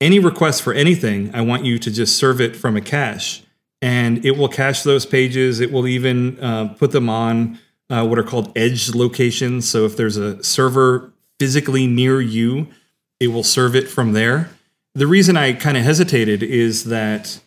any 0.00 0.18
request 0.18 0.62
for 0.62 0.72
anything, 0.72 1.34
I 1.34 1.40
want 1.40 1.64
you 1.64 1.78
to 1.78 1.90
just 1.90 2.16
serve 2.16 2.40
it 2.40 2.56
from 2.56 2.76
a 2.76 2.80
cache. 2.80 3.43
And 3.84 4.24
it 4.24 4.38
will 4.38 4.48
cache 4.48 4.82
those 4.82 5.04
pages. 5.04 5.60
It 5.60 5.70
will 5.70 5.86
even 5.86 6.40
uh, 6.40 6.68
put 6.78 6.92
them 6.92 7.10
on 7.10 7.58
uh, 7.90 8.06
what 8.06 8.18
are 8.18 8.22
called 8.22 8.50
edge 8.56 8.94
locations. 8.94 9.68
So 9.68 9.84
if 9.84 9.94
there's 9.94 10.16
a 10.16 10.42
server 10.42 11.12
physically 11.38 11.86
near 11.86 12.18
you, 12.22 12.68
it 13.20 13.28
will 13.28 13.42
serve 13.42 13.76
it 13.76 13.86
from 13.88 14.14
there. 14.14 14.48
The 14.94 15.06
reason 15.06 15.36
I 15.36 15.52
kind 15.52 15.76
of 15.76 15.82
hesitated 15.82 16.42
is 16.42 16.84
that 16.84 17.40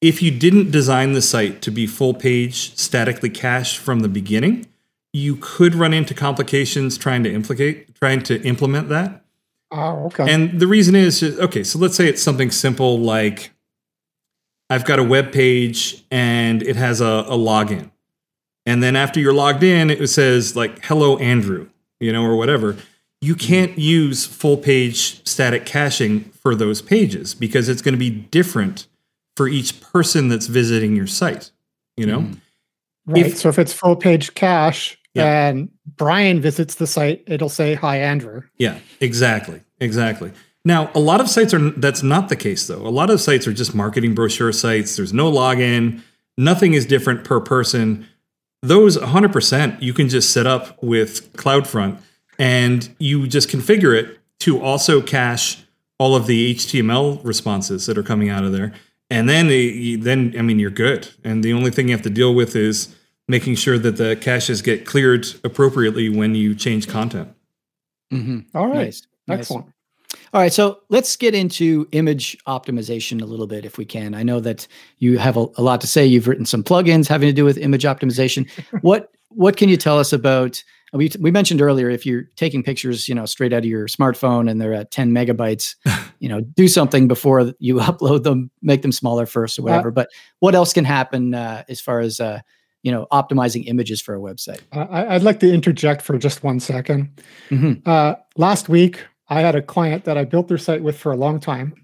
if 0.00 0.22
you 0.22 0.30
didn't 0.30 0.70
design 0.70 1.14
the 1.14 1.22
site 1.22 1.62
to 1.62 1.72
be 1.72 1.86
full 1.86 2.14
page 2.14 2.76
statically 2.76 3.30
cached 3.30 3.78
from 3.78 4.00
the 4.00 4.08
beginning, 4.08 4.66
you 5.12 5.36
could 5.40 5.74
run 5.74 5.92
into 5.92 6.14
complications 6.14 6.96
trying 6.96 7.24
to 7.24 7.32
implicate 7.32 7.94
trying 7.96 8.22
to 8.22 8.40
implement 8.42 8.88
that. 8.90 9.24
Oh, 9.72 10.06
okay. 10.06 10.32
And 10.32 10.60
the 10.60 10.66
reason 10.66 10.94
is 10.94 11.22
okay, 11.22 11.64
so 11.64 11.78
let's 11.78 11.96
say 11.96 12.06
it's 12.06 12.22
something 12.22 12.50
simple 12.50 13.00
like 13.00 13.50
I've 14.68 14.84
got 14.84 14.98
a 14.98 15.04
web 15.04 15.32
page 15.32 16.04
and 16.10 16.62
it 16.62 16.76
has 16.76 17.00
a, 17.00 17.24
a 17.28 17.36
login. 17.36 17.90
And 18.64 18.82
then 18.82 18.96
after 18.96 19.20
you're 19.20 19.32
logged 19.32 19.62
in, 19.62 19.90
it 19.90 20.08
says 20.08 20.56
like 20.56 20.84
hello 20.84 21.16
Andrew, 21.18 21.68
you 22.00 22.12
know, 22.12 22.24
or 22.24 22.36
whatever. 22.36 22.76
You 23.20 23.34
can't 23.34 23.78
use 23.78 24.26
full 24.26 24.56
page 24.56 25.26
static 25.26 25.64
caching 25.64 26.24
for 26.42 26.54
those 26.54 26.82
pages 26.82 27.34
because 27.34 27.68
it's 27.68 27.80
going 27.80 27.94
to 27.94 27.98
be 27.98 28.10
different 28.10 28.86
for 29.36 29.48
each 29.48 29.80
person 29.80 30.28
that's 30.28 30.46
visiting 30.46 30.96
your 30.96 31.06
site, 31.06 31.50
you 31.96 32.06
know? 32.06 32.20
Mm. 32.20 32.40
Right. 33.06 33.26
If, 33.26 33.36
so 33.36 33.48
if 33.48 33.58
it's 33.58 33.72
full 33.72 33.94
page 33.94 34.34
cache, 34.34 34.98
yeah. 35.14 35.48
and 35.48 35.70
Brian 35.96 36.40
visits 36.40 36.74
the 36.74 36.86
site, 36.86 37.22
it'll 37.26 37.48
say 37.48 37.74
hi 37.74 37.98
Andrew. 37.98 38.42
Yeah, 38.58 38.78
exactly. 39.00 39.62
Exactly. 39.80 40.32
Now, 40.66 40.90
a 40.96 40.98
lot 40.98 41.20
of 41.20 41.30
sites 41.30 41.54
are 41.54 41.70
that's 41.70 42.02
not 42.02 42.28
the 42.28 42.34
case 42.34 42.66
though. 42.66 42.84
A 42.84 42.90
lot 42.90 43.08
of 43.08 43.20
sites 43.20 43.46
are 43.46 43.52
just 43.52 43.72
marketing 43.72 44.16
brochure 44.16 44.50
sites. 44.50 44.96
There's 44.96 45.12
no 45.12 45.30
login. 45.30 46.02
Nothing 46.36 46.74
is 46.74 46.84
different 46.84 47.22
per 47.22 47.38
person. 47.38 48.04
Those 48.62 48.98
100% 48.98 49.80
you 49.80 49.94
can 49.94 50.08
just 50.08 50.32
set 50.32 50.44
up 50.44 50.82
with 50.82 51.32
CloudFront 51.34 52.00
and 52.36 52.92
you 52.98 53.28
just 53.28 53.48
configure 53.48 53.96
it 53.96 54.18
to 54.40 54.60
also 54.60 55.00
cache 55.00 55.62
all 56.00 56.16
of 56.16 56.26
the 56.26 56.52
HTML 56.56 57.24
responses 57.24 57.86
that 57.86 57.96
are 57.96 58.02
coming 58.02 58.28
out 58.28 58.42
of 58.42 58.50
there. 58.50 58.72
And 59.08 59.28
then 59.28 59.46
then 60.02 60.34
I 60.36 60.42
mean 60.42 60.58
you're 60.58 60.70
good. 60.70 61.08
And 61.22 61.44
the 61.44 61.52
only 61.52 61.70
thing 61.70 61.86
you 61.86 61.94
have 61.94 62.02
to 62.02 62.10
deal 62.10 62.34
with 62.34 62.56
is 62.56 62.92
making 63.28 63.54
sure 63.54 63.78
that 63.78 63.98
the 63.98 64.16
caches 64.16 64.62
get 64.62 64.84
cleared 64.84 65.28
appropriately 65.44 66.08
when 66.08 66.34
you 66.34 66.56
change 66.56 66.88
content. 66.88 67.32
Mm-hmm. 68.12 68.56
All 68.58 68.66
right. 68.66 68.86
Nice. 68.86 69.06
Excellent. 69.28 69.66
Nice. 69.66 69.75
All 70.32 70.40
right, 70.40 70.52
so 70.52 70.80
let's 70.88 71.16
get 71.16 71.34
into 71.34 71.88
image 71.92 72.36
optimization 72.46 73.22
a 73.22 73.24
little 73.24 73.46
bit 73.46 73.64
if 73.64 73.78
we 73.78 73.84
can. 73.84 74.14
I 74.14 74.22
know 74.22 74.40
that 74.40 74.66
you 74.98 75.18
have 75.18 75.36
a, 75.36 75.46
a 75.56 75.62
lot 75.62 75.80
to 75.82 75.86
say. 75.86 76.04
You've 76.06 76.28
written 76.28 76.46
some 76.46 76.62
plugins 76.62 77.08
having 77.08 77.28
to 77.28 77.32
do 77.32 77.44
with 77.44 77.58
image 77.58 77.84
optimization. 77.84 78.48
what 78.82 79.10
what 79.30 79.56
can 79.56 79.68
you 79.68 79.76
tell 79.76 79.98
us 79.98 80.12
about 80.12 80.62
we, 80.92 81.10
we 81.20 81.30
mentioned 81.30 81.60
earlier 81.60 81.90
if 81.90 82.06
you're 82.06 82.24
taking 82.36 82.62
pictures 82.62 83.08
you 83.08 83.14
know 83.14 83.26
straight 83.26 83.52
out 83.52 83.58
of 83.58 83.64
your 83.64 83.86
smartphone 83.86 84.50
and 84.50 84.60
they're 84.60 84.72
at 84.72 84.90
10 84.90 85.10
megabytes 85.12 85.74
you 86.20 86.28
know 86.28 86.40
do 86.40 86.68
something 86.68 87.08
before 87.08 87.52
you 87.58 87.74
upload 87.76 88.22
them 88.22 88.50
make 88.62 88.82
them 88.82 88.92
smaller 88.92 89.26
first 89.26 89.58
or 89.58 89.62
uh, 89.62 89.64
whatever 89.64 89.88
uh, 89.88 89.92
but 89.92 90.08
what 90.40 90.54
else 90.54 90.72
can 90.72 90.84
happen 90.84 91.34
uh, 91.34 91.64
as 91.68 91.80
far 91.80 92.00
as 92.00 92.20
uh, 92.20 92.40
you 92.82 92.92
know 92.92 93.06
optimizing 93.12 93.66
images 93.66 94.00
for 94.00 94.14
a 94.14 94.20
website 94.20 94.60
I, 94.72 95.14
would 95.14 95.22
like 95.22 95.40
to 95.40 95.52
interject 95.52 96.02
for 96.02 96.16
just 96.18 96.44
one 96.44 96.60
second. 96.60 97.20
Mm-hmm. 97.50 97.88
Uh, 97.88 98.14
last 98.36 98.68
week 98.68 99.04
i 99.28 99.40
had 99.40 99.54
a 99.54 99.62
client 99.62 100.04
that 100.04 100.18
i 100.18 100.24
built 100.24 100.48
their 100.48 100.58
site 100.58 100.82
with 100.82 100.98
for 100.98 101.12
a 101.12 101.16
long 101.16 101.40
time 101.40 101.74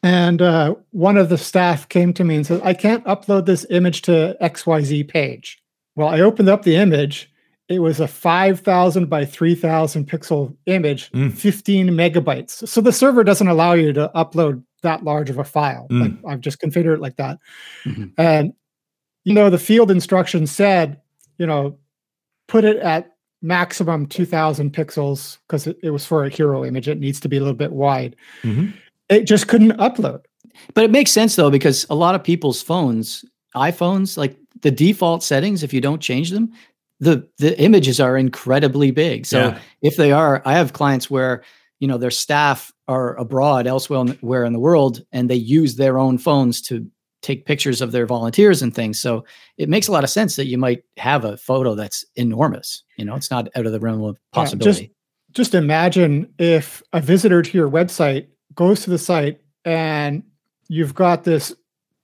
and 0.00 0.40
uh, 0.40 0.76
one 0.92 1.16
of 1.16 1.28
the 1.28 1.38
staff 1.38 1.88
came 1.88 2.12
to 2.12 2.24
me 2.24 2.36
and 2.36 2.46
said 2.46 2.60
i 2.64 2.74
can't 2.74 3.04
upload 3.04 3.46
this 3.46 3.66
image 3.70 4.02
to 4.02 4.36
xyz 4.42 5.08
page 5.08 5.62
well 5.96 6.08
i 6.08 6.20
opened 6.20 6.48
up 6.48 6.62
the 6.62 6.76
image 6.76 7.30
it 7.68 7.80
was 7.80 8.00
a 8.00 8.08
5000 8.08 9.10
by 9.10 9.24
3000 9.24 10.08
pixel 10.08 10.56
image 10.66 11.10
mm. 11.12 11.32
15 11.32 11.88
megabytes 11.88 12.66
so 12.66 12.80
the 12.80 12.92
server 12.92 13.24
doesn't 13.24 13.48
allow 13.48 13.72
you 13.72 13.92
to 13.92 14.10
upload 14.14 14.62
that 14.82 15.04
large 15.04 15.30
of 15.30 15.38
a 15.38 15.44
file 15.44 15.86
mm. 15.90 16.02
like, 16.02 16.32
i've 16.32 16.40
just 16.40 16.60
configured 16.60 16.94
it 16.94 17.00
like 17.00 17.16
that 17.16 17.38
mm-hmm. 17.84 18.06
and 18.16 18.52
you 19.24 19.34
know 19.34 19.50
the 19.50 19.58
field 19.58 19.90
instruction 19.90 20.46
said 20.46 21.00
you 21.38 21.46
know 21.46 21.78
put 22.46 22.64
it 22.64 22.76
at 22.78 23.12
maximum 23.42 24.06
2000 24.06 24.72
pixels 24.72 25.38
because 25.46 25.66
it, 25.66 25.78
it, 25.82 25.90
was 25.90 26.04
for 26.04 26.24
a 26.24 26.28
hero 26.28 26.64
image 26.64 26.88
it 26.88 26.98
needs 26.98 27.20
to 27.20 27.28
be 27.28 27.36
a 27.36 27.40
little 27.40 27.54
bit 27.54 27.72
wide 27.72 28.16
mm-hmm. 28.42 28.70
it 29.08 29.24
just 29.24 29.46
couldn't 29.46 29.72
upload 29.78 30.20
but 30.74 30.84
it 30.84 30.90
makes 30.90 31.12
sense 31.12 31.36
though 31.36 31.50
because 31.50 31.86
a 31.88 31.94
lot 31.94 32.16
of 32.16 32.24
people's 32.24 32.60
phones 32.60 33.24
iphones 33.54 34.16
like 34.16 34.36
the 34.62 34.72
default 34.72 35.22
settings 35.22 35.62
if 35.62 35.72
you 35.72 35.80
don't 35.80 36.00
change 36.02 36.30
them 36.30 36.52
the 37.00 37.28
the 37.38 37.58
images 37.60 38.00
are 38.00 38.16
incredibly 38.16 38.90
big. 38.90 39.26
So 39.26 39.38
yeah. 39.38 39.58
if 39.82 39.96
they 39.96 40.12
are, 40.12 40.42
I 40.44 40.54
have 40.54 40.72
clients 40.72 41.10
where 41.10 41.42
you 41.80 41.88
know 41.88 41.98
their 41.98 42.10
staff 42.10 42.72
are 42.88 43.16
abroad 43.16 43.66
elsewhere 43.66 44.04
where 44.20 44.44
in 44.44 44.52
the 44.52 44.58
world, 44.58 45.04
and 45.12 45.30
they 45.30 45.36
use 45.36 45.76
their 45.76 45.98
own 45.98 46.18
phones 46.18 46.60
to 46.62 46.86
take 47.22 47.46
pictures 47.46 47.80
of 47.80 47.92
their 47.92 48.06
volunteers 48.06 48.62
and 48.62 48.74
things. 48.74 49.00
So 49.00 49.24
it 49.56 49.68
makes 49.68 49.88
a 49.88 49.92
lot 49.92 50.04
of 50.04 50.10
sense 50.10 50.36
that 50.36 50.46
you 50.46 50.58
might 50.58 50.84
have 50.96 51.24
a 51.24 51.36
photo 51.36 51.74
that's 51.74 52.04
enormous. 52.16 52.84
You 52.96 53.04
know, 53.04 53.14
it's 53.14 53.30
not 53.30 53.48
out 53.56 53.66
of 53.66 53.72
the 53.72 53.80
realm 53.80 54.04
of 54.04 54.16
possibility. 54.32 54.80
Yeah, 54.80 54.86
just, 54.86 55.52
just 55.52 55.54
imagine 55.54 56.32
if 56.38 56.82
a 56.92 57.00
visitor 57.00 57.42
to 57.42 57.58
your 57.58 57.70
website 57.70 58.28
goes 58.54 58.82
to 58.84 58.90
the 58.90 58.98
site 58.98 59.40
and 59.64 60.22
you've 60.68 60.94
got 60.94 61.24
this 61.24 61.54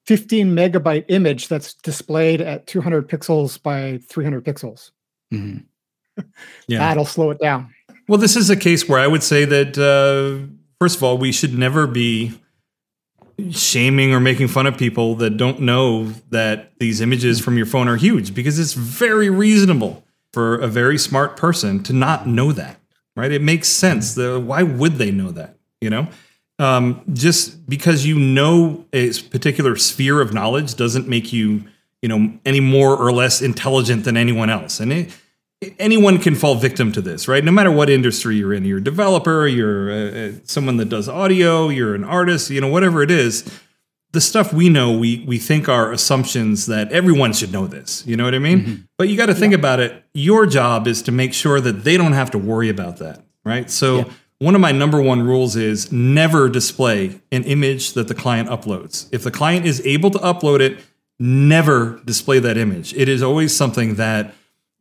15 0.06 0.48
megabyte 0.48 1.04
image 1.08 1.48
that's 1.48 1.74
displayed 1.74 2.40
at 2.40 2.66
200 2.66 3.08
pixels 3.08 3.62
by 3.62 4.00
300 4.08 4.44
pixels. 4.44 4.90
Mm-hmm. 5.32 6.22
Yeah. 6.68 6.78
That'll 6.78 7.06
slow 7.06 7.30
it 7.30 7.40
down. 7.40 7.72
Well, 8.08 8.18
this 8.18 8.36
is 8.36 8.50
a 8.50 8.56
case 8.56 8.88
where 8.88 9.00
I 9.00 9.06
would 9.06 9.22
say 9.22 9.46
that, 9.46 9.78
uh, 9.78 10.52
first 10.78 10.96
of 10.96 11.02
all, 11.02 11.16
we 11.16 11.32
should 11.32 11.56
never 11.56 11.86
be 11.86 12.38
shaming 13.50 14.12
or 14.12 14.20
making 14.20 14.48
fun 14.48 14.66
of 14.66 14.76
people 14.76 15.14
that 15.16 15.36
don't 15.36 15.60
know 15.60 16.04
that 16.30 16.72
these 16.78 17.00
images 17.00 17.40
from 17.40 17.56
your 17.56 17.66
phone 17.66 17.88
are 17.88 17.96
huge 17.96 18.34
because 18.34 18.58
it's 18.58 18.74
very 18.74 19.28
reasonable 19.28 20.04
for 20.32 20.56
a 20.56 20.68
very 20.68 20.98
smart 20.98 21.36
person 21.36 21.82
to 21.82 21.92
not 21.92 22.26
know 22.26 22.52
that, 22.52 22.78
right? 23.16 23.32
It 23.32 23.42
makes 23.42 23.68
sense. 23.68 24.14
The, 24.14 24.40
why 24.40 24.62
would 24.62 24.94
they 24.94 25.10
know 25.10 25.30
that? 25.32 25.56
You 25.80 25.90
know, 25.90 26.08
um, 26.58 27.02
just 27.12 27.68
because 27.68 28.06
you 28.06 28.18
know 28.18 28.84
a 28.92 29.12
particular 29.30 29.76
sphere 29.76 30.20
of 30.20 30.32
knowledge 30.32 30.76
doesn't 30.76 31.08
make 31.08 31.32
you, 31.32 31.64
you 32.02 32.08
know, 32.08 32.32
any 32.44 32.60
more 32.60 32.96
or 32.96 33.12
less 33.12 33.42
intelligent 33.42 34.04
than 34.04 34.16
anyone 34.16 34.50
else. 34.50 34.80
And 34.80 34.92
it, 34.92 35.16
anyone 35.78 36.18
can 36.18 36.34
fall 36.34 36.54
victim 36.54 36.92
to 36.92 37.00
this, 37.00 37.28
right? 37.28 37.44
No 37.44 37.52
matter 37.52 37.70
what 37.70 37.90
industry 37.90 38.36
you're 38.36 38.52
in, 38.52 38.64
you're 38.64 38.78
a 38.78 38.84
developer, 38.84 39.46
you're 39.46 39.90
a, 39.90 40.28
a, 40.28 40.46
someone 40.46 40.76
that 40.78 40.88
does 40.88 41.08
audio, 41.08 41.68
you're 41.68 41.94
an 41.94 42.04
artist, 42.04 42.50
you 42.50 42.60
know, 42.60 42.68
whatever 42.68 43.02
it 43.02 43.10
is. 43.10 43.44
The 44.12 44.20
stuff 44.20 44.52
we 44.52 44.68
know, 44.68 44.96
we 44.96 45.24
we 45.26 45.38
think 45.38 45.68
are 45.68 45.90
assumptions 45.92 46.66
that 46.66 46.92
everyone 46.92 47.32
should 47.32 47.52
know 47.52 47.66
this. 47.66 48.06
You 48.06 48.16
know 48.16 48.24
what 48.24 48.34
I 48.34 48.38
mean? 48.38 48.60
Mm-hmm. 48.60 48.82
But 48.96 49.08
you 49.08 49.16
got 49.16 49.26
to 49.26 49.34
think 49.34 49.52
yeah. 49.52 49.58
about 49.58 49.80
it. 49.80 50.04
Your 50.14 50.46
job 50.46 50.86
is 50.86 51.02
to 51.02 51.12
make 51.12 51.34
sure 51.34 51.60
that 51.60 51.82
they 51.82 51.96
don't 51.96 52.12
have 52.12 52.30
to 52.30 52.38
worry 52.38 52.68
about 52.68 52.98
that, 52.98 53.24
right? 53.44 53.70
So. 53.70 53.98
Yeah 53.98 54.04
one 54.40 54.54
of 54.54 54.60
my 54.60 54.72
number 54.72 55.00
one 55.00 55.22
rules 55.22 55.54
is 55.56 55.92
never 55.92 56.48
display 56.48 57.20
an 57.30 57.44
image 57.44 57.92
that 57.92 58.08
the 58.08 58.14
client 58.14 58.48
uploads. 58.48 59.08
If 59.12 59.22
the 59.22 59.30
client 59.30 59.64
is 59.64 59.80
able 59.86 60.10
to 60.10 60.18
upload 60.18 60.60
it, 60.60 60.84
never 61.18 62.00
display 62.04 62.40
that 62.40 62.56
image. 62.56 62.92
It 62.94 63.08
is 63.08 63.22
always 63.22 63.54
something 63.54 63.94
that 63.94 64.34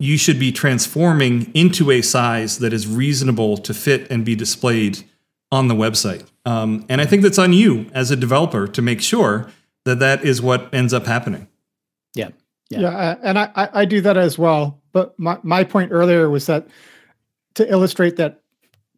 you 0.04 0.18
should 0.18 0.38
be 0.38 0.51
transforming 0.51 1.49
into 1.54 1.89
a 1.89 2.01
size 2.01 2.58
that 2.60 2.74
is 2.74 2.86
reasonable 2.86 3.56
to 3.56 3.74
fit 3.74 4.06
and 4.12 4.26
be 4.26 4.36
displayed 4.36 5.01
on 5.49 5.70
the 5.70 5.74
website. 5.74 6.30
Um, 6.45 6.86
and 6.89 6.99
I 6.99 7.06
think 7.06 7.24
that's 7.24 7.39
on 7.39 7.54
you 7.54 7.89
as 7.93 8.12
a 8.12 8.18
developer 8.18 8.68
to 8.68 8.82
make 8.82 9.01
sure 9.01 9.49
that 9.86 9.99
that 9.99 10.26
is 10.26 10.41
what 10.41 10.74
ends 10.74 10.93
up 10.93 11.06
happening. 11.06 11.47
Yeah. 12.16 12.32
Yeah. 12.70 12.82
yeah 12.82 13.16
and 13.24 13.39
I, 13.39 13.70
I 13.72 13.86
do 13.86 14.01
that 14.01 14.18
as 14.18 14.38
well. 14.38 14.82
But 14.91 15.18
my, 15.18 15.38
my 15.41 15.64
point 15.64 15.93
earlier 15.93 16.30
was 16.30 16.47
that 16.47 16.68
to 17.56 17.72
illustrate 17.72 18.18
that 18.18 18.41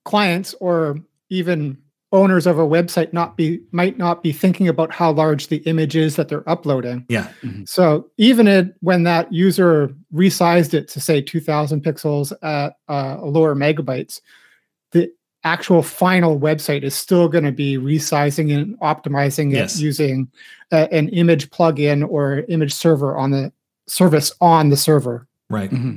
clients 0.05 0.55
or 0.59 0.97
even 1.29 1.77
owners 2.11 2.47
of 2.47 2.57
a 2.57 2.65
website 2.65 3.11
not 3.13 3.35
be 3.35 3.59
might 3.71 3.97
not 3.97 4.23
be 4.23 4.31
thinking 4.31 4.67
about 4.67 4.93
how 4.93 5.11
large 5.11 5.47
the 5.47 5.57
image 5.57 5.95
is 5.95 6.15
that 6.15 6.29
they're 6.29 6.47
uploading. 6.49 7.05
Yeah. 7.09 7.29
Mm-hmm. 7.41 7.63
So 7.65 8.09
even 8.17 8.47
it, 8.47 8.75
when 8.81 9.03
that 9.03 9.31
user 9.33 9.93
resized 10.13 10.73
it 10.73 10.87
to 10.89 11.01
say 11.01 11.21
2000 11.21 11.83
pixels 11.83 12.31
at 12.41 12.77
uh, 12.87 13.21
lower 13.21 13.55
megabytes, 13.55 14.21
the 14.91 15.11
actual 15.43 15.83
final 15.83 16.39
website 16.39 16.83
is 16.83 16.95
still 16.95 17.27
going 17.27 17.43
to 17.43 17.51
be 17.51 17.77
resizing 17.77 18.55
and 18.55 18.79
optimizing 18.79 19.53
it 19.55 19.75
using 19.77 20.27
a, 20.71 20.91
an 20.93 21.09
image 21.09 21.49
plugin 21.51 22.07
or 22.07 22.39
image 22.49 22.73
server 22.73 23.17
on 23.17 23.31
the 23.31 23.51
service 23.87 24.31
on 24.41 24.69
the 24.69 24.77
server. 24.77 25.27
Right. 25.49 25.69
Mm-hmm. 25.69 25.95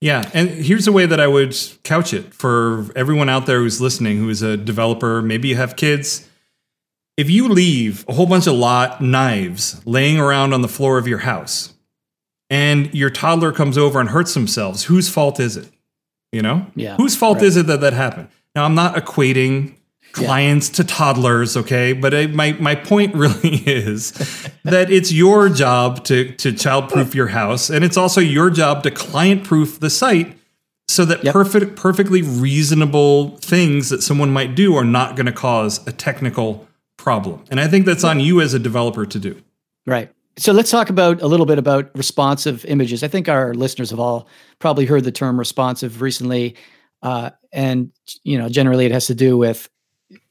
Yeah, 0.00 0.28
and 0.32 0.48
here's 0.48 0.86
a 0.86 0.92
way 0.92 1.04
that 1.04 1.20
I 1.20 1.26
would 1.26 1.54
couch 1.84 2.14
it 2.14 2.32
for 2.32 2.86
everyone 2.96 3.28
out 3.28 3.44
there 3.46 3.58
who's 3.58 3.80
listening, 3.80 4.16
who 4.18 4.30
is 4.30 4.40
a 4.40 4.56
developer. 4.56 5.20
Maybe 5.20 5.48
you 5.48 5.56
have 5.56 5.76
kids. 5.76 6.26
If 7.18 7.28
you 7.28 7.48
leave 7.48 8.06
a 8.08 8.14
whole 8.14 8.26
bunch 8.26 8.46
of 8.46 8.54
lot 8.54 9.02
knives 9.02 9.84
laying 9.86 10.18
around 10.18 10.54
on 10.54 10.62
the 10.62 10.68
floor 10.68 10.96
of 10.96 11.06
your 11.06 11.18
house, 11.18 11.74
and 12.48 12.92
your 12.94 13.10
toddler 13.10 13.52
comes 13.52 13.76
over 13.76 14.00
and 14.00 14.08
hurts 14.08 14.32
themselves, 14.32 14.84
whose 14.84 15.08
fault 15.08 15.38
is 15.38 15.56
it? 15.56 15.68
You 16.32 16.42
know, 16.42 16.66
yeah, 16.74 16.96
whose 16.96 17.16
fault 17.16 17.38
right. 17.38 17.44
is 17.44 17.56
it 17.56 17.66
that 17.66 17.80
that 17.80 17.92
happened? 17.92 18.28
Now, 18.54 18.64
I'm 18.64 18.74
not 18.74 18.94
equating 18.94 19.74
clients 20.12 20.68
yeah. 20.70 20.76
to 20.76 20.84
toddlers 20.84 21.56
okay 21.56 21.92
but 21.92 22.14
I, 22.14 22.26
my 22.26 22.52
my 22.52 22.74
point 22.74 23.14
really 23.14 23.56
is 23.66 24.12
that 24.64 24.90
it's 24.90 25.12
your 25.12 25.48
job 25.48 26.04
to 26.04 26.32
to 26.36 26.52
childproof 26.52 27.14
your 27.14 27.28
house 27.28 27.70
and 27.70 27.84
it's 27.84 27.96
also 27.96 28.20
your 28.20 28.50
job 28.50 28.82
to 28.84 28.90
client 28.90 29.44
proof 29.44 29.80
the 29.80 29.90
site 29.90 30.36
so 30.88 31.04
that 31.04 31.22
yep. 31.22 31.32
perfect 31.32 31.76
perfectly 31.76 32.22
reasonable 32.22 33.36
things 33.38 33.90
that 33.90 34.02
someone 34.02 34.30
might 34.30 34.54
do 34.54 34.74
are 34.74 34.84
not 34.84 35.16
going 35.16 35.26
to 35.26 35.32
cause 35.32 35.86
a 35.86 35.92
technical 35.92 36.66
problem 36.96 37.44
and 37.50 37.60
i 37.60 37.68
think 37.68 37.86
that's 37.86 38.04
on 38.04 38.20
you 38.20 38.40
as 38.40 38.54
a 38.54 38.58
developer 38.58 39.06
to 39.06 39.18
do 39.18 39.40
right 39.86 40.12
so 40.38 40.52
let's 40.52 40.70
talk 40.70 40.90
about 40.90 41.20
a 41.22 41.26
little 41.26 41.46
bit 41.46 41.58
about 41.58 41.90
responsive 41.96 42.64
images 42.66 43.02
i 43.02 43.08
think 43.08 43.28
our 43.28 43.54
listeners 43.54 43.90
have 43.90 44.00
all 44.00 44.26
probably 44.58 44.86
heard 44.86 45.04
the 45.04 45.12
term 45.12 45.38
responsive 45.38 46.02
recently 46.02 46.56
uh, 47.02 47.30
and 47.52 47.90
you 48.24 48.36
know 48.36 48.48
generally 48.48 48.84
it 48.84 48.92
has 48.92 49.06
to 49.06 49.14
do 49.14 49.38
with 49.38 49.68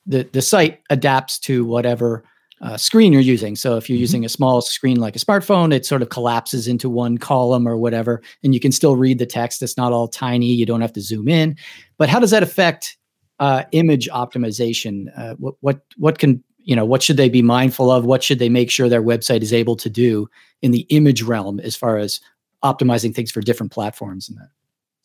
the 0.10 0.28
the 0.34 0.42
site 0.42 0.82
adapts 0.90 1.40
to 1.40 1.64
whatever 1.64 2.24
uh, 2.62 2.76
screen 2.76 3.14
you're 3.14 3.22
using. 3.22 3.56
So 3.56 3.78
if 3.78 3.90
you're 3.90 3.96
Mhm. 3.98 4.02
using 4.02 4.26
a 4.26 4.30
small 4.30 4.62
screen 4.62 5.00
like 5.00 5.16
a 5.16 5.20
smartphone, 5.20 5.74
it 5.74 5.86
sort 5.86 6.02
of 6.02 6.10
collapses 6.10 6.68
into 6.68 6.90
one 6.90 7.18
column 7.18 7.66
or 7.66 7.78
whatever, 7.78 8.22
and 8.44 8.54
you 8.54 8.60
can 8.60 8.74
still 8.74 8.98
read 8.98 9.18
the 9.18 9.26
text. 9.26 9.62
It's 9.62 9.78
not 9.78 9.94
all 9.94 10.10
tiny. 10.10 10.54
You 10.54 10.66
don't 10.66 10.82
have 10.82 10.92
to 10.94 11.02
zoom 11.02 11.30
in. 11.30 11.56
But 11.98 12.10
how 12.10 12.20
does 12.20 12.32
that 12.32 12.44
affect 12.44 12.98
uh, 13.40 13.64
image 13.72 14.10
optimization? 14.10 15.06
Uh, 15.18 15.36
what 15.40 15.56
what 15.62 15.80
what 15.96 16.18
can 16.18 16.44
you 16.58 16.76
know? 16.76 16.84
What 16.84 17.02
should 17.02 17.16
they 17.16 17.30
be 17.30 17.42
mindful 17.42 17.90
of? 17.90 18.04
What 18.04 18.24
should 18.24 18.40
they 18.40 18.50
make 18.50 18.70
sure 18.70 18.90
their 18.90 19.02
website 19.04 19.42
is 19.42 19.54
able 19.54 19.78
to 19.78 19.90
do 19.90 20.28
in 20.62 20.72
the 20.72 20.86
image 20.90 21.22
realm 21.24 21.62
as 21.62 21.78
far 21.78 21.98
as 21.98 22.20
optimizing 22.62 23.16
things 23.16 23.32
for 23.32 23.42
different 23.42 23.72
platforms 23.72 24.28
and 24.28 24.38
that? 24.38 24.50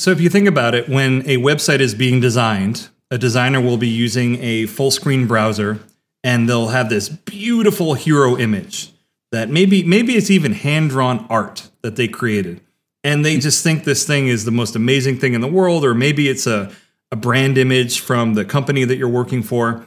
So 0.00 0.10
if 0.10 0.20
you 0.20 0.28
think 0.28 0.48
about 0.48 0.74
it, 0.74 0.88
when 0.88 1.20
a 1.22 1.36
website 1.36 1.78
is 1.78 1.94
being 1.94 2.18
designed, 2.20 2.88
a 3.14 3.18
designer 3.18 3.60
will 3.60 3.76
be 3.76 3.86
using 3.86 4.42
a 4.42 4.66
full 4.66 4.90
screen 4.90 5.28
browser 5.28 5.78
and 6.24 6.48
they'll 6.48 6.70
have 6.70 6.88
this 6.88 7.08
beautiful 7.08 7.94
hero 7.94 8.36
image 8.36 8.90
that 9.30 9.48
maybe 9.48 9.84
maybe 9.84 10.16
it's 10.16 10.32
even 10.32 10.52
hand 10.52 10.90
drawn 10.90 11.24
art 11.30 11.70
that 11.82 11.94
they 11.94 12.08
created. 12.08 12.60
And 13.04 13.24
they 13.24 13.38
just 13.38 13.62
think 13.62 13.84
this 13.84 14.04
thing 14.04 14.26
is 14.26 14.44
the 14.44 14.50
most 14.50 14.74
amazing 14.74 15.18
thing 15.18 15.34
in 15.34 15.40
the 15.40 15.46
world, 15.46 15.84
or 15.84 15.94
maybe 15.94 16.28
it's 16.28 16.48
a, 16.48 16.72
a 17.12 17.16
brand 17.16 17.56
image 17.56 18.00
from 18.00 18.34
the 18.34 18.44
company 18.44 18.82
that 18.82 18.96
you're 18.96 19.08
working 19.08 19.44
for. 19.44 19.86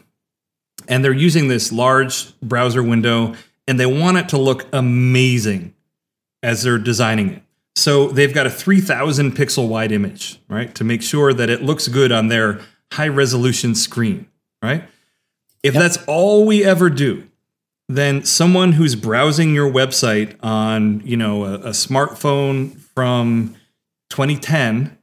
And 0.88 1.04
they're 1.04 1.12
using 1.12 1.50
this 1.50 1.74
large 1.74 2.40
browser 2.40 2.82
window 2.82 3.36
and 3.68 3.78
they 3.78 3.86
want 3.86 4.16
it 4.16 4.30
to 4.30 4.38
look 4.38 4.68
amazing 4.72 5.74
as 6.42 6.64
they're 6.64 6.78
designing 6.78 7.30
it. 7.32 7.44
So 7.76 8.08
they've 8.08 8.34
got 8.34 8.48
a 8.48 8.50
3000 8.50 9.36
pixel 9.36 9.68
wide 9.68 9.92
image, 9.92 10.40
right? 10.48 10.74
To 10.76 10.86
make 10.86 11.02
sure 11.02 11.34
that 11.34 11.50
it 11.50 11.62
looks 11.62 11.90
good 11.90 12.14
on 12.14 12.30
their 12.30 12.62
high 12.92 13.08
resolution 13.08 13.76
screen, 13.76 14.28
right? 14.62 14.84
If 15.64 15.74
Yep. 15.74 15.84
that's 15.84 15.98
all 16.08 16.46
we 16.46 16.64
ever 16.64 16.90
do, 16.90 17.24
then 17.90 18.24
someone 18.24 18.74
who's 18.74 18.96
browsing 18.96 19.54
your 19.54 19.72
website 19.72 20.36
on, 20.44 21.02
you 21.06 21.18
know, 21.18 21.46
a, 21.46 21.54
a 21.56 21.70
smartphone 21.72 22.78
from 22.96 23.56
2010 24.10 24.98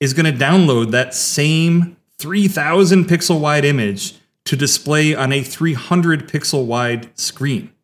is 0.00 0.12
going 0.12 0.26
to 0.30 0.44
download 0.44 0.90
that 0.90 1.14
same 1.14 1.96
3000 2.18 3.06
pixel 3.06 3.40
wide 3.40 3.64
image 3.64 4.14
to 4.44 4.56
display 4.56 5.14
on 5.14 5.32
a 5.32 5.42
300 5.42 6.28
pixel 6.28 6.66
wide 6.66 7.08
screen. 7.18 7.72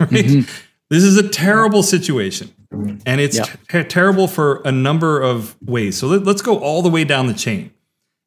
Right? 0.00 0.10
Mhm. 0.10 0.62
This 0.90 1.02
is 1.02 1.16
a 1.16 1.26
terrible 1.26 1.82
situation. 1.82 2.52
And 3.06 3.18
it's 3.20 3.36
Yep. 3.38 3.48
ter- 3.68 3.82
terrible 3.84 4.28
for 4.28 4.60
a 4.64 4.70
number 4.70 5.20
of 5.22 5.56
ways. 5.62 5.96
So 5.96 6.06
let, 6.06 6.24
let's 6.24 6.42
go 6.42 6.58
all 6.58 6.82
the 6.82 6.90
way 6.90 7.02
down 7.04 7.26
the 7.28 7.34
chain 7.34 7.70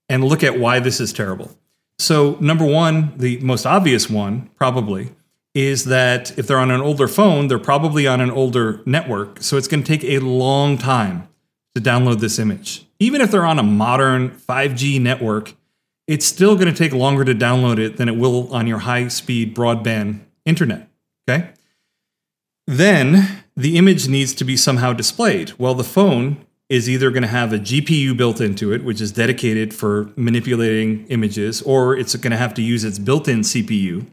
and 0.10 0.24
look 0.24 0.44
at 0.44 0.60
why 0.60 0.80
this 0.80 1.00
is 1.00 1.14
terrible. 1.14 1.56
So, 2.00 2.38
number 2.40 2.66
one, 2.66 3.14
the 3.18 3.38
most 3.40 3.66
obvious 3.66 4.10
one 4.10 4.50
probably 4.56 5.12
is 5.54 5.86
that 5.86 6.38
if 6.38 6.48
they're 6.48 6.60
on 6.60 6.72
an 6.72 6.82
older 6.82 7.08
phone, 7.08 7.48
they're 7.48 7.60
probably 7.60 8.08
on 8.08 8.22
an 8.22 8.32
older 8.32 8.82
network. 8.86 9.42
So, 9.42 9.58
it's 9.58 9.68
going 9.68 9.84
to 9.84 9.88
take 9.88 10.04
a 10.04 10.20
long 10.20 10.78
time 10.78 11.28
to 11.76 11.82
download 11.82 12.20
this 12.20 12.40
image. 12.40 12.86
Even 13.00 13.22
if 13.22 13.32
they're 13.32 13.46
on 13.46 13.60
a 13.60 13.64
modern 13.64 14.32
5G 14.32 15.00
network, 15.00 15.54
it's 16.08 16.26
still 16.26 16.56
going 16.56 16.74
to 16.74 16.78
take 16.78 16.94
longer 16.94 17.24
to 17.24 17.36
download 17.36 17.78
it 17.78 17.98
than 17.98 18.10
it 18.10 18.18
will 18.18 18.52
on 18.54 18.66
your 18.66 18.80
high 18.80 19.08
speed 19.10 19.56
broadband 19.56 20.22
internet. 20.46 20.90
Okay. 21.30 21.52
Then 22.66 23.44
the 23.56 23.78
image 23.78 24.08
needs 24.08 24.34
to 24.36 24.44
be 24.44 24.58
somehow 24.58 24.94
displayed. 24.94 25.54
Well, 25.60 25.76
the 25.76 25.84
phone 25.84 26.46
is 26.70 26.88
either 26.88 27.10
going 27.10 27.24
to 27.24 27.28
have 27.28 27.52
a 27.52 27.58
GPU 27.58 28.16
built 28.16 28.40
into 28.40 28.72
it, 28.72 28.84
which 28.84 29.02
is 29.02 29.12
dedicated 29.12 29.74
for 29.74 30.12
manipulating 30.16 31.06
images, 31.08 31.62
or 31.64 31.98
it's 31.98 32.16
going 32.16 32.32
to 32.32 32.38
have 32.38 32.54
to 32.54 32.62
use 32.62 32.84
its 32.84 33.00
built 33.00 33.28
in 33.28 33.40
CPU 33.40 34.06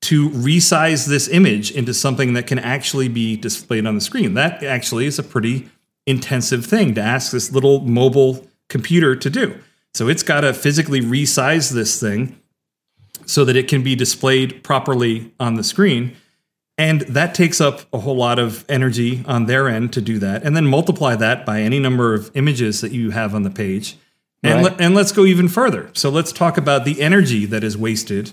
to 0.00 0.30
resize 0.30 1.06
this 1.06 1.28
image 1.28 1.70
into 1.70 1.92
something 1.92 2.32
that 2.32 2.46
can 2.46 2.58
actually 2.58 3.08
be 3.08 3.36
displayed 3.36 3.84
on 3.84 3.94
the 3.94 4.00
screen. 4.00 4.34
That 4.34 4.62
actually 4.62 5.06
is 5.06 5.18
a 5.18 5.22
pretty 5.22 5.68
intensive 6.06 6.64
thing 6.64 6.94
to 6.94 7.02
ask 7.02 7.32
this 7.32 7.52
little 7.52 7.80
mobile 7.80 8.46
computer 8.68 9.14
to 9.16 9.28
do. 9.28 9.58
So 9.92 10.08
it's 10.08 10.22
got 10.22 10.42
to 10.42 10.54
physically 10.54 11.00
resize 11.00 11.72
this 11.72 12.00
thing 12.00 12.40
so 13.26 13.44
that 13.44 13.56
it 13.56 13.68
can 13.68 13.82
be 13.82 13.94
displayed 13.94 14.62
properly 14.62 15.34
on 15.38 15.56
the 15.56 15.64
screen. 15.64 16.16
And 16.78 17.00
that 17.02 17.34
takes 17.34 17.60
up 17.60 17.80
a 17.92 17.98
whole 17.98 18.14
lot 18.16 18.38
of 18.38 18.64
energy 18.68 19.24
on 19.26 19.46
their 19.46 19.68
end 19.68 19.92
to 19.94 20.00
do 20.00 20.18
that. 20.20 20.44
And 20.44 20.56
then 20.56 20.64
multiply 20.66 21.16
that 21.16 21.44
by 21.44 21.60
any 21.60 21.80
number 21.80 22.14
of 22.14 22.30
images 22.34 22.80
that 22.82 22.92
you 22.92 23.10
have 23.10 23.34
on 23.34 23.42
the 23.42 23.50
page. 23.50 23.96
And, 24.44 24.62
Right. 24.62 24.72
le- 24.78 24.84
and 24.84 24.94
let's 24.94 25.10
go 25.10 25.24
even 25.24 25.48
further. 25.48 25.90
So 25.94 26.08
let's 26.08 26.30
talk 26.30 26.56
about 26.56 26.84
the 26.84 27.02
energy 27.02 27.44
that 27.46 27.64
is 27.64 27.76
wasted 27.76 28.32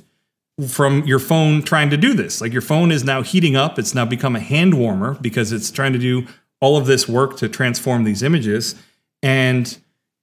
from 0.67 1.03
your 1.05 1.17
phone 1.17 1.63
trying 1.63 1.89
to 1.89 1.97
do 1.97 2.13
this. 2.13 2.39
Like 2.39 2.53
your 2.53 2.61
phone 2.61 2.91
is 2.91 3.03
now 3.03 3.23
heating 3.23 3.55
up, 3.55 3.79
it's 3.79 3.95
now 3.95 4.05
become 4.05 4.35
a 4.35 4.39
hand 4.39 4.75
warmer 4.75 5.17
because 5.19 5.51
it's 5.51 5.71
trying 5.71 5.93
to 5.93 5.99
do 5.99 6.27
all 6.61 6.77
of 6.77 6.85
this 6.85 7.09
work 7.09 7.37
to 7.37 7.49
transform 7.49 8.03
these 8.03 8.21
images. 8.21 8.75
And 9.23 9.75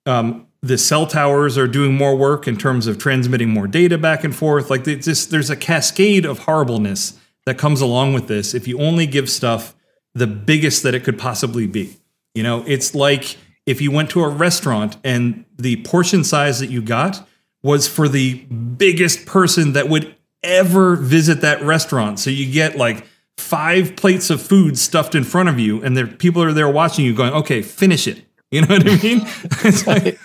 um, 0.06 0.46
the 0.62 0.78
cell 0.78 1.06
towers 1.06 1.58
are 1.58 1.66
doing 1.66 1.94
more 1.94 2.16
work 2.16 2.46
in 2.46 2.56
terms 2.56 2.86
of 2.86 2.98
transmitting 2.98 3.50
more 3.50 3.66
data 3.66 3.98
back 3.98 4.22
and 4.22 4.34
forth. 4.34 4.70
Like 4.70 4.84
just, 4.84 5.30
there's 5.32 5.50
a 5.50 5.56
cascade 5.56 6.24
of 6.24 6.38
horribleness 6.40 7.18
that 7.46 7.58
comes 7.58 7.80
along 7.80 8.12
with 8.14 8.28
this 8.28 8.54
if 8.54 8.68
you 8.68 8.78
only 8.78 9.06
give 9.06 9.28
stuff 9.28 9.74
the 10.14 10.26
biggest 10.26 10.82
that 10.82 10.94
it 10.94 11.04
could 11.04 11.18
possibly 11.18 11.66
be. 11.66 11.96
You 12.34 12.42
know, 12.42 12.64
it's 12.66 12.94
like 12.94 13.36
if 13.66 13.80
you 13.80 13.90
went 13.90 14.10
to 14.10 14.22
a 14.22 14.28
restaurant 14.28 14.96
and 15.04 15.44
the 15.58 15.82
portion 15.82 16.24
size 16.24 16.60
that 16.60 16.70
you 16.70 16.82
got 16.82 17.26
was 17.62 17.86
for 17.86 18.08
the 18.08 18.34
biggest 18.44 19.26
person 19.26 19.72
that 19.72 19.88
would 19.88 20.14
ever 20.42 20.96
visit 20.96 21.40
that 21.42 21.62
restaurant. 21.62 22.18
So 22.18 22.30
you 22.30 22.50
get 22.50 22.76
like 22.76 23.06
five 23.36 23.96
plates 23.96 24.30
of 24.30 24.42
food 24.42 24.78
stuffed 24.78 25.14
in 25.14 25.24
front 25.24 25.48
of 25.48 25.58
you, 25.58 25.82
and 25.82 25.96
there 25.96 26.06
people 26.06 26.42
are 26.42 26.52
there 26.52 26.68
watching 26.68 27.04
you, 27.04 27.14
going, 27.14 27.32
"Okay, 27.32 27.62
finish 27.62 28.06
it." 28.06 28.24
You 28.50 28.62
know 28.62 28.76
what 28.76 28.86
I 28.86 29.02
mean? 29.02 29.22
it's 29.64 29.86
like 29.86 30.18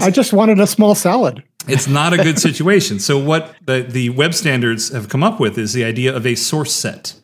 I 0.00 0.10
just 0.10 0.32
wanted 0.32 0.58
a 0.60 0.66
small 0.66 0.94
salad. 0.94 1.42
it's 1.68 1.86
not 1.88 2.12
a 2.12 2.16
good 2.16 2.38
situation. 2.38 2.98
So 2.98 3.18
what 3.18 3.54
the, 3.64 3.82
the 3.88 4.10
web 4.10 4.34
standards 4.34 4.90
have 4.92 5.08
come 5.08 5.22
up 5.22 5.40
with 5.40 5.58
is 5.58 5.72
the 5.72 5.84
idea 5.84 6.14
of 6.14 6.26
a 6.26 6.34
source 6.34 6.72
set, 6.72 7.14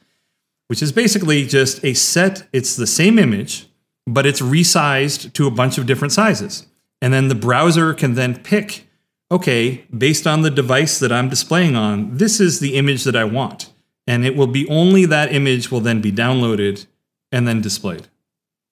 which 0.69 0.83
is 0.83 0.93
basically 0.93 1.47
just 1.47 1.85
a 1.85 1.95
set. 1.95 2.47
It's 2.53 2.77
the 2.77 2.87
same 2.87 3.19
image, 3.19 3.67
but 4.07 4.27
it's 4.27 4.41
resized 4.41 5.33
to 5.35 5.47
a 5.47 5.51
bunch 5.51 5.79
of 5.79 5.87
different 5.87 6.13
sizes. 6.13 6.67
And 7.01 7.13
then 7.13 7.29
the 7.29 7.35
browser 7.35 7.95
can 7.95 8.15
then 8.15 8.37
pick, 8.39 8.87
okay, 9.31 9.85
based 9.97 10.27
on 10.27 10.43
the 10.43 10.51
device 10.51 10.99
that 10.99 11.13
I'm 11.13 11.29
displaying 11.29 11.75
on, 11.77 12.17
this 12.17 12.41
is 12.41 12.61
the 12.61 12.75
image 12.77 13.05
that 13.05 13.17
I 13.17 13.25
want. 13.25 13.71
And 14.07 14.25
it 14.25 14.37
will 14.37 14.49
be 14.49 14.69
only 14.69 15.05
that 15.07 15.33
image 15.33 15.71
will 15.71 15.81
then 15.81 16.01
be 16.01 16.11
downloaded 16.13 16.87
and 17.31 17.47
then 17.47 17.61
displayed. 17.61 18.09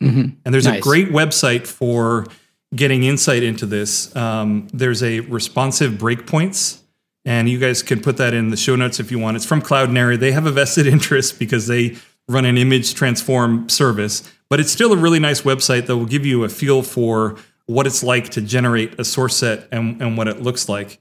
Mhm. 0.03 0.35
And 0.45 0.55
there's 0.55 0.67
a 0.67 0.81
great 0.81 1.11
website 1.11 1.67
for 1.67 2.27
getting 2.75 3.03
insight 3.05 3.43
into 3.43 3.67
this. 3.67 4.15
Um, 4.15 4.69
there's 4.73 5.03
a 5.03 5.21
responsive 5.21 5.93
breakpoints, 5.95 6.81
and 7.25 7.49
you 7.49 7.59
guys 7.59 7.83
can 7.83 8.01
put 8.01 8.17
that 8.19 8.33
in 8.35 8.51
the 8.51 8.57
show 8.57 8.77
notes 8.77 9.01
if 9.01 9.11
you 9.11 9.19
want. 9.19 9.37
It's 9.37 9.47
from 9.47 9.61
Cloudinary. 9.63 10.19
They 10.19 10.33
have 10.33 10.47
a 10.47 10.53
vested 10.53 10.87
interest 10.97 11.39
because 11.39 11.67
they 11.67 11.97
run 12.29 12.45
an 12.45 12.57
image 12.57 12.95
transform 12.95 13.69
service, 13.69 14.23
but 14.49 14.61
it's 14.61 14.71
still 14.71 14.93
a 14.93 14.97
really 14.97 15.19
nice 15.19 15.43
website 15.43 15.87
that 15.87 15.97
will 15.97 16.07
give 16.07 16.25
you 16.25 16.45
a 16.45 16.49
feel 16.49 16.83
for 16.83 17.37
what 17.67 17.87
it's 17.87 18.03
like 18.03 18.31
to 18.31 18.41
generate 18.41 18.99
a 18.99 19.05
source 19.05 19.37
set 19.37 19.69
and, 19.73 20.01
and 20.01 20.17
what 20.17 20.29
it 20.29 20.41
looks 20.43 20.69
like. 20.69 20.99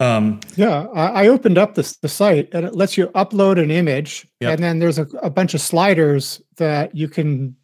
Um, 0.00 0.40
Yeah, 0.56 0.86
I, 0.94 1.24
I 1.24 1.28
opened 1.28 1.58
up 1.58 1.74
this 1.76 1.96
the 1.98 2.08
site 2.08 2.48
and 2.52 2.64
it 2.66 2.74
lets 2.74 2.96
you 2.98 3.06
upload 3.08 3.62
an 3.62 3.70
image, 3.70 4.26
Yep. 4.40 4.54
and 4.54 4.62
then 4.62 4.78
there's 4.80 4.98
a, 4.98 5.06
a 5.22 5.30
bunch 5.30 5.54
of 5.54 5.60
sliders 5.60 6.42
that 6.56 6.96
you 6.96 7.08
can 7.08 7.54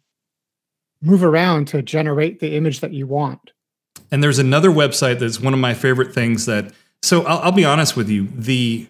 move 1.01 1.23
around 1.23 1.67
to 1.69 1.81
generate 1.81 2.39
the 2.39 2.55
image 2.55 2.79
that 2.81 2.93
you 2.93 3.07
want. 3.07 3.51
And 4.11 4.23
there's 4.23 4.39
another 4.39 4.69
website 4.69 5.19
that's 5.19 5.39
one 5.39 5.53
of 5.53 5.59
my 5.59 5.73
favorite 5.73 6.13
things 6.13 6.45
that. 6.45 6.73
So 7.01 7.23
I'll, 7.23 7.39
I'll 7.39 7.51
be 7.51 7.65
honest 7.65 7.95
with 7.95 8.09
you. 8.09 8.27
The 8.35 8.87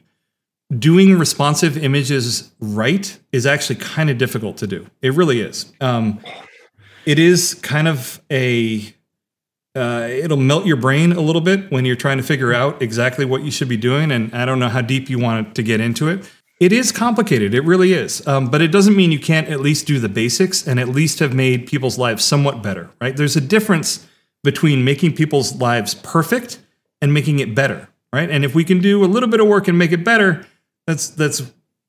doing 0.78 1.18
responsive 1.18 1.78
images 1.78 2.52
right 2.60 3.18
is 3.32 3.46
actually 3.46 3.78
kind 3.78 4.10
of 4.10 4.18
difficult 4.18 4.58
to 4.58 4.68
do. 4.68 4.88
It 5.02 5.14
really 5.14 5.42
is. 5.42 5.72
Um, 5.82 6.20
it 7.06 7.20
is 7.20 7.56
kind 7.56 7.88
of 7.88 8.22
a. 8.32 8.94
Uh, 9.76 10.08
it'll 10.10 10.36
melt 10.36 10.66
your 10.66 10.76
brain 10.76 11.12
a 11.12 11.22
little 11.22 11.42
bit 11.42 11.72
when 11.72 11.86
you're 11.86 11.96
trying 11.96 12.18
to 12.18 12.24
figure 12.24 12.52
out 12.52 12.82
exactly 12.82 13.24
what 13.24 13.44
you 13.44 13.52
should 13.52 13.70
be 13.70 13.78
doing, 13.78 14.12
and 14.12 14.34
I 14.34 14.44
don't 14.44 14.60
know 14.60 14.68
how 14.68 14.82
deep 14.82 15.10
you 15.10 15.20
want 15.20 15.54
to 15.56 15.64
get 15.64 15.80
into 15.80 16.08
it. 16.08 16.30
It 16.60 16.74
is 16.74 16.92
complicated, 16.92 17.54
it 17.54 17.64
really 17.64 17.94
is, 17.94 18.26
um, 18.28 18.48
but 18.48 18.62
it 18.62 18.68
doesn't 18.68 18.96
mean 18.96 19.14
you 19.14 19.20
can't 19.20 19.48
at 19.48 19.62
least 19.62 19.88
do 19.88 19.98
the 19.98 20.10
basics 20.10 20.68
and 20.68 20.78
at 20.78 20.90
least 20.90 21.20
have 21.20 21.34
made 21.34 21.68
people's 21.68 21.98
lives 21.98 22.26
somewhat 22.26 22.62
better, 22.62 22.90
right? 23.00 23.16
There's 23.16 23.38
a 23.38 23.42
difference 23.42 24.06
between 24.44 24.84
making 24.84 25.16
people's 25.16 25.56
lives 25.56 25.96
perfect 25.96 26.60
and 27.02 27.14
making 27.14 27.40
it 27.40 27.56
better, 27.56 27.88
right? 28.12 28.30
And 28.30 28.44
if 28.44 28.54
we 28.54 28.66
can 28.66 28.80
do 28.80 29.06
a 29.06 29.08
little 29.08 29.30
bit 29.30 29.40
of 29.40 29.48
work 29.48 29.70
and 29.70 29.78
make 29.78 29.94
it 29.94 30.04
better, 30.04 30.46
that's 30.86 31.10
that's 31.10 31.42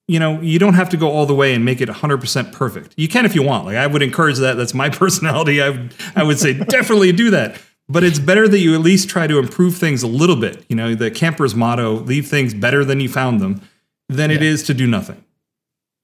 you 0.07 0.19
know, 0.19 0.41
you 0.41 0.59
don't 0.59 0.75
have 0.75 0.89
to 0.89 0.97
go 0.97 1.09
all 1.09 1.25
the 1.25 1.35
way 1.37 1.55
and 1.55 1.65
make 1.65 1.81
it 1.81 1.89
100% 1.89 2.53
perfect. 2.53 2.95
You 2.97 3.07
can 3.07 3.25
if 3.25 3.37
you 3.37 3.45
want. 3.45 3.67
Like 3.67 3.77
I 3.77 3.87
would 3.87 4.03
encourage 4.03 4.39
that. 4.39 4.55
That's 4.55 4.75
my 4.75 4.89
personality. 4.91 5.63
I 5.63 5.71
would 5.71 5.95
I 6.17 6.23
would 6.23 6.39
say 6.39 6.55
definitely 6.55 7.13
do 7.13 7.31
that. 7.31 7.61
But 7.89 8.05
it's 8.05 8.21
better 8.21 8.47
that 8.47 8.59
you 8.59 8.75
at 8.75 8.81
least 8.81 9.09
try 9.09 9.27
to 9.27 9.39
improve 9.39 9.77
things 9.77 10.05
a 10.05 10.07
little 10.07 10.37
bit. 10.37 10.65
You 10.69 10.77
know, 10.77 10.95
the 10.95 11.11
camper's 11.11 11.57
motto, 11.57 11.95
leave 11.95 12.29
things 12.29 12.55
better 12.55 12.85
than 12.85 13.01
you 13.01 13.09
found 13.09 13.41
them. 13.41 13.63
Than 14.17 14.31
it 14.31 14.43
is 14.43 14.63
to 14.65 14.75
do 14.75 14.87
nothing. 14.87 15.25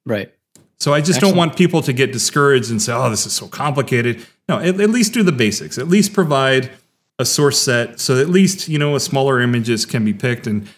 Right. 0.05 0.33
So 0.79 0.93
I 0.93 1.01
just 1.01 1.17
Excellent. 1.17 1.33
don't 1.33 1.39
want 1.39 1.57
people 1.57 1.83
to 1.83 1.93
get 1.93 2.13
discouraged 2.13 2.71
and 2.71 2.81
say, 2.81 2.93
"Oh, 2.93 3.11
this 3.11 3.27
is 3.27 3.33
so 3.33 3.49
complicated." 3.49 4.25
No, 4.49 4.59
at, 4.59 4.81
at 4.81 4.91
least 4.91 5.13
do 5.13 5.23
the 5.23 5.33
basics. 5.33 5.79
At 5.79 5.89
least 5.89 6.13
provide 6.13 6.71
a 7.19 7.25
source 7.25 7.59
set, 7.59 7.99
so 7.99 8.21
at 8.21 8.29
least 8.29 8.69
you 8.69 8.79
know 8.79 8.95
a 8.95 9.01
smaller 9.01 9.41
images 9.41 9.87
can 9.87 10.05
be 10.05 10.13
picked. 10.13 10.47
And 10.47 10.69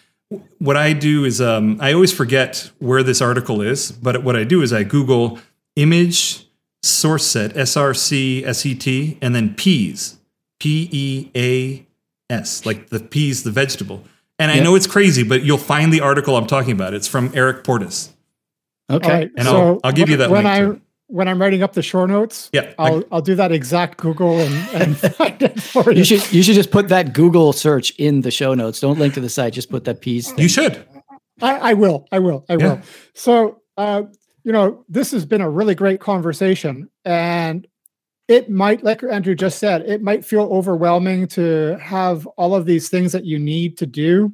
what 0.59 0.77
I 0.77 0.93
do 0.93 1.25
is, 1.25 1.41
um, 1.41 1.77
I 1.81 1.93
always 1.93 2.13
forget 2.13 2.71
where 2.79 3.03
this 3.03 3.21
article 3.21 3.61
is, 3.61 3.91
but 3.91 4.23
what 4.23 4.35
I 4.35 4.45
do 4.45 4.61
is 4.61 4.71
I 4.71 4.83
Google 4.83 5.39
image 5.75 6.45
source 6.81 7.25
set 7.25 7.53
src 7.55 8.55
set 8.55 9.17
and 9.21 9.35
then 9.35 9.53
peas 9.53 10.17
p 10.59 10.87
e 10.91 11.29
a 11.35 11.85
s 12.29 12.65
like 12.65 12.89
the 12.89 12.99
peas 12.99 13.43
the 13.43 13.51
vegetable. 13.51 14.03
And 14.39 14.49
I 14.51 14.59
know 14.59 14.75
it's 14.75 14.87
crazy, 14.87 15.23
but 15.23 15.43
you'll 15.43 15.57
find 15.57 15.91
the 15.93 15.99
article 16.01 16.35
I'm 16.37 16.47
talking 16.47 16.71
about. 16.71 16.93
It's 16.93 17.07
from 17.07 17.31
Eric 17.35 17.63
Portis. 17.65 18.09
Okay. 18.89 19.05
All 19.07 19.13
right. 19.13 19.31
And 19.37 19.47
I'll- 19.47 19.79
I'll 19.83 19.91
give 19.91 20.03
when- 20.07 20.11
you 20.11 20.17
that 20.17 20.29
when 20.31 20.43
link, 20.45 20.55
I 20.55 20.59
too. 20.61 20.81
when 21.07 21.27
I'm 21.27 21.39
writing 21.41 21.61
up 21.61 21.73
the 21.73 21.81
show 21.83 22.05
notes. 22.05 22.49
Yeah, 22.53 22.73
I- 22.79 22.87
I'll 22.87 23.03
I'll 23.11 23.21
do 23.21 23.35
that 23.35 23.51
exact 23.51 23.97
Google 23.99 24.39
and, 24.39 24.53
and 24.73 24.97
find 25.15 25.41
it 25.41 25.61
for 25.61 25.91
you. 25.91 25.99
You 25.99 26.03
should 26.05 26.31
you 26.33 26.41
should 26.41 26.55
just 26.55 26.71
put 26.71 26.87
that 26.87 27.13
Google 27.13 27.51
search 27.53 27.91
in 27.97 28.21
the 28.21 28.31
show 28.31 28.53
notes. 28.55 28.79
Don't 28.79 28.97
link 28.97 29.13
to 29.15 29.19
the 29.19 29.29
site. 29.29 29.53
Just 29.53 29.69
put 29.69 29.83
that 29.85 30.01
piece. 30.01 30.35
You 30.37 30.47
should. 30.47 30.83
I, 31.41 31.71
I 31.71 31.73
will. 31.73 32.07
I 32.11 32.19
will. 32.19 32.45
I 32.49 32.53
Yeah. 32.53 32.57
will. 32.73 32.81
So, 33.13 33.61
uh, 33.77 34.03
you 34.43 34.51
know, 34.51 34.83
this 34.89 35.11
has 35.11 35.25
been 35.25 35.41
a 35.41 35.49
really 35.49 35.75
great 35.75 35.99
conversation, 35.99 36.89
and 37.05 37.67
it 38.29 38.49
might, 38.49 38.83
like 38.83 39.03
Andrew 39.03 39.33
just 39.35 39.57
said, 39.59 39.81
it 39.81 40.03
might 40.03 40.23
feel 40.23 40.43
overwhelming 40.43 41.27
to 41.29 41.77
have 41.81 42.25
all 42.37 42.53
of 42.55 42.65
these 42.67 42.87
things 42.87 43.11
that 43.11 43.25
you 43.25 43.39
need 43.39 43.75
to 43.79 43.87
do. 43.87 44.31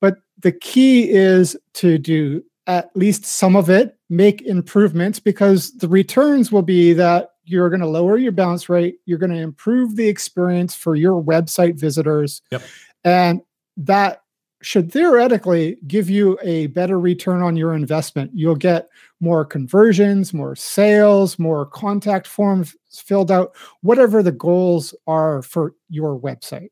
But 0.00 0.18
the 0.40 0.52
key 0.52 1.10
is 1.10 1.56
to 1.74 1.98
do 1.98 2.44
at 2.68 2.90
least 2.96 3.24
some 3.26 3.56
of 3.56 3.68
it, 3.68 3.98
make 4.08 4.40
improvements, 4.42 5.18
because 5.18 5.72
the 5.72 5.88
returns 5.88 6.52
will 6.52 6.62
be 6.62 6.92
that 6.94 7.30
you're 7.44 7.68
going 7.68 7.80
to 7.80 7.86
lower 7.86 8.16
your 8.16 8.32
bounce 8.32 8.68
rate, 8.68 8.98
you're 9.04 9.18
going 9.18 9.32
to 9.32 9.36
improve 9.36 9.96
the 9.96 10.08
experience 10.08 10.74
for 10.74 10.94
your 10.94 11.22
website 11.22 11.74
visitors, 11.78 12.40
Yep. 12.52 12.62
and 13.02 13.42
that 13.76 14.22
should 14.62 14.90
theoretically 14.90 15.76
give 15.86 16.08
you 16.08 16.38
a 16.42 16.68
better 16.68 16.98
return 16.98 17.42
on 17.42 17.54
your 17.56 17.74
investment. 17.74 18.30
You'll 18.32 18.54
get 18.56 18.88
more 19.24 19.44
conversions, 19.44 20.32
more 20.32 20.54
sales, 20.54 21.38
more 21.38 21.66
contact 21.66 22.26
forms 22.26 22.76
filled 22.92 23.30
out, 23.30 23.56
whatever 23.80 24.22
the 24.22 24.30
goals 24.30 24.94
are 25.06 25.42
for 25.42 25.74
your 25.88 26.20
website. 26.20 26.68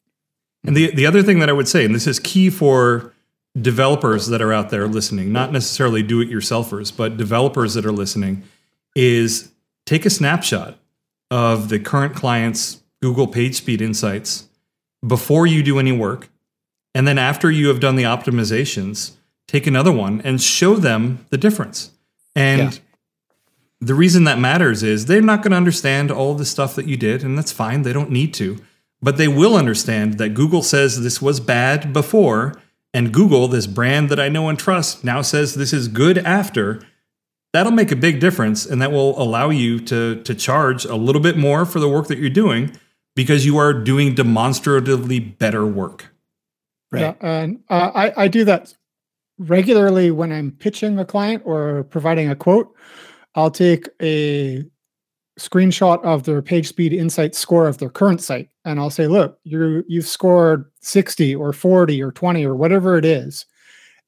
And 0.65 0.77
the 0.77 0.95
the 0.95 1.07
other 1.07 1.23
thing 1.23 1.41
that 1.41 1.49
I 1.49 1.53
would 1.53 1.67
say, 1.67 1.85
and 1.85 1.95
this 1.95 2.07
is 2.07 2.21
key 2.21 2.51
for 2.51 3.13
developers 3.61 4.29
that 4.29 4.41
are 4.41 4.53
out 4.53 4.71
there 4.71 4.87
listening, 4.87 5.33
not 5.33 5.51
necessarily 5.51 6.03
do 6.03 6.21
it 6.21 6.31
yourselfers, 6.31 6.95
but 6.97 7.17
developers 7.17 7.75
that 7.75 7.85
are 7.85 7.93
listening, 7.93 8.45
is 8.95 9.51
take 9.87 10.07
a 10.07 10.11
snapshot 10.11 10.79
of 11.31 11.69
the 11.69 11.81
current 11.81 12.15
client's 12.15 12.83
Google 13.01 13.27
PageSpeed 13.27 13.81
insights 13.81 14.49
before 15.07 15.47
you 15.47 15.63
do 15.63 15.79
any 15.79 15.93
work. 15.93 16.29
And 16.95 17.09
then 17.09 17.19
after 17.19 17.51
you 17.51 17.69
have 17.69 17.81
done 17.81 17.97
the 17.97 18.05
optimizations, 18.05 19.13
take 19.49 19.67
another 19.67 19.91
one 19.91 20.21
and 20.23 20.41
show 20.41 20.77
them 20.77 21.27
the 21.31 21.39
difference. 21.39 21.91
And 22.35 22.73
Yeah. 22.73 22.79
the 23.81 23.95
reason 23.95 24.25
that 24.25 24.39
matters 24.39 24.83
is 24.83 25.07
they're 25.07 25.21
not 25.21 25.43
going 25.43 25.51
to 25.51 25.57
understand 25.57 26.11
all 26.11 26.35
the 26.35 26.45
stuff 26.45 26.75
that 26.77 26.87
you 26.89 26.97
did, 26.97 27.23
and 27.23 27.37
that's 27.37 27.53
fine. 27.53 27.83
They 27.83 27.93
don't 27.93 28.11
need 28.11 28.33
to. 28.35 28.59
But 29.01 29.17
they 29.17 29.29
will 29.29 29.57
understand 29.57 30.19
that 30.19 30.31
Google 30.35 30.63
says 30.63 31.01
this 31.03 31.21
was 31.21 31.41
bad 31.41 31.93
before, 31.93 32.55
and 32.95 33.13
Google, 33.13 33.49
this 33.49 33.67
brand 33.67 34.09
that 34.11 34.21
I 34.21 34.29
know 34.29 34.49
and 34.49 34.59
trust, 34.59 35.03
now 35.03 35.23
says 35.23 35.55
this 35.55 35.73
is 35.73 35.89
good 35.89 36.19
after. 36.19 36.81
That'll 37.53 37.73
make 37.73 37.91
a 37.91 37.97
big 37.97 38.21
difference, 38.21 38.65
and 38.65 38.81
that 38.81 38.93
will 38.93 39.21
allow 39.21 39.51
you 39.51 39.79
to, 39.81 40.23
to 40.23 40.35
charge 40.35 40.85
a 40.85 40.95
little 40.97 41.21
bit 41.21 41.37
more 41.37 41.67
for 41.67 41.81
the 41.81 41.89
work 41.89 42.07
that 42.09 42.19
you're 42.19 42.31
doing 42.31 42.71
because 43.15 43.45
you 43.45 43.59
are 43.59 43.75
doing 43.75 44.15
demonstratively 44.15 45.19
better 45.21 45.67
work. 45.67 46.15
Right. 46.91 47.01
Yeah, 47.01 47.15
and 47.21 47.61
uh, 47.69 47.91
I, 47.95 48.25
I 48.25 48.29
do 48.29 48.45
that 48.45 48.75
regularly 49.49 50.11
when 50.11 50.33
I'm 50.33 50.53
pitching 50.53 50.99
a 50.99 51.05
client 51.05 51.43
or 51.45 51.85
providing 51.85 52.31
a 52.31 52.37
quote. 52.37 52.75
I'll 53.35 53.51
take 53.51 53.89
a 54.01 54.65
screenshot 55.39 56.03
of 56.05 56.25
their 56.25 56.43
page 56.43 56.69
speed 56.69 56.93
insight 56.93 57.35
score 57.35 57.67
of 57.67 57.79
their 57.79 57.89
current 57.89 58.21
site 58.21 58.49
and 58.65 58.79
I'll 58.79 58.91
say, 58.91 59.07
look, 59.07 59.39
you 59.45 59.85
you've 59.89 60.07
scored 60.07 60.67
60 60.83 61.35
or 61.35 61.53
40 61.53 62.03
or 62.03 62.13
20 62.13 62.45
or 62.45 62.55
whatever 62.55 62.97
it 62.99 63.05
is. 63.05 63.47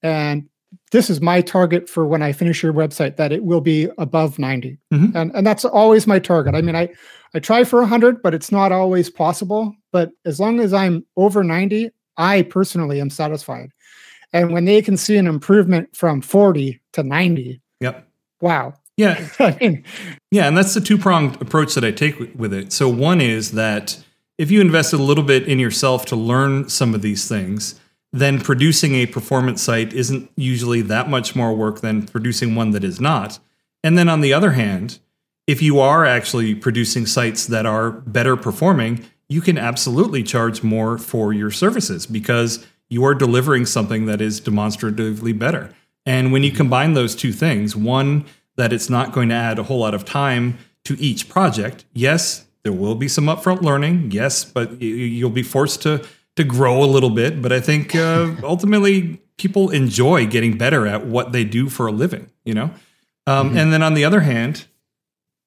And 0.02 0.46
this 0.92 1.08
is 1.08 1.20
my 1.20 1.40
target 1.40 1.88
for 1.88 2.06
when 2.06 2.22
I 2.22 2.32
finish 2.32 2.62
your 2.62 2.74
website 2.74 3.16
that 3.16 3.32
it 3.32 3.44
will 3.44 3.60
be 3.62 3.88
above 3.96 4.38
90. 4.38 4.78
Mhm. 4.92 5.14
And 5.14 5.34
and 5.34 5.46
that's 5.46 5.64
always 5.64 6.06
my 6.06 6.18
target. 6.18 6.54
I 6.54 6.60
mean, 6.60 6.76
I 6.76 6.90
I 7.34 7.38
try 7.38 7.64
for 7.64 7.80
100, 7.80 8.22
but 8.22 8.34
it's 8.34 8.52
not 8.52 8.70
always 8.70 9.08
possible, 9.08 9.74
but 9.92 10.10
as 10.24 10.38
long 10.38 10.60
as 10.60 10.72
I'm 10.72 11.04
over 11.16 11.42
90, 11.42 11.90
I 12.16 12.42
personally 12.42 13.00
am 13.00 13.10
satisfied. 13.10 13.70
And 14.34 14.52
when 14.52 14.64
they 14.66 14.82
can 14.82 14.96
see 14.98 15.16
an 15.16 15.26
improvement 15.26 15.94
from 15.96 16.20
40 16.20 16.80
to 16.92 17.02
90, 17.02 17.62
Yep. 17.80 18.06
wow. 18.42 18.74
Yeah, 18.96 19.26
I 19.38 19.56
mean, 19.60 19.84
Yeah, 20.30 20.46
and 20.48 20.56
that's 20.56 20.74
the 20.74 20.80
two 20.80 20.98
pronged 20.98 21.40
approach 21.40 21.74
that 21.74 21.84
I 21.84 21.90
take 21.92 22.18
with- 22.20 22.34
with 22.36 22.52
it. 22.52 22.72
So, 22.72 22.88
one 22.88 23.20
is 23.22 23.52
that 23.52 23.96
if 24.36 24.50
you 24.50 24.60
invested 24.60 24.98
a 25.00 25.02
little 25.02 25.24
bit 25.24 25.44
in 25.48 25.58
yourself 25.58 26.04
to 26.06 26.16
learn 26.16 26.68
some 26.68 26.94
of 26.94 27.00
these 27.02 27.26
things, 27.28 27.76
then 28.12 28.40
producing 28.40 28.94
a 28.96 29.06
performance 29.06 29.62
site 29.62 29.92
isn't 29.92 30.30
usually 30.36 30.80
that 30.82 31.08
much 31.08 31.34
more 31.36 31.54
work 31.54 31.80
than 31.80 32.02
producing 32.06 32.54
one 32.56 32.70
that 32.72 32.84
is 32.84 33.00
not. 33.00 33.38
And 33.84 33.96
then 33.98 34.08
on 34.08 34.20
the 34.20 34.32
other 34.32 34.52
hand, 34.52 34.98
if 35.46 35.60
you 35.62 35.78
are 35.80 36.04
actually 36.04 36.54
producing 36.54 37.06
sites 37.06 37.46
that 37.46 37.66
are 37.66 37.90
better 37.90 38.36
performing, 38.36 39.04
you 39.28 39.40
can 39.40 39.58
absolutely 39.58 40.22
charge 40.22 40.62
more 40.62 40.98
for 40.98 41.32
your 41.32 41.50
services 41.50 42.06
because 42.06 42.64
you 42.90 43.04
are 43.04 43.14
delivering 43.14 43.66
something 43.66 44.06
that 44.06 44.20
is 44.20 44.40
demonstratively 44.40 45.32
better. 45.32 45.74
And 46.06 46.32
when 46.32 46.42
you 46.42 46.52
combine 46.52 46.94
those 46.94 47.14
two 47.14 47.32
things, 47.32 47.74
one, 47.74 48.26
that 48.56 48.72
it's 48.72 48.90
not 48.90 49.12
going 49.12 49.30
to 49.30 49.34
add 49.34 49.58
a 49.58 49.64
whole 49.64 49.78
lot 49.78 49.94
of 49.94 50.04
time 50.04 50.58
to 50.84 51.00
each 51.00 51.28
project. 51.28 51.84
Yes, 51.92 52.46
there 52.62 52.72
will 52.72 52.94
be 52.94 53.08
some 53.08 53.26
upfront 53.26 53.62
learning. 53.62 54.10
Yes, 54.10 54.44
but 54.44 54.80
you'll 54.80 55.30
be 55.30 55.42
forced 55.42 55.82
to 55.82 56.04
to 56.36 56.44
grow 56.44 56.82
a 56.82 56.86
little 56.86 57.10
bit. 57.10 57.40
But 57.40 57.52
I 57.52 57.60
think 57.60 57.94
uh, 57.94 58.32
ultimately 58.42 59.20
people 59.38 59.70
enjoy 59.70 60.26
getting 60.26 60.58
better 60.58 60.86
at 60.86 61.06
what 61.06 61.32
they 61.32 61.44
do 61.44 61.68
for 61.68 61.86
a 61.86 61.92
living. 61.92 62.30
You 62.44 62.54
know, 62.54 62.70
um, 63.26 63.56
and 63.56 63.72
then 63.72 63.82
on 63.82 63.94
the 63.94 64.04
other 64.04 64.20
hand, 64.20 64.66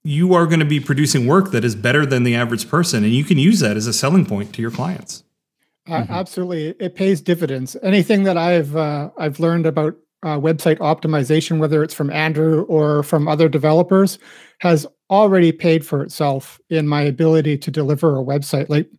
you 0.04 0.34
are 0.34 0.46
going 0.46 0.60
to 0.60 0.66
be 0.66 0.80
producing 0.80 1.28
work 1.28 1.52
that 1.52 1.64
is 1.64 1.76
better 1.76 2.06
than 2.06 2.24
the 2.24 2.36
average 2.36 2.70
person, 2.70 3.04
and 3.04 3.14
you 3.14 3.24
can 3.24 3.38
use 3.38 3.60
that 3.60 3.78
as 3.78 3.88
a 3.88 3.94
selling 3.94 4.26
point 4.26 4.54
to 4.54 4.62
your 4.62 4.72
clients. 4.72 5.24
Uh, 5.90 6.06
absolutely, 6.10 6.70
it 6.80 6.96
pays 6.96 7.22
dividends. 7.22 7.76
Anything 7.84 8.24
that 8.24 8.38
I've 8.38 8.76
uh, 8.76 9.10
I've 9.18 9.40
learned 9.40 9.66
about 9.66 9.96
uh, 10.24 10.38
website 10.40 10.78
optimization, 10.80 11.60
whether 11.60 11.84
it's 11.84 11.94
from 11.94 12.10
Andrew 12.10 12.64
or 12.64 13.04
from 13.04 13.28
other 13.28 13.48
developers, 13.48 14.20
has 14.60 14.86
already 15.10 15.52
paid 15.52 15.86
for 15.86 16.02
itself 16.04 16.60
in 16.70 16.88
my 16.88 17.02
ability 17.02 17.58
to 17.58 17.72
deliver 17.72 18.18
a 18.18 18.24
website. 18.24 18.70
Like 18.70 18.90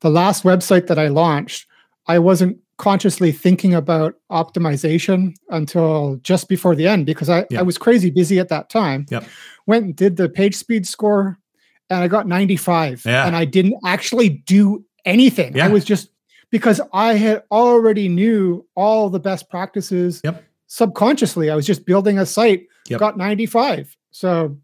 the 0.00 0.10
last 0.10 0.44
website 0.44 0.86
that 0.86 0.98
I 0.98 1.08
launched, 1.08 1.66
I 2.06 2.18
wasn't 2.18 2.58
consciously 2.76 3.30
thinking 3.30 3.74
about 3.74 4.14
optimization 4.30 5.34
until 5.50 6.16
just 6.22 6.48
before 6.48 6.74
the 6.74 6.88
end 6.88 7.06
because 7.06 7.28
I. 7.28 7.46
I 7.56 7.62
was 7.62 7.78
crazy 7.78 8.10
busy 8.10 8.38
at 8.38 8.48
that 8.48 8.70
time. 8.70 9.06
Yep. 9.10 9.24
Went 9.66 9.84
and 9.84 9.96
did 9.96 10.16
the 10.16 10.28
page 10.28 10.54
speed 10.54 10.86
score, 10.86 11.38
and 11.90 12.00
I 12.00 12.08
got 12.08 12.26
95. 12.26 13.02
Yeah. 13.04 13.26
And 13.26 13.36
I 13.36 13.44
didn't 13.44 13.76
actually 13.84 14.28
do 14.28 14.84
anything. 15.04 15.56
Yeah. 15.56 15.66
I 15.66 15.68
was 15.68 15.84
just 15.84 16.10
because 16.54 16.80
I 16.92 17.14
had 17.14 17.42
already 17.50 18.08
knew 18.08 18.64
all 18.76 19.10
the 19.10 19.18
best 19.18 19.50
practices 19.50 20.20
Yep. 20.22 20.44
subconsciously. 20.68 21.50
I 21.50 21.56
was 21.56 21.66
just 21.66 21.84
building 21.84 22.16
a 22.16 22.24
site, 22.24 22.68
Yep. 22.88 23.00
got 23.00 23.18
95. 23.18 23.96
So 24.12 24.56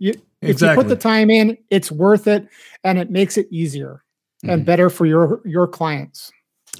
you, 0.00 0.14
if 0.42 0.60
you 0.60 0.68
put 0.74 0.88
the 0.88 0.96
time 0.96 1.30
in, 1.30 1.56
it's 1.70 1.92
worth 1.92 2.26
it 2.26 2.48
and 2.82 2.98
it 2.98 3.12
makes 3.12 3.36
it 3.38 3.46
easier 3.52 4.02
and 4.42 4.50
Mm-hmm. 4.50 4.64
better 4.64 4.90
for 4.90 5.06
your 5.06 5.40
your 5.44 5.68
clients. 5.68 6.32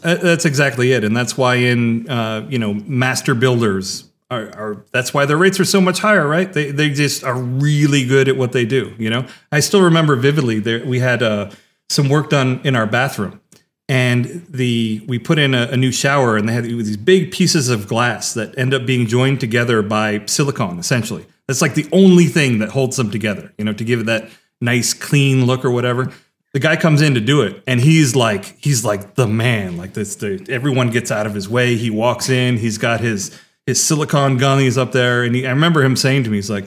Uh, 0.02 0.16
That's 0.16 0.44
exactly 0.44 0.90
it, 0.90 1.04
and 1.04 1.16
that's 1.16 1.38
why 1.38 1.54
in 1.54 2.08
uh, 2.10 2.44
you 2.50 2.58
know 2.58 2.74
master 2.74 3.34
builders 3.36 4.10
are, 4.32 4.46
are 4.56 4.84
that's 4.90 5.14
why 5.14 5.26
their 5.26 5.36
rates 5.38 5.60
are 5.60 5.64
so 5.64 5.80
much 5.80 6.00
higher, 6.00 6.26
right? 6.26 6.52
They 6.52 6.72
they 6.72 6.90
just 6.90 7.22
are 7.22 7.38
really 7.38 8.04
good 8.04 8.28
at 8.28 8.36
what 8.36 8.50
they 8.50 8.64
do. 8.66 8.92
You 8.98 9.10
know, 9.10 9.26
I 9.52 9.60
still 9.60 9.80
remember 9.82 10.16
vividly 10.16 10.58
there 10.58 10.84
we 10.84 10.98
had 10.98 11.22
uh, 11.22 11.50
some 11.88 12.08
work 12.08 12.30
done 12.30 12.60
in 12.64 12.74
our 12.76 12.86
bathroom, 12.86 13.40
and 13.88 14.46
the 14.48 15.04
we 15.06 15.18
put 15.18 15.38
in 15.38 15.54
a, 15.54 15.68
a 15.72 15.76
new 15.76 15.92
shower, 15.92 16.36
and 16.36 16.48
they 16.48 16.52
had 16.52 16.64
these 16.64 16.96
big 16.96 17.30
pieces 17.30 17.68
of 17.68 17.86
glass 17.86 18.34
that 18.34 18.56
end 18.58 18.74
up 18.74 18.86
being 18.86 19.06
joined 19.06 19.40
together 19.40 19.82
by 19.82 20.24
silicone. 20.26 20.78
Essentially, 20.78 21.26
that's 21.46 21.62
like 21.62 21.74
the 21.74 21.88
only 21.92 22.26
thing 22.26 22.58
that 22.58 22.70
holds 22.70 22.96
them 22.96 23.10
together. 23.10 23.52
You 23.58 23.64
know, 23.64 23.72
to 23.72 23.84
give 23.84 24.00
it 24.00 24.06
that 24.06 24.28
nice 24.60 24.94
clean 24.94 25.44
look 25.44 25.64
or 25.66 25.70
whatever 25.70 26.10
the 26.54 26.58
guy 26.58 26.74
comes 26.74 27.02
in 27.02 27.12
to 27.12 27.20
do 27.20 27.42
it 27.42 27.62
and 27.66 27.78
he's 27.78 28.16
like 28.16 28.56
he's 28.58 28.86
like 28.86 29.14
the 29.16 29.26
man 29.26 29.76
like 29.76 29.92
this 29.92 30.16
the, 30.16 30.42
everyone 30.48 30.88
gets 30.88 31.10
out 31.10 31.26
of 31.26 31.34
his 31.34 31.46
way 31.46 31.76
he 31.76 31.90
walks 31.90 32.30
in 32.30 32.56
he's 32.56 32.78
got 32.78 33.00
his 33.00 33.38
his 33.66 33.82
silicon 33.82 34.38
gummies 34.38 34.78
up 34.78 34.92
there, 34.92 35.24
and 35.24 35.34
he, 35.34 35.46
I 35.46 35.50
remember 35.50 35.82
him 35.82 35.96
saying 35.96 36.24
to 36.24 36.30
me, 36.30 36.36
he's 36.36 36.50
like, 36.50 36.66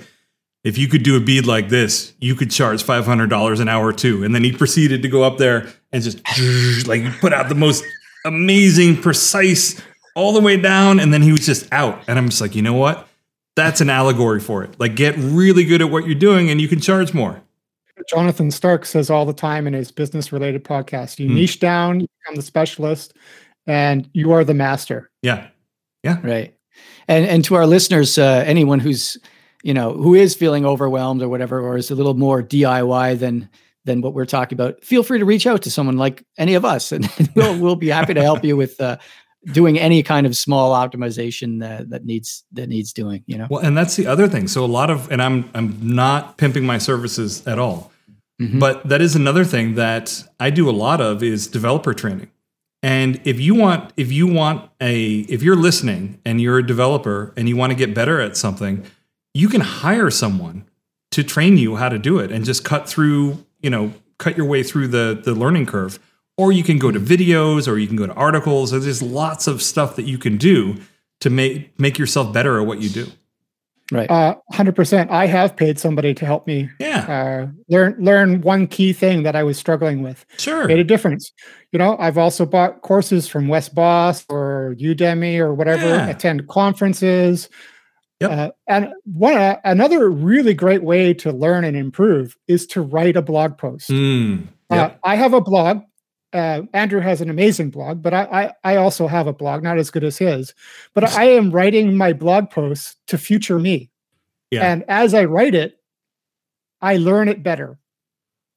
"If 0.64 0.78
you 0.78 0.88
could 0.88 1.04
do 1.04 1.16
a 1.16 1.20
bead 1.20 1.46
like 1.46 1.70
this, 1.70 2.14
you 2.20 2.36
could 2.36 2.52
charge 2.52 2.84
five 2.84 3.06
hundred 3.06 3.30
dollars 3.30 3.60
an 3.60 3.68
hour 3.68 3.94
too." 3.94 4.24
And 4.24 4.34
then 4.34 4.44
he 4.44 4.52
proceeded 4.52 5.02
to 5.02 5.08
go 5.08 5.24
up 5.24 5.38
there 5.38 5.68
and 5.92 6.04
just 6.04 6.20
like 6.88 7.04
put 7.20 7.34
out 7.34 7.50
the 7.50 7.56
most 7.56 7.84
amazing, 8.26 9.02
precise, 9.02 9.82
all 10.16 10.34
the 10.34 10.42
way 10.42 10.58
down, 10.58 11.00
and 11.00 11.14
then 11.14 11.22
he 11.22 11.32
was 11.32 11.46
just 11.46 11.72
out. 11.72 12.04
And 12.08 12.18
I'm 12.18 12.30
just 12.30 12.42
like, 12.42 12.56
you 12.56 12.62
know 12.62 12.74
what? 12.74 13.08
That's 13.56 13.82
an 13.82 13.90
allegory 13.90 14.40
for 14.40 14.64
it. 14.64 14.80
Like, 14.80 14.96
get 14.96 15.16
really 15.18 15.66
good 15.66 15.82
at 15.82 15.90
what 15.90 16.06
you're 16.06 16.16
doing, 16.16 16.50
and 16.50 16.62
you 16.62 16.68
can 16.68 16.80
charge 16.80 17.14
more. 17.14 17.42
Jonathan 18.10 18.52
Stark 18.52 18.86
says 18.86 19.10
all 19.10 19.26
the 19.26 19.34
time 19.34 19.68
in 19.68 19.74
his 19.74 19.92
business 19.92 20.32
related 20.32 20.64
podcast 20.64 21.20
you 21.20 21.30
mm. 21.30 21.34
niche 21.36 21.60
down, 21.60 22.00
you 22.00 22.08
become 22.22 22.36
the 22.36 22.42
specialist, 22.42 23.14
and 23.68 24.10
you 24.14 24.32
are 24.32 24.44
the 24.44 24.54
master. 24.54 25.10
Yeah. 25.22 25.48
Yeah. 26.04 26.20
Right. 26.24 26.56
And 27.08 27.26
and 27.26 27.44
to 27.46 27.56
our 27.56 27.68
listeners, 27.68 28.18
uh, 28.18 28.44
anyone 28.46 28.80
who's 28.80 29.18
you 29.64 29.74
know 29.74 29.94
who 29.94 30.16
is 30.16 30.36
feeling 30.36 30.66
overwhelmed 30.66 31.22
or 31.22 31.30
whatever, 31.30 31.60
or 31.60 31.78
is 31.78 31.92
a 31.92 31.96
little 31.96 32.14
more 32.14 32.42
DIY 32.42 33.20
than 33.20 33.50
than 33.86 34.02
what 34.02 34.14
we're 34.14 34.26
talking 34.26 34.56
about, 34.56 34.84
feel 34.84 35.04
free 35.04 35.20
to 35.20 35.26
reach 35.26 35.48
out 35.48 35.62
to 35.64 35.72
someone 35.72 35.98
like 35.98 36.24
any 36.38 36.54
of 36.54 36.66
us, 36.66 36.92
and 36.94 37.10
we'll 37.36 37.58
we'll 37.60 37.76
be 37.76 37.90
happy 37.90 38.14
to 38.14 38.22
help 38.22 38.44
you 38.44 38.56
with 38.56 38.80
uh, 38.80 38.98
doing 39.54 39.80
any 39.80 40.04
kind 40.04 40.26
of 40.26 40.36
small 40.36 40.74
optimization 40.74 41.60
that, 41.62 41.90
that 41.90 42.06
needs 42.06 42.44
that 42.54 42.70
needs 42.70 42.94
doing. 42.94 43.24
You 43.26 43.38
know. 43.38 43.48
Well, 43.50 43.62
and 43.62 43.78
that's 43.78 43.96
the 43.96 44.08
other 44.08 44.28
thing. 44.28 44.48
So 44.48 44.64
a 44.64 44.68
lot 44.68 44.90
of, 44.90 45.12
and 45.12 45.22
I'm 45.22 45.50
I'm 45.54 45.78
not 45.82 46.38
pimping 46.38 46.66
my 46.66 46.78
services 46.78 47.46
at 47.48 47.60
all, 47.60 47.92
mm-hmm. 48.42 48.60
but 48.60 48.88
that 48.88 49.02
is 49.02 49.16
another 49.16 49.46
thing 49.46 49.76
that 49.76 50.24
I 50.40 50.50
do 50.50 50.70
a 50.70 50.72
lot 50.72 51.02
of 51.02 51.24
is 51.24 51.48
developer 51.48 51.94
training. 51.94 52.32
And 52.82 53.20
if 53.26 53.42
you 53.42 53.56
want, 53.56 53.92
if 53.98 54.10
you 54.10 54.26
want 54.26 54.70
a, 54.80 55.20
if 55.22 55.44
you're 55.44 55.58
listening 55.58 56.22
and 56.24 56.40
you're 56.40 56.60
a 56.60 56.66
developer 56.66 57.34
and 57.36 57.50
you 57.50 57.58
want 57.58 57.72
to 57.72 57.76
get 57.76 57.94
better 57.94 58.22
at 58.22 58.38
something, 58.38 58.86
you 59.34 59.50
can 59.50 59.62
hire 59.62 60.10
someone 60.10 60.66
to 61.12 61.24
train 61.24 61.58
you 61.58 61.76
how 61.76 61.90
to 61.90 61.98
do 61.98 62.20
it 62.20 62.32
and 62.32 62.46
just 62.46 62.64
cut 62.64 62.88
through, 62.88 63.44
you 63.62 63.70
know, 63.70 63.94
cut 64.18 64.38
your 64.38 64.46
way 64.46 64.64
through 64.64 64.88
the 64.88 65.20
the 65.24 65.34
learning 65.34 65.66
curve. 65.66 66.00
Or 66.38 66.54
you 66.54 66.64
can 66.64 66.80
go 66.80 66.90
to 66.90 67.00
videos, 67.02 67.68
or 67.68 67.78
you 67.78 67.86
can 67.86 67.98
go 67.98 68.08
to 68.08 68.14
articles. 68.14 68.72
There's 68.72 69.02
lots 69.02 69.46
of 69.46 69.62
stuff 69.62 69.98
that 69.98 70.04
you 70.04 70.18
can 70.18 70.38
do 70.38 70.78
to 71.20 71.30
make 71.30 71.78
make 71.80 71.98
yourself 71.98 72.32
better 72.32 72.60
at 72.60 72.66
what 72.66 72.80
you 72.80 72.90
do. 72.90 73.08
Right. 73.92 74.10
Uh, 74.10 74.36
100%. 74.54 75.10
I 75.10 75.26
have 75.26 75.56
paid 75.56 75.80
somebody 75.80 76.14
to 76.14 76.26
help 76.26 76.46
me 76.46 76.70
yeah. 76.80 77.00
Uh, 77.08 77.48
learn 77.70 77.96
learn 78.00 78.42
one 78.42 78.68
key 78.68 78.94
thing 78.94 79.24
that 79.24 79.36
I 79.36 79.44
was 79.44 79.58
struggling 79.58 80.04
with. 80.04 80.26
Sure. 80.38 80.68
Made 80.68 80.80
a 80.80 80.84
difference. 80.84 81.32
You 81.72 81.80
know, 81.80 81.98
I've 81.98 82.18
also 82.18 82.46
bought 82.46 82.82
courses 82.82 83.28
from 83.28 83.48
Wes 83.48 83.68
Bos 83.68 84.26
or 84.30 84.76
Udemy 84.80 85.40
or 85.40 85.54
whatever, 85.54 85.88
yeah. 85.88 86.08
attend 86.08 86.48
conferences. 86.48 87.50
Yep. 88.20 88.32
Uh, 88.32 88.52
and 88.68 88.94
one 89.06 89.38
uh, 89.38 89.60
another 89.64 90.10
really 90.10 90.54
great 90.54 90.84
way 90.84 91.14
to 91.14 91.32
learn 91.32 91.64
and 91.64 91.78
improve 91.78 92.38
is 92.48 92.68
to 92.68 92.82
write 92.82 93.16
a 93.16 93.22
blog 93.22 93.58
post. 93.58 93.90
Mm, 93.90 94.48
yep. 94.70 95.00
I 95.04 95.16
have 95.16 95.34
a 95.34 95.42
blog 95.42 95.84
uh, 96.34 96.62
Andrew 96.74 97.00
has 97.00 97.22
an 97.22 97.30
amazing 97.30 97.72
blog, 97.72 98.02
but 98.02 98.14
I, 98.14 98.24
I, 98.24 98.74
I 98.74 98.76
also 98.76 99.08
have 99.08 99.28
a 99.28 99.34
blog, 99.34 99.64
not 99.64 99.78
as 99.78 99.90
good 99.90 100.04
as 100.04 100.18
his. 100.18 100.54
But 100.94 101.04
I 101.16 101.26
am 101.26 101.52
writing 101.52 101.98
my 101.98 102.14
blog 102.14 102.50
posts 102.50 102.98
to 103.08 103.18
future 103.18 103.60
me, 103.60 103.90
yeah. 104.52 104.72
and 104.72 104.84
as 104.88 105.14
I 105.14 105.26
write 105.26 105.56
it, 105.56 105.80
I 106.82 106.98
learn 106.98 107.28
it 107.28 107.44
better. 107.44 107.80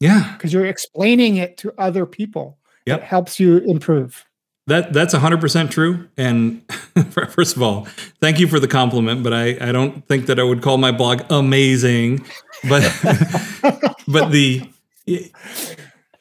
Yeah, 0.01 0.33
because 0.37 0.53
you're 0.53 0.67
explaining 0.67 1.37
it 1.37 1.57
to 1.59 1.73
other 1.79 2.05
people. 2.07 2.59
Yep. 2.87 3.01
It 3.01 3.05
helps 3.05 3.41
you 3.41 3.59
improve. 3.59 4.25
That 4.69 4.93
that's 4.93 5.13
hundred 5.13 5.41
percent 5.41 5.73
true. 5.73 6.09
And 6.17 6.63
first 7.31 7.57
of 7.57 7.63
all, 7.63 7.87
thank 8.21 8.39
you 8.39 8.47
for 8.47 8.61
the 8.61 8.69
compliment. 8.69 9.25
But 9.25 9.33
I 9.33 9.57
I 9.61 9.73
don't 9.73 10.07
think 10.07 10.27
that 10.27 10.39
I 10.39 10.45
would 10.45 10.63
call 10.63 10.79
my 10.79 10.93
blog 10.93 11.23
amazing. 11.31 12.25
But 12.69 12.83
but 14.07 14.31
the 14.31 14.71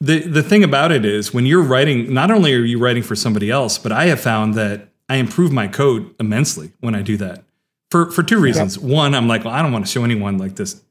the 0.00 0.18
the 0.18 0.42
thing 0.42 0.64
about 0.64 0.90
it 0.90 1.04
is 1.04 1.32
when 1.32 1.46
you're 1.46 1.62
writing, 1.62 2.12
not 2.12 2.32
only 2.32 2.52
are 2.54 2.64
you 2.64 2.78
writing 2.78 3.04
for 3.04 3.14
somebody 3.14 3.48
else, 3.48 3.78
but 3.78 3.92
I 3.92 4.06
have 4.06 4.20
found 4.20 4.54
that 4.54 4.88
I 5.08 5.16
improve 5.16 5.52
my 5.52 5.68
code 5.68 6.12
immensely 6.18 6.72
when 6.80 6.96
I 6.96 7.02
do 7.02 7.16
that. 7.18 7.44
For 7.92 8.10
for 8.10 8.24
two 8.24 8.40
reasons. 8.40 8.76
One, 8.76 9.14
I'm 9.14 9.28
like, 9.28 9.44
well, 9.44 9.54
I 9.54 9.62
don't 9.62 9.72
want 9.72 9.86
to 9.86 9.90
show 9.90 10.02
anyone 10.02 10.38
like 10.38 10.56
this 10.56 10.82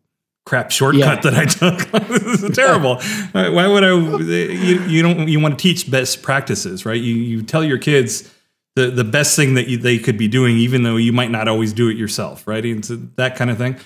crap 0.45 0.71
shortcut 0.71 1.23
yeah. 1.23 1.31
that 1.31 1.33
I 1.35 1.45
took. 1.45 2.07
this 2.07 2.43
is 2.43 2.55
terrible. 2.55 3.01
Why 3.31 3.67
would 3.67 3.83
I? 3.83 3.93
You, 3.93 4.81
you 4.83 5.01
don't. 5.01 5.27
You 5.27 5.39
want 5.39 5.57
to 5.57 5.61
teach 5.61 5.89
best 5.89 6.21
practices, 6.21 6.85
right? 6.85 6.99
You 6.99 7.15
you 7.15 7.43
tell 7.43 7.63
your 7.63 7.77
kids 7.77 8.33
the 8.75 8.89
the 8.89 9.03
best 9.03 9.35
thing 9.35 9.53
that 9.55 9.67
you, 9.67 9.77
they 9.77 9.97
could 9.97 10.17
be 10.17 10.27
doing, 10.27 10.57
even 10.57 10.83
though 10.83 10.97
you 10.97 11.13
might 11.13 11.31
not 11.31 11.47
always 11.47 11.73
do 11.73 11.89
it 11.89 11.97
yourself, 11.97 12.47
right? 12.47 12.63
And 12.63 12.85
so 12.85 12.95
that 13.15 13.35
kind 13.35 13.49
of 13.49 13.57
thing. 13.57 13.77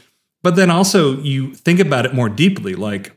But 0.43 0.55
then 0.55 0.69
also 0.69 1.17
you 1.21 1.55
think 1.55 1.79
about 1.79 2.05
it 2.05 2.13
more 2.13 2.29
deeply, 2.29 2.75
like 2.75 3.15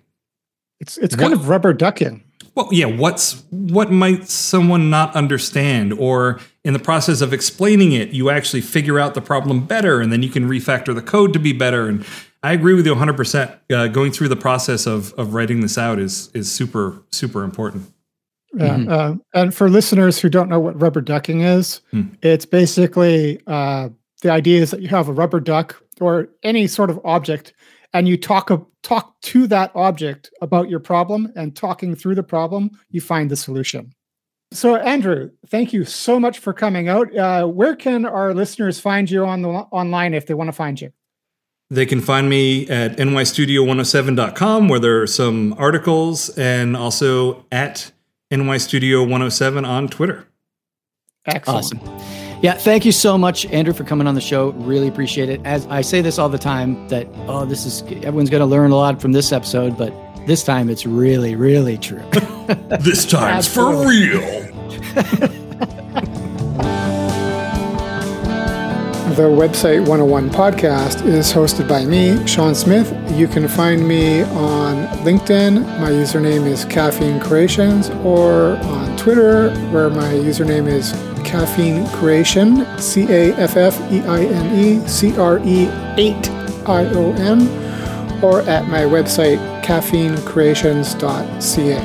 it's 0.81 0.97
it's 0.97 1.15
kind 1.15 1.33
what, 1.33 1.41
of 1.41 1.49
rubber 1.49 1.73
ducking. 1.73 2.25
Well, 2.55 2.69
yeah. 2.73 2.87
What's 2.87 3.45
what 3.51 3.93
might 3.93 4.29
someone 4.29 4.91
not 4.91 5.15
understand, 5.15 5.93
or 5.93 6.41
in 6.65 6.73
the 6.73 6.79
process 6.79 7.21
of 7.21 7.33
explaining 7.33 7.93
it, 7.93 8.11
you 8.11 8.31
actually 8.31 8.63
figure 8.63 8.99
out 8.99 9.15
the 9.15 9.21
problem 9.21 9.67
better, 9.67 10.01
and 10.01 10.13
then 10.13 10.23
you 10.23 10.29
can 10.29 10.49
refactor 10.49 10.95
the 10.95 11.03
code 11.03 11.33
to 11.35 11.39
be 11.39 11.53
better. 11.53 11.87
And 11.89 12.05
I 12.43 12.53
agree 12.53 12.75
with 12.75 12.87
you 12.87 12.93
100. 12.93 13.13
Uh, 13.13 13.17
percent 13.17 13.69
Going 13.69 14.13
through 14.13 14.29
the 14.29 14.37
process 14.37 14.87
of 14.87 15.13
of 15.15 15.35
writing 15.35 15.61
this 15.61 15.79
out 15.79 15.99
is 15.99 16.31
is 16.35 16.51
super 16.51 17.03
super 17.11 17.43
important. 17.43 17.93
Yeah, 18.55 18.77
mm-hmm. 18.77 18.91
uh, 18.91 19.15
and 19.35 19.55
for 19.55 19.69
listeners 19.69 20.19
who 20.19 20.31
don't 20.31 20.49
know 20.49 20.59
what 20.59 20.81
rubber 20.81 21.03
ducking 21.03 21.43
is, 21.43 21.83
mm. 21.93 22.17
it's 22.23 22.47
basically 22.47 23.43
uh, 23.47 23.91
the 24.23 24.31
idea 24.31 24.63
is 24.63 24.71
that 24.71 24.81
you 24.81 24.89
have 24.89 25.09
a 25.09 25.13
rubber 25.13 25.41
duck 25.41 25.83
or 26.01 26.29
any 26.43 26.67
sort 26.67 26.91
of 26.91 27.01
object 27.05 27.53
and 27.93 28.09
you 28.09 28.17
talk 28.17 28.51
a, 28.51 28.61
talk 28.83 29.21
to 29.23 29.47
that 29.47 29.71
object 29.75 30.31
about 30.41 30.69
your 30.69 30.81
problem 30.81 31.33
and 31.37 31.57
talking 31.57 31.95
through 31.95 32.15
the 32.15 32.23
problem 32.23 32.71
you 32.91 33.01
find 33.01 33.31
the 33.31 33.37
solution 33.37 33.93
so 34.53 34.77
andrew 34.77 35.31
thank 35.49 35.73
you 35.73 35.85
so 35.85 36.19
much 36.19 36.39
for 36.39 36.53
coming 36.53 36.89
out 36.89 37.15
uh, 37.17 37.47
where 37.47 37.77
can 37.77 38.05
our 38.05 38.35
listeners 38.35 38.81
find 38.81 39.11
you 39.11 39.25
on 39.25 39.43
the 39.43 39.49
online 39.49 40.15
if 40.15 40.27
they 40.27 40.35
want 40.35 40.49
to 40.49 40.53
find 40.53 40.81
you 40.81 40.91
they 41.71 41.87
can 41.87 42.01
find 42.01 42.29
me 42.29 42.69
at 42.69 42.97
nystudio107.com 42.97 44.69
where 44.69 44.81
there 44.81 45.03
are 45.03 45.07
some 45.07 45.55
articles 45.59 46.31
and 46.39 46.77
also 46.77 47.45
at 47.53 47.93
nystudio107 48.33 49.67
on 49.67 49.89
twitter 49.89 50.27
excellent 51.27 51.59
awesome 51.59 52.19
yeah, 52.41 52.53
thank 52.53 52.85
you 52.85 52.93
so 52.93 53.19
much, 53.19 53.47
Andrew, 53.47 53.75
for 53.75 53.83
coming 53.83 54.07
on 54.07 54.15
the 54.15 54.21
show. 54.21 54.51
Really 54.51 54.87
appreciate 54.87 55.29
it. 55.29 55.41
As 55.45 55.67
I 55.67 55.81
say 55.81 56.03
this 56.03 56.21
all 56.21 56.29
the 56.29 56.39
time, 56.39 56.87
that 56.89 57.09
oh, 57.27 57.45
this 57.45 57.67
is 57.67 57.83
everyone's 57.83 58.31
going 58.31 58.43
to 58.43 58.47
learn 58.47 58.71
a 58.71 58.77
lot 58.77 59.01
from 59.01 59.11
this 59.11 59.33
episode, 59.33 59.77
but 59.77 59.93
this 60.27 60.45
time 60.45 60.71
it's 60.71 60.87
really, 60.87 61.35
really 61.35 61.77
true. 61.79 62.03
this 62.81 63.05
time's 63.05 63.53
for 63.53 63.85
real. 63.85 64.21
the 69.19 69.25
website 69.25 69.81
101 69.81 70.31
podcast 70.31 71.05
is 71.05 71.33
hosted 71.33 71.69
by 71.69 71.85
me, 71.85 72.25
Sean 72.25 72.55
Smith. 72.55 72.95
You 73.19 73.27
can 73.27 73.49
find 73.49 73.89
me 73.89 74.23
on 74.23 74.87
LinkedIn. 74.99 75.65
My 75.81 75.91
username 75.91 76.47
is 76.47 76.65
Caffeine 76.65 77.19
Creations, 77.19 77.91
or 78.05 78.57
on 78.59 78.97
Twitter, 78.97 79.51
where 79.73 79.91
my 79.91 80.13
username 80.13 80.69
is 80.69 80.93
Caffeine 81.25 81.89
Creation, 81.89 82.65
C 82.79 83.13
A 83.13 83.35
F 83.35 83.57
F 83.57 83.77
E 83.91 84.03
I 84.03 84.23
N 84.23 84.57
E 84.57 84.87
C 84.87 85.19
R 85.19 85.41
E 85.41 85.67
8 85.97 86.31
I 86.69 86.85
O 86.95 87.13
N, 87.15 87.49
or 88.23 88.43
at 88.43 88.69
my 88.69 88.83
website, 88.83 89.41
caffeinecreations.ca. 89.65 91.77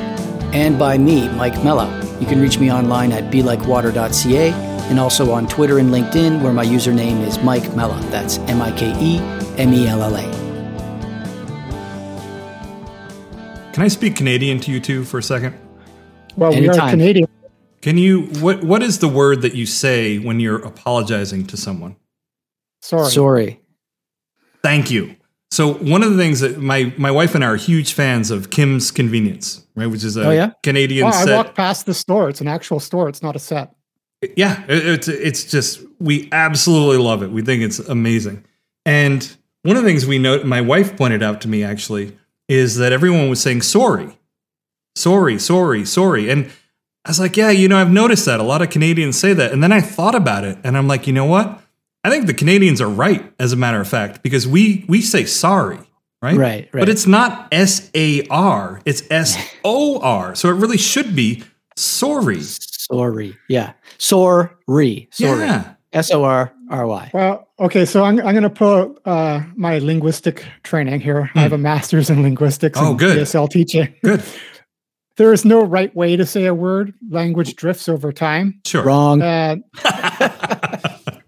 And 0.52 0.78
by 0.78 0.98
me, 0.98 1.28
Mike 1.30 1.64
Mella. 1.64 1.90
You 2.20 2.28
can 2.28 2.40
reach 2.40 2.60
me 2.60 2.70
online 2.70 3.10
at 3.10 3.32
belikewater.ca 3.32 4.73
and 4.90 5.00
also 5.00 5.32
on 5.32 5.46
Twitter 5.46 5.78
and 5.78 5.90
LinkedIn, 5.90 6.42
where 6.42 6.52
my 6.52 6.64
username 6.64 7.26
is 7.26 7.38
Mike 7.40 7.74
Mella. 7.74 8.00
That's 8.10 8.38
M 8.38 8.60
I 8.60 8.70
K 8.72 8.92
E 9.00 9.18
M 9.58 9.72
E 9.72 9.86
L 9.86 10.02
L 10.02 10.16
A. 10.16 10.44
Can 13.72 13.82
I 13.82 13.88
speak 13.88 14.16
Canadian 14.16 14.60
to 14.60 14.70
you 14.70 14.80
two 14.80 15.04
for 15.04 15.18
a 15.18 15.22
second? 15.22 15.58
Well, 16.36 16.52
Anytime. 16.52 16.74
we 16.74 16.80
are 16.80 16.90
Canadian. 16.90 17.28
Can 17.82 17.98
you 17.98 18.22
what 18.40 18.62
what 18.64 18.82
is 18.82 19.00
the 19.00 19.08
word 19.08 19.42
that 19.42 19.54
you 19.54 19.66
say 19.66 20.18
when 20.18 20.40
you're 20.40 20.64
apologizing 20.64 21.46
to 21.48 21.56
someone? 21.56 21.96
Sorry. 22.80 23.10
Sorry. 23.10 23.60
Thank 24.62 24.90
you. 24.90 25.16
So 25.50 25.74
one 25.74 26.02
of 26.02 26.10
the 26.10 26.16
things 26.16 26.40
that 26.40 26.58
my 26.58 26.92
my 26.96 27.10
wife 27.10 27.34
and 27.34 27.44
I 27.44 27.48
are 27.48 27.56
huge 27.56 27.92
fans 27.92 28.30
of 28.30 28.50
Kim's 28.50 28.90
Convenience, 28.90 29.66
right? 29.76 29.86
Which 29.86 30.02
is 30.02 30.16
a 30.16 30.26
oh, 30.26 30.30
yeah? 30.30 30.50
Canadian. 30.62 31.06
Oh, 31.06 31.10
I 31.10 31.36
walked 31.36 31.54
past 31.54 31.86
the 31.86 31.94
store. 31.94 32.28
It's 32.28 32.40
an 32.40 32.48
actual 32.48 32.80
store. 32.80 33.08
It's 33.08 33.22
not 33.22 33.36
a 33.36 33.38
set. 33.38 33.74
Yeah, 34.36 34.64
it's 34.68 35.08
it's 35.08 35.44
just 35.44 35.80
we 36.00 36.28
absolutely 36.32 36.98
love 36.98 37.22
it. 37.22 37.30
We 37.30 37.42
think 37.42 37.62
it's 37.62 37.78
amazing. 37.78 38.44
And 38.86 39.36
one 39.62 39.76
of 39.76 39.82
the 39.82 39.88
things 39.88 40.06
we 40.06 40.18
note, 40.18 40.44
my 40.44 40.60
wife 40.60 40.96
pointed 40.96 41.22
out 41.22 41.40
to 41.42 41.48
me 41.48 41.64
actually, 41.64 42.16
is 42.48 42.76
that 42.76 42.92
everyone 42.92 43.28
was 43.28 43.40
saying 43.40 43.62
sorry, 43.62 44.18
sorry, 44.94 45.38
sorry, 45.38 45.84
sorry, 45.84 46.30
and 46.30 46.50
I 47.04 47.10
was 47.10 47.20
like, 47.20 47.36
yeah, 47.36 47.50
you 47.50 47.68
know, 47.68 47.76
I've 47.76 47.90
noticed 47.90 48.24
that 48.26 48.40
a 48.40 48.42
lot 48.42 48.62
of 48.62 48.70
Canadians 48.70 49.18
say 49.18 49.34
that. 49.34 49.52
And 49.52 49.62
then 49.62 49.72
I 49.72 49.82
thought 49.82 50.14
about 50.14 50.44
it 50.44 50.56
and 50.64 50.76
I'm 50.76 50.88
like, 50.88 51.06
you 51.06 51.12
know 51.12 51.26
what? 51.26 51.60
I 52.02 52.10
think 52.10 52.26
the 52.26 52.34
Canadians 52.34 52.80
are 52.80 52.88
right, 52.88 53.32
as 53.38 53.52
a 53.52 53.56
matter 53.56 53.80
of 53.80 53.88
fact, 53.88 54.22
because 54.22 54.46
we 54.46 54.84
we 54.88 55.00
say 55.00 55.24
sorry, 55.24 55.80
right? 56.20 56.36
Right, 56.36 56.68
right. 56.72 56.80
But 56.80 56.88
it's 56.90 57.06
not 57.06 57.48
S 57.50 57.90
A 57.94 58.26
R; 58.28 58.80
it's 58.84 59.02
S 59.10 59.36
O 59.64 60.00
R. 60.00 60.34
So 60.34 60.50
it 60.50 60.54
really 60.54 60.76
should 60.76 61.16
be 61.16 61.42
sorry. 61.76 62.40
Sorry. 62.90 63.36
Yeah. 63.48 63.72
Sorry. 63.98 65.08
Sorry. 65.12 65.40
Yeah. 65.40 65.74
S 65.92 66.10
O 66.10 66.24
R 66.24 66.52
R 66.70 66.86
Y. 66.86 67.10
Well, 67.14 67.48
okay, 67.60 67.84
so 67.84 68.02
I'm, 68.04 68.18
I'm 68.20 68.32
going 68.34 68.42
to 68.42 68.50
pull 68.50 68.96
uh, 69.04 69.42
my 69.54 69.78
linguistic 69.78 70.44
training 70.64 71.00
here. 71.00 71.30
I 71.36 71.40
have 71.42 71.52
a 71.52 71.58
master's 71.58 72.10
in 72.10 72.22
linguistics 72.22 72.78
Hmm. 72.78 72.84
Oh, 72.84 72.90
and 72.90 72.98
good. 72.98 73.18
ESL 73.18 73.48
teaching. 73.50 73.94
Good. 74.02 74.22
There 75.16 75.32
is 75.32 75.44
no 75.44 75.62
right 75.64 75.94
way 75.94 76.16
to 76.16 76.26
say 76.26 76.46
a 76.46 76.54
word. 76.54 76.92
Language 77.08 77.54
drifts 77.54 77.88
over 77.88 78.10
time. 78.10 78.60
Sure. 78.66 78.82
Wrong. 78.82 79.22
And 79.22 79.62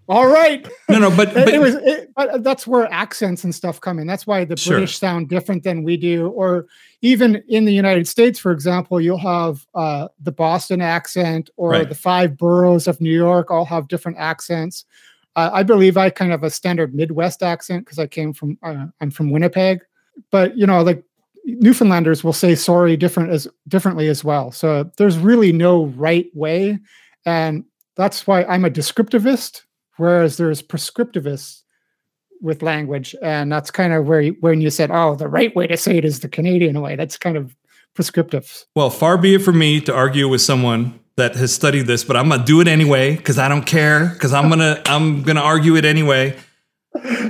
all 0.09 0.27
right, 0.27 0.67
no, 0.89 0.99
no, 0.99 1.15
but, 1.15 1.29
it, 1.35 1.45
but 1.45 1.49
it 1.53 1.59
was. 1.59 1.75
It, 1.75 2.11
but 2.15 2.43
that's 2.43 2.65
where 2.65 2.91
accents 2.93 3.43
and 3.43 3.53
stuff 3.53 3.79
come 3.81 3.99
in. 3.99 4.07
That's 4.07 4.25
why 4.25 4.45
the 4.45 4.55
Sure. 4.57 4.77
British 4.77 4.97
sound 4.97 5.29
different 5.29 5.63
than 5.63 5.83
we 5.83 5.97
do. 5.97 6.29
Or 6.29 6.67
even 7.01 7.43
in 7.47 7.65
the 7.65 7.73
United 7.73 8.07
States, 8.07 8.39
for 8.39 8.51
example, 8.51 8.99
you'll 9.01 9.17
have 9.17 9.65
uh, 9.75 10.07
the 10.21 10.31
Boston 10.31 10.81
accent 10.81 11.49
or 11.57 11.71
Right. 11.71 11.89
the 11.89 11.95
five 11.95 12.37
boroughs 12.37 12.87
of 12.87 12.99
New 13.01 13.13
York 13.13 13.51
all 13.51 13.65
have 13.65 13.87
different 13.87 14.17
accents. 14.17 14.85
Uh, 15.35 15.51
I 15.53 15.61
believe 15.63 15.97
I 15.97 16.09
kind 16.09 16.31
of 16.33 16.39
have 16.41 16.47
a 16.47 16.49
standard 16.51 16.95
Midwest 16.95 17.43
accent 17.43 17.85
because 17.85 17.99
I 17.99 18.07
came 18.07 18.33
from. 18.33 18.57
Uh, 18.63 18.87
I'm 19.01 19.11
from 19.11 19.29
Winnipeg, 19.29 19.81
but 20.31 20.57
you 20.57 20.65
know, 20.65 20.81
like 20.81 21.03
Newfoundlanders 21.45 22.23
will 22.23 22.33
say 22.33 22.55
sorry 22.55 22.97
different 22.97 23.29
as 23.29 23.47
differently 23.67 24.07
as 24.07 24.23
well. 24.23 24.51
So 24.51 24.89
there's 24.97 25.17
really 25.17 25.51
no 25.51 25.85
right 25.87 26.25
way, 26.33 26.79
and 27.25 27.65
that's 27.95 28.25
why 28.25 28.43
I'm 28.45 28.65
a 28.65 28.69
descriptivist, 28.69 29.61
whereas 29.97 30.37
there's 30.37 30.61
prescriptivists 30.61 31.61
with 32.41 32.61
language, 32.61 33.15
and 33.21 33.51
that's 33.51 33.71
kind 33.71 33.93
of 33.93 34.07
where 34.07 34.21
you, 34.21 34.37
when 34.41 34.61
you 34.61 34.69
said, 34.69 34.91
"Oh, 34.91 35.15
the 35.15 35.27
right 35.27 35.55
way 35.55 35.67
to 35.67 35.77
say 35.77 35.97
it 35.97 36.05
is 36.05 36.19
the 36.19 36.29
Canadian 36.29 36.79
way." 36.81 36.95
That's 36.95 37.17
kind 37.17 37.35
of 37.37 37.55
prescriptive. 37.95 38.65
well, 38.75 38.89
far 38.91 39.17
be 39.17 39.35
it 39.35 39.41
from 39.41 39.57
me 39.57 39.81
to 39.81 39.93
argue 39.93 40.27
with 40.29 40.41
someone 40.41 40.99
that 41.15 41.35
has 41.35 41.51
studied 41.51 41.87
this, 41.87 42.03
but 42.03 42.15
I'm 42.15 42.29
gonna 42.29 42.45
do 42.45 42.61
it 42.61 42.67
anyway 42.67 43.15
because 43.15 43.39
I 43.39 43.47
don't 43.49 43.65
care 43.65 44.09
because 44.13 44.33
I'm 44.33 44.49
gonna 44.49 44.81
I'm 44.85 45.23
gonna 45.23 45.41
argue 45.41 45.75
it 45.75 45.83
anyway. 45.85 46.35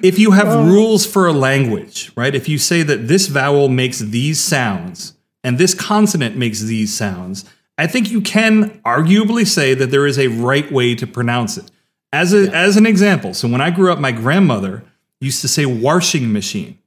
If 0.03 0.19
you 0.19 0.31
have 0.31 0.47
Oh. 0.49 0.65
rules 0.65 1.05
for 1.05 1.27
a 1.27 1.31
language, 1.33 2.11
right? 2.15 2.33
If 2.35 2.47
you 2.49 2.57
say 2.57 2.83
that 2.83 3.07
this 3.07 3.27
vowel 3.27 3.69
makes 3.69 3.99
these 3.99 4.39
sounds 4.39 5.13
and 5.43 5.57
this 5.57 5.73
consonant 5.73 6.35
makes 6.37 6.61
these 6.61 6.93
sounds, 6.93 7.45
I 7.77 7.87
think 7.87 8.11
you 8.11 8.19
can 8.21 8.81
arguably 8.85 9.45
say 9.47 9.73
that 9.73 9.89
there 9.91 10.05
is 10.05 10.17
a 10.19 10.27
right 10.27 10.69
way 10.71 10.95
to 10.95 11.07
pronounce 11.07 11.57
it. 11.57 11.71
As 12.13 12.33
a, 12.33 12.49
as 12.55 12.77
an 12.77 12.85
example, 12.85 13.33
so 13.33 13.47
when 13.47 13.61
I 13.61 13.69
grew 13.69 13.91
up, 13.91 13.99
my 13.99 14.11
grandmother 14.11 14.83
used 15.19 15.41
to 15.41 15.47
say 15.47 15.65
washing 15.65 16.31
machine. 16.31 16.79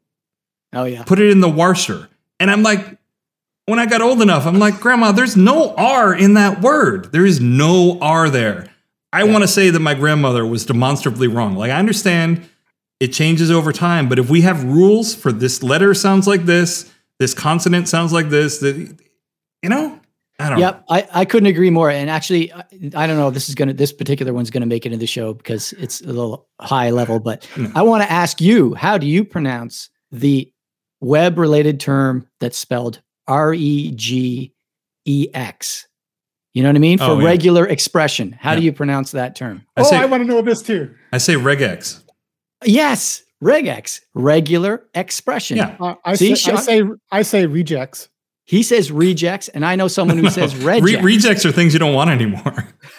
Oh 0.72 0.84
yeah. 0.84 1.02
put 1.02 1.18
it 1.18 1.30
in 1.30 1.40
the 1.40 1.48
washer. 1.48 2.08
And 2.38 2.50
I'm 2.50 2.62
like, 2.62 2.98
when 3.66 3.78
I 3.78 3.86
got 3.86 4.00
old 4.00 4.22
enough, 4.22 4.46
I'm 4.46 4.58
like, 4.58 4.80
Grandma, 4.80 5.12
there's 5.12 5.36
no 5.36 5.74
R 5.76 6.14
in 6.14 6.34
that 6.34 6.60
word. 6.60 7.12
There 7.12 7.26
is 7.26 7.40
no 7.40 7.98
R 8.00 8.30
there. 8.30 8.66
I 9.12 9.24
want 9.24 9.42
to 9.42 9.48
say 9.48 9.70
that 9.70 9.80
my 9.80 9.94
grandmother 9.94 10.46
was 10.46 10.64
demonstrably 10.64 11.28
wrong. 11.28 11.56
Like, 11.56 11.70
I 11.70 11.78
understand 11.78 12.48
it 13.00 13.08
changes 13.08 13.50
over 13.50 13.72
time, 13.72 14.08
but 14.08 14.18
if 14.18 14.30
we 14.30 14.42
have 14.42 14.64
rules 14.64 15.14
for 15.14 15.32
this 15.32 15.62
letter 15.62 15.94
sounds 15.94 16.26
like 16.26 16.46
this, 16.46 16.90
this 17.18 17.34
consonant 17.34 17.88
sounds 17.88 18.12
like 18.12 18.28
this, 18.28 18.58
that, 18.58 18.76
you 19.62 19.68
know, 19.68 20.00
I 20.40 20.48
don't 20.48 20.58
know. 20.58 20.66
Yep, 20.66 20.84
I, 20.88 21.08
I 21.12 21.24
couldn't 21.24 21.46
agree 21.48 21.70
more. 21.70 21.90
And 21.90 22.08
actually, 22.10 22.52
I, 22.52 22.64
I 22.94 23.06
don't 23.06 23.16
know 23.16 23.28
if 23.28 23.34
this 23.34 23.48
is 23.48 23.54
gonna 23.54 23.74
this 23.74 23.92
particular 23.92 24.32
one's 24.32 24.50
gonna 24.50 24.66
make 24.66 24.86
it 24.86 24.92
in 24.92 24.98
the 24.98 25.06
show 25.06 25.34
because 25.34 25.72
it's 25.74 26.00
a 26.00 26.06
little 26.06 26.48
high 26.60 26.90
level. 26.90 27.20
But 27.20 27.42
Mm. 27.54 27.72
I 27.74 27.82
want 27.82 28.02
to 28.02 28.10
ask 28.10 28.40
you, 28.40 28.74
how 28.74 28.98
do 28.98 29.06
you 29.06 29.24
pronounce 29.24 29.90
the 30.10 30.50
web 31.00 31.38
related 31.38 31.78
term 31.80 32.26
that's 32.40 32.56
spelled 32.58 33.00
R 33.26 33.54
E 33.54 33.92
G 33.92 34.52
E 35.04 35.28
X? 35.34 35.86
You 36.52 36.62
know 36.64 36.68
what 36.68 36.76
I 36.76 36.80
mean? 36.80 36.98
For 36.98 37.04
Oh, 37.04 37.18
yeah. 37.20 37.26
regular 37.26 37.66
expression, 37.66 38.32
how 38.32 38.56
do 38.56 38.62
you 38.62 38.72
pronounce 38.72 39.12
that 39.12 39.36
term? 39.36 39.64
I 39.76 39.82
oh, 39.82 39.84
say, 39.84 39.96
I 39.98 40.06
want 40.06 40.22
to 40.22 40.26
know 40.28 40.42
this 40.42 40.62
too. 40.62 40.92
I 41.12 41.18
say 41.18 41.34
regex. 41.34 42.02
Yes, 42.64 43.22
regex, 43.42 44.00
regular 44.14 44.84
expression. 44.94 45.56
Yeah. 45.56 45.76
Uh, 45.80 45.94
I, 46.04 46.14
See, 46.16 46.34
say, 46.36 46.52
I 46.52 46.56
say 46.56 46.82
I 47.10 47.22
say 47.22 47.46
rejects. 47.46 48.08
He 48.50 48.64
says 48.64 48.90
rejects, 48.90 49.46
and 49.48 49.64
I 49.64 49.76
know 49.76 49.86
someone 49.86 50.18
who 50.18 50.28
says 50.38 50.56
Re- 50.56 50.80
rejects. 50.80 51.04
rejects 51.04 51.46
are 51.46 51.52
things 51.52 51.72
you 51.72 51.78
don't 51.78 51.94
want 51.94 52.10
anymore. 52.10 52.66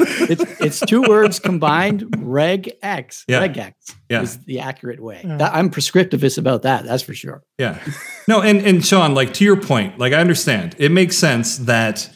it's, 0.00 0.42
it's 0.60 0.80
two 0.80 1.02
words 1.02 1.38
combined. 1.38 2.12
Reg 2.18 2.72
X. 2.82 3.24
Yeah. 3.28 3.46
Regex 3.46 3.72
Yeah. 4.08 4.22
is 4.22 4.38
the 4.44 4.58
accurate 4.60 5.00
way. 5.00 5.20
Yeah. 5.24 5.36
That- 5.36 5.54
I'm 5.54 5.70
prescriptivist 5.70 6.38
about 6.38 6.62
that. 6.62 6.84
That's 6.84 7.04
for 7.04 7.14
sure. 7.14 7.44
Yeah. 7.58 7.78
No, 8.26 8.40
and 8.42 8.60
and 8.66 8.84
Sean, 8.84 9.14
like 9.14 9.32
to 9.34 9.44
your 9.44 9.56
point, 9.60 9.98
like 9.98 10.12
I 10.12 10.16
understand. 10.20 10.74
It 10.78 10.90
makes 10.90 11.16
sense 11.16 11.58
that 11.58 12.10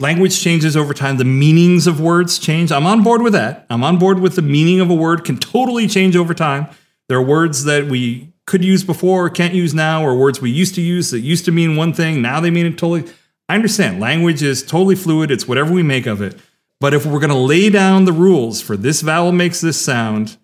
language 0.00 0.40
changes 0.40 0.76
over 0.76 0.92
time, 0.92 1.18
the 1.18 1.24
meanings 1.24 1.86
of 1.86 2.00
words 2.00 2.38
change. 2.40 2.72
I'm 2.72 2.86
on 2.86 3.02
board 3.04 3.22
with 3.22 3.32
that. 3.34 3.64
I'm 3.70 3.84
on 3.84 3.98
board 3.98 4.18
with 4.18 4.34
the 4.34 4.42
meaning 4.42 4.80
of 4.80 4.90
a 4.90 4.94
word 4.94 5.24
can 5.24 5.38
totally 5.38 5.86
change 5.88 6.16
over 6.16 6.34
time. 6.34 6.66
There 7.08 7.16
are 7.18 7.22
words 7.22 7.62
that 7.64 7.86
we 7.86 8.32
could 8.46 8.64
use 8.64 8.84
before, 8.84 9.28
can't 9.30 9.54
use 9.54 9.74
now, 9.74 10.02
or 10.04 10.14
words 10.16 10.40
we 10.40 10.50
used 10.50 10.74
to 10.76 10.80
use 10.80 11.10
that 11.10 11.20
used 11.20 11.44
to 11.46 11.52
mean 11.52 11.76
one 11.76 11.92
thing, 11.92 12.22
now 12.22 12.40
they 12.40 12.50
mean 12.50 12.66
it 12.66 12.78
totally. 12.78 13.04
I 13.48 13.54
understand. 13.54 14.00
Language 14.00 14.42
is 14.42 14.62
totally 14.64 14.94
fluid. 14.96 15.30
It's 15.30 15.46
whatever 15.48 15.72
we 15.72 15.82
make 15.82 16.06
of 16.06 16.20
it. 16.22 16.38
But 16.80 16.94
if 16.94 17.06
we're 17.06 17.20
going 17.20 17.30
to 17.30 17.36
lay 17.36 17.70
down 17.70 18.04
the 18.04 18.12
rules 18.12 18.60
for 18.60 18.76
this 18.76 19.00
vowel 19.00 19.32
makes 19.32 19.60
this 19.60 19.80
sound, 19.80 20.36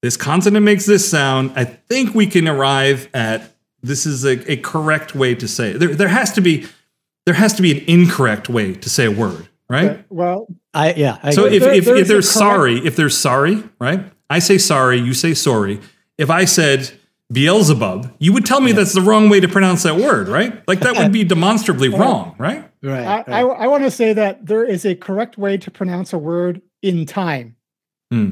this 0.00 0.16
consonant 0.16 0.64
makes 0.64 0.86
this 0.86 1.08
sound, 1.10 1.52
I 1.56 1.64
think 1.64 2.14
we 2.14 2.26
can 2.26 2.46
arrive 2.48 3.08
at 3.14 3.54
this 3.82 4.06
is 4.06 4.24
a, 4.24 4.52
a 4.52 4.56
correct 4.58 5.14
way 5.14 5.34
to 5.34 5.48
say 5.48 5.72
it. 5.72 5.78
There, 5.78 5.94
there 5.94 6.08
has 6.08 6.32
to 6.34 6.40
be 6.40 6.66
there 7.26 7.34
has 7.34 7.54
to 7.54 7.62
be 7.62 7.72
an 7.78 7.84
incorrect 7.88 8.48
way 8.48 8.74
to 8.74 8.90
say 8.90 9.04
a 9.06 9.10
word, 9.10 9.48
right? 9.68 9.90
Uh, 9.90 9.96
well, 10.10 10.46
I 10.74 10.92
yeah. 10.94 11.18
I 11.22 11.30
So 11.32 11.44
agree. 11.46 11.56
if, 11.56 11.62
There- 11.62 11.74
if, 11.74 11.84
there's 11.84 12.00
if 12.00 12.04
a 12.06 12.08
there's 12.12 12.32
correct- 12.32 12.38
sorry, 12.38 12.86
if 12.86 12.96
there's 12.96 13.16
sorry, 13.18 13.62
right? 13.80 14.04
I 14.30 14.38
say 14.40 14.58
sorry, 14.58 14.98
you 14.98 15.14
say 15.14 15.34
sorry. 15.34 15.80
If 16.18 16.30
I 16.30 16.44
said 16.44 16.92
Beelzebub, 17.30 18.14
you 18.18 18.32
would 18.32 18.44
tell 18.44 18.60
me 18.60 18.72
that's 18.72 18.92
the 18.94 19.00
wrong 19.00 19.28
way 19.30 19.40
to 19.40 19.48
pronounce 19.48 19.82
that 19.84 19.96
word, 19.96 20.28
right? 20.28 20.62
Like 20.68 20.80
that 20.80 20.96
would 20.96 21.12
be 21.12 21.24
demonstrably 21.34 21.88
wrong, 21.88 22.34
right? 22.38 22.70
right, 22.82 23.04
I, 23.06 23.16
right. 23.16 23.28
I, 23.28 23.40
I 23.40 23.66
want 23.68 23.84
to 23.84 23.90
say 23.90 24.12
that 24.12 24.44
there 24.46 24.64
is 24.64 24.84
a 24.84 24.94
correct 24.94 25.38
way 25.38 25.56
to 25.58 25.70
pronounce 25.70 26.12
a 26.12 26.18
word 26.18 26.60
in 26.82 27.06
time 27.06 27.56
Hmm. 28.10 28.30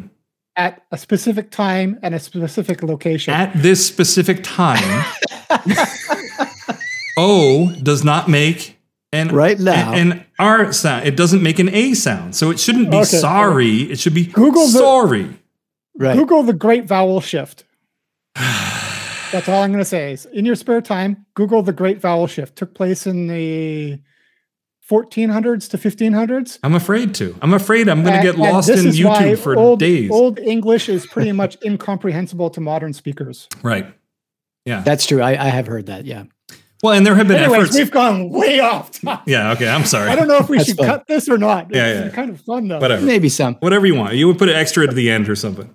at 0.56 0.82
a 0.92 0.98
specific 0.98 1.50
time 1.50 1.98
and 2.02 2.14
a 2.14 2.18
specific 2.18 2.82
location. 2.82 3.32
At 3.32 3.54
this 3.54 3.86
specific 3.86 4.40
time, 4.42 5.04
O 7.16 7.72
does 7.82 8.04
not 8.04 8.28
make 8.28 8.78
an 9.12 9.28
Right 9.28 9.58
now. 9.58 9.92
an, 9.92 10.12
an 10.12 10.26
R 10.38 10.72
sound. 10.72 11.06
It 11.06 11.16
doesn't 11.16 11.42
make 11.42 11.58
an 11.58 11.68
A 11.70 11.94
sound. 11.94 12.36
So 12.36 12.50
it 12.50 12.60
shouldn't 12.60 12.90
be 12.90 12.98
Okay. 12.98 13.04
sorry. 13.06 13.76
It 13.90 13.98
should 13.98 14.14
be 14.14 14.26
Google 14.26 14.66
the- 14.66 14.78
sorry. 14.78 15.38
right. 15.96 16.16
Google 16.16 16.42
the 16.42 16.52
Great 16.52 16.84
Vowel 16.84 17.20
Shift. 17.22 17.64
That's 19.32 19.48
all 19.48 19.62
I'm 19.62 19.70
going 19.70 19.80
to 19.82 19.88
say. 19.88 20.12
Is 20.12 20.26
in 20.26 20.44
your 20.44 20.56
spare 20.56 20.80
time, 20.80 21.24
Google 21.34 21.62
the 21.62 21.72
Great 21.72 22.00
Vowel 22.00 22.26
Shift. 22.26 22.56
Took 22.56 22.74
place 22.74 23.06
in 23.06 23.28
the 23.28 24.00
1400s 24.90 25.68
to 25.70 25.78
1500s. 25.78 26.58
I'm 26.64 26.74
afraid 26.74 27.14
to. 27.16 27.36
I'm 27.42 27.54
afraid 27.54 27.88
I'm 27.88 28.02
going 28.02 28.16
to 28.16 28.22
get 28.22 28.34
And- 28.34 28.44
and 28.44 28.52
lost 28.54 28.68
this 28.68 28.84
in 28.84 28.90
YouTube 28.90 29.38
for 29.38 29.56
old, 29.56 29.78
days. 29.78 30.10
Old 30.10 30.38
English 30.40 30.88
is 30.88 31.06
pretty 31.06 31.32
much 31.32 31.56
incomprehensible 31.64 32.50
to 32.50 32.60
modern 32.60 32.92
speakers. 32.92 33.46
Right. 33.62 33.94
Yeah. 34.64 34.80
That's 34.82 35.06
true. 35.06 35.22
I, 35.22 35.30
I 35.30 35.48
have 35.48 35.66
heard 35.66 35.86
that. 35.86 36.04
Yeah. 36.06 36.24
Well, 36.82 36.94
and 36.94 37.06
there 37.06 37.14
have 37.14 37.28
been 37.28 37.36
Anyways, 37.36 37.60
efforts. 37.60 37.76
we've 37.76 37.90
gone 37.90 38.30
way 38.30 38.58
off 38.60 38.90
topic. 39.02 39.24
Yeah. 39.26 39.52
Okay. 39.52 39.68
I'm 39.68 39.84
sorry. 39.84 40.08
I 40.08 40.16
don't 40.16 40.28
know 40.28 40.38
if 40.38 40.48
we 40.48 40.58
should 40.64 40.76
fun. 40.78 40.86
cut 40.86 41.06
this 41.06 41.28
or 41.28 41.36
not. 41.38 41.68
Yeah, 41.72 41.86
It's 41.86 42.06
yeah. 42.06 42.14
kind 42.14 42.30
of 42.30 42.40
fun 42.40 42.68
though. 42.68 42.78
Whatever. 42.80 43.04
Maybe 43.04 43.28
some. 43.28 43.54
Whatever 43.56 43.86
you 43.86 43.94
want. 43.94 44.14
You 44.14 44.26
would 44.28 44.38
put 44.38 44.48
it 44.48 44.56
extra 44.56 44.88
at 44.88 44.94
the 44.94 45.10
end 45.10 45.28
or 45.28 45.36
something. 45.36 45.74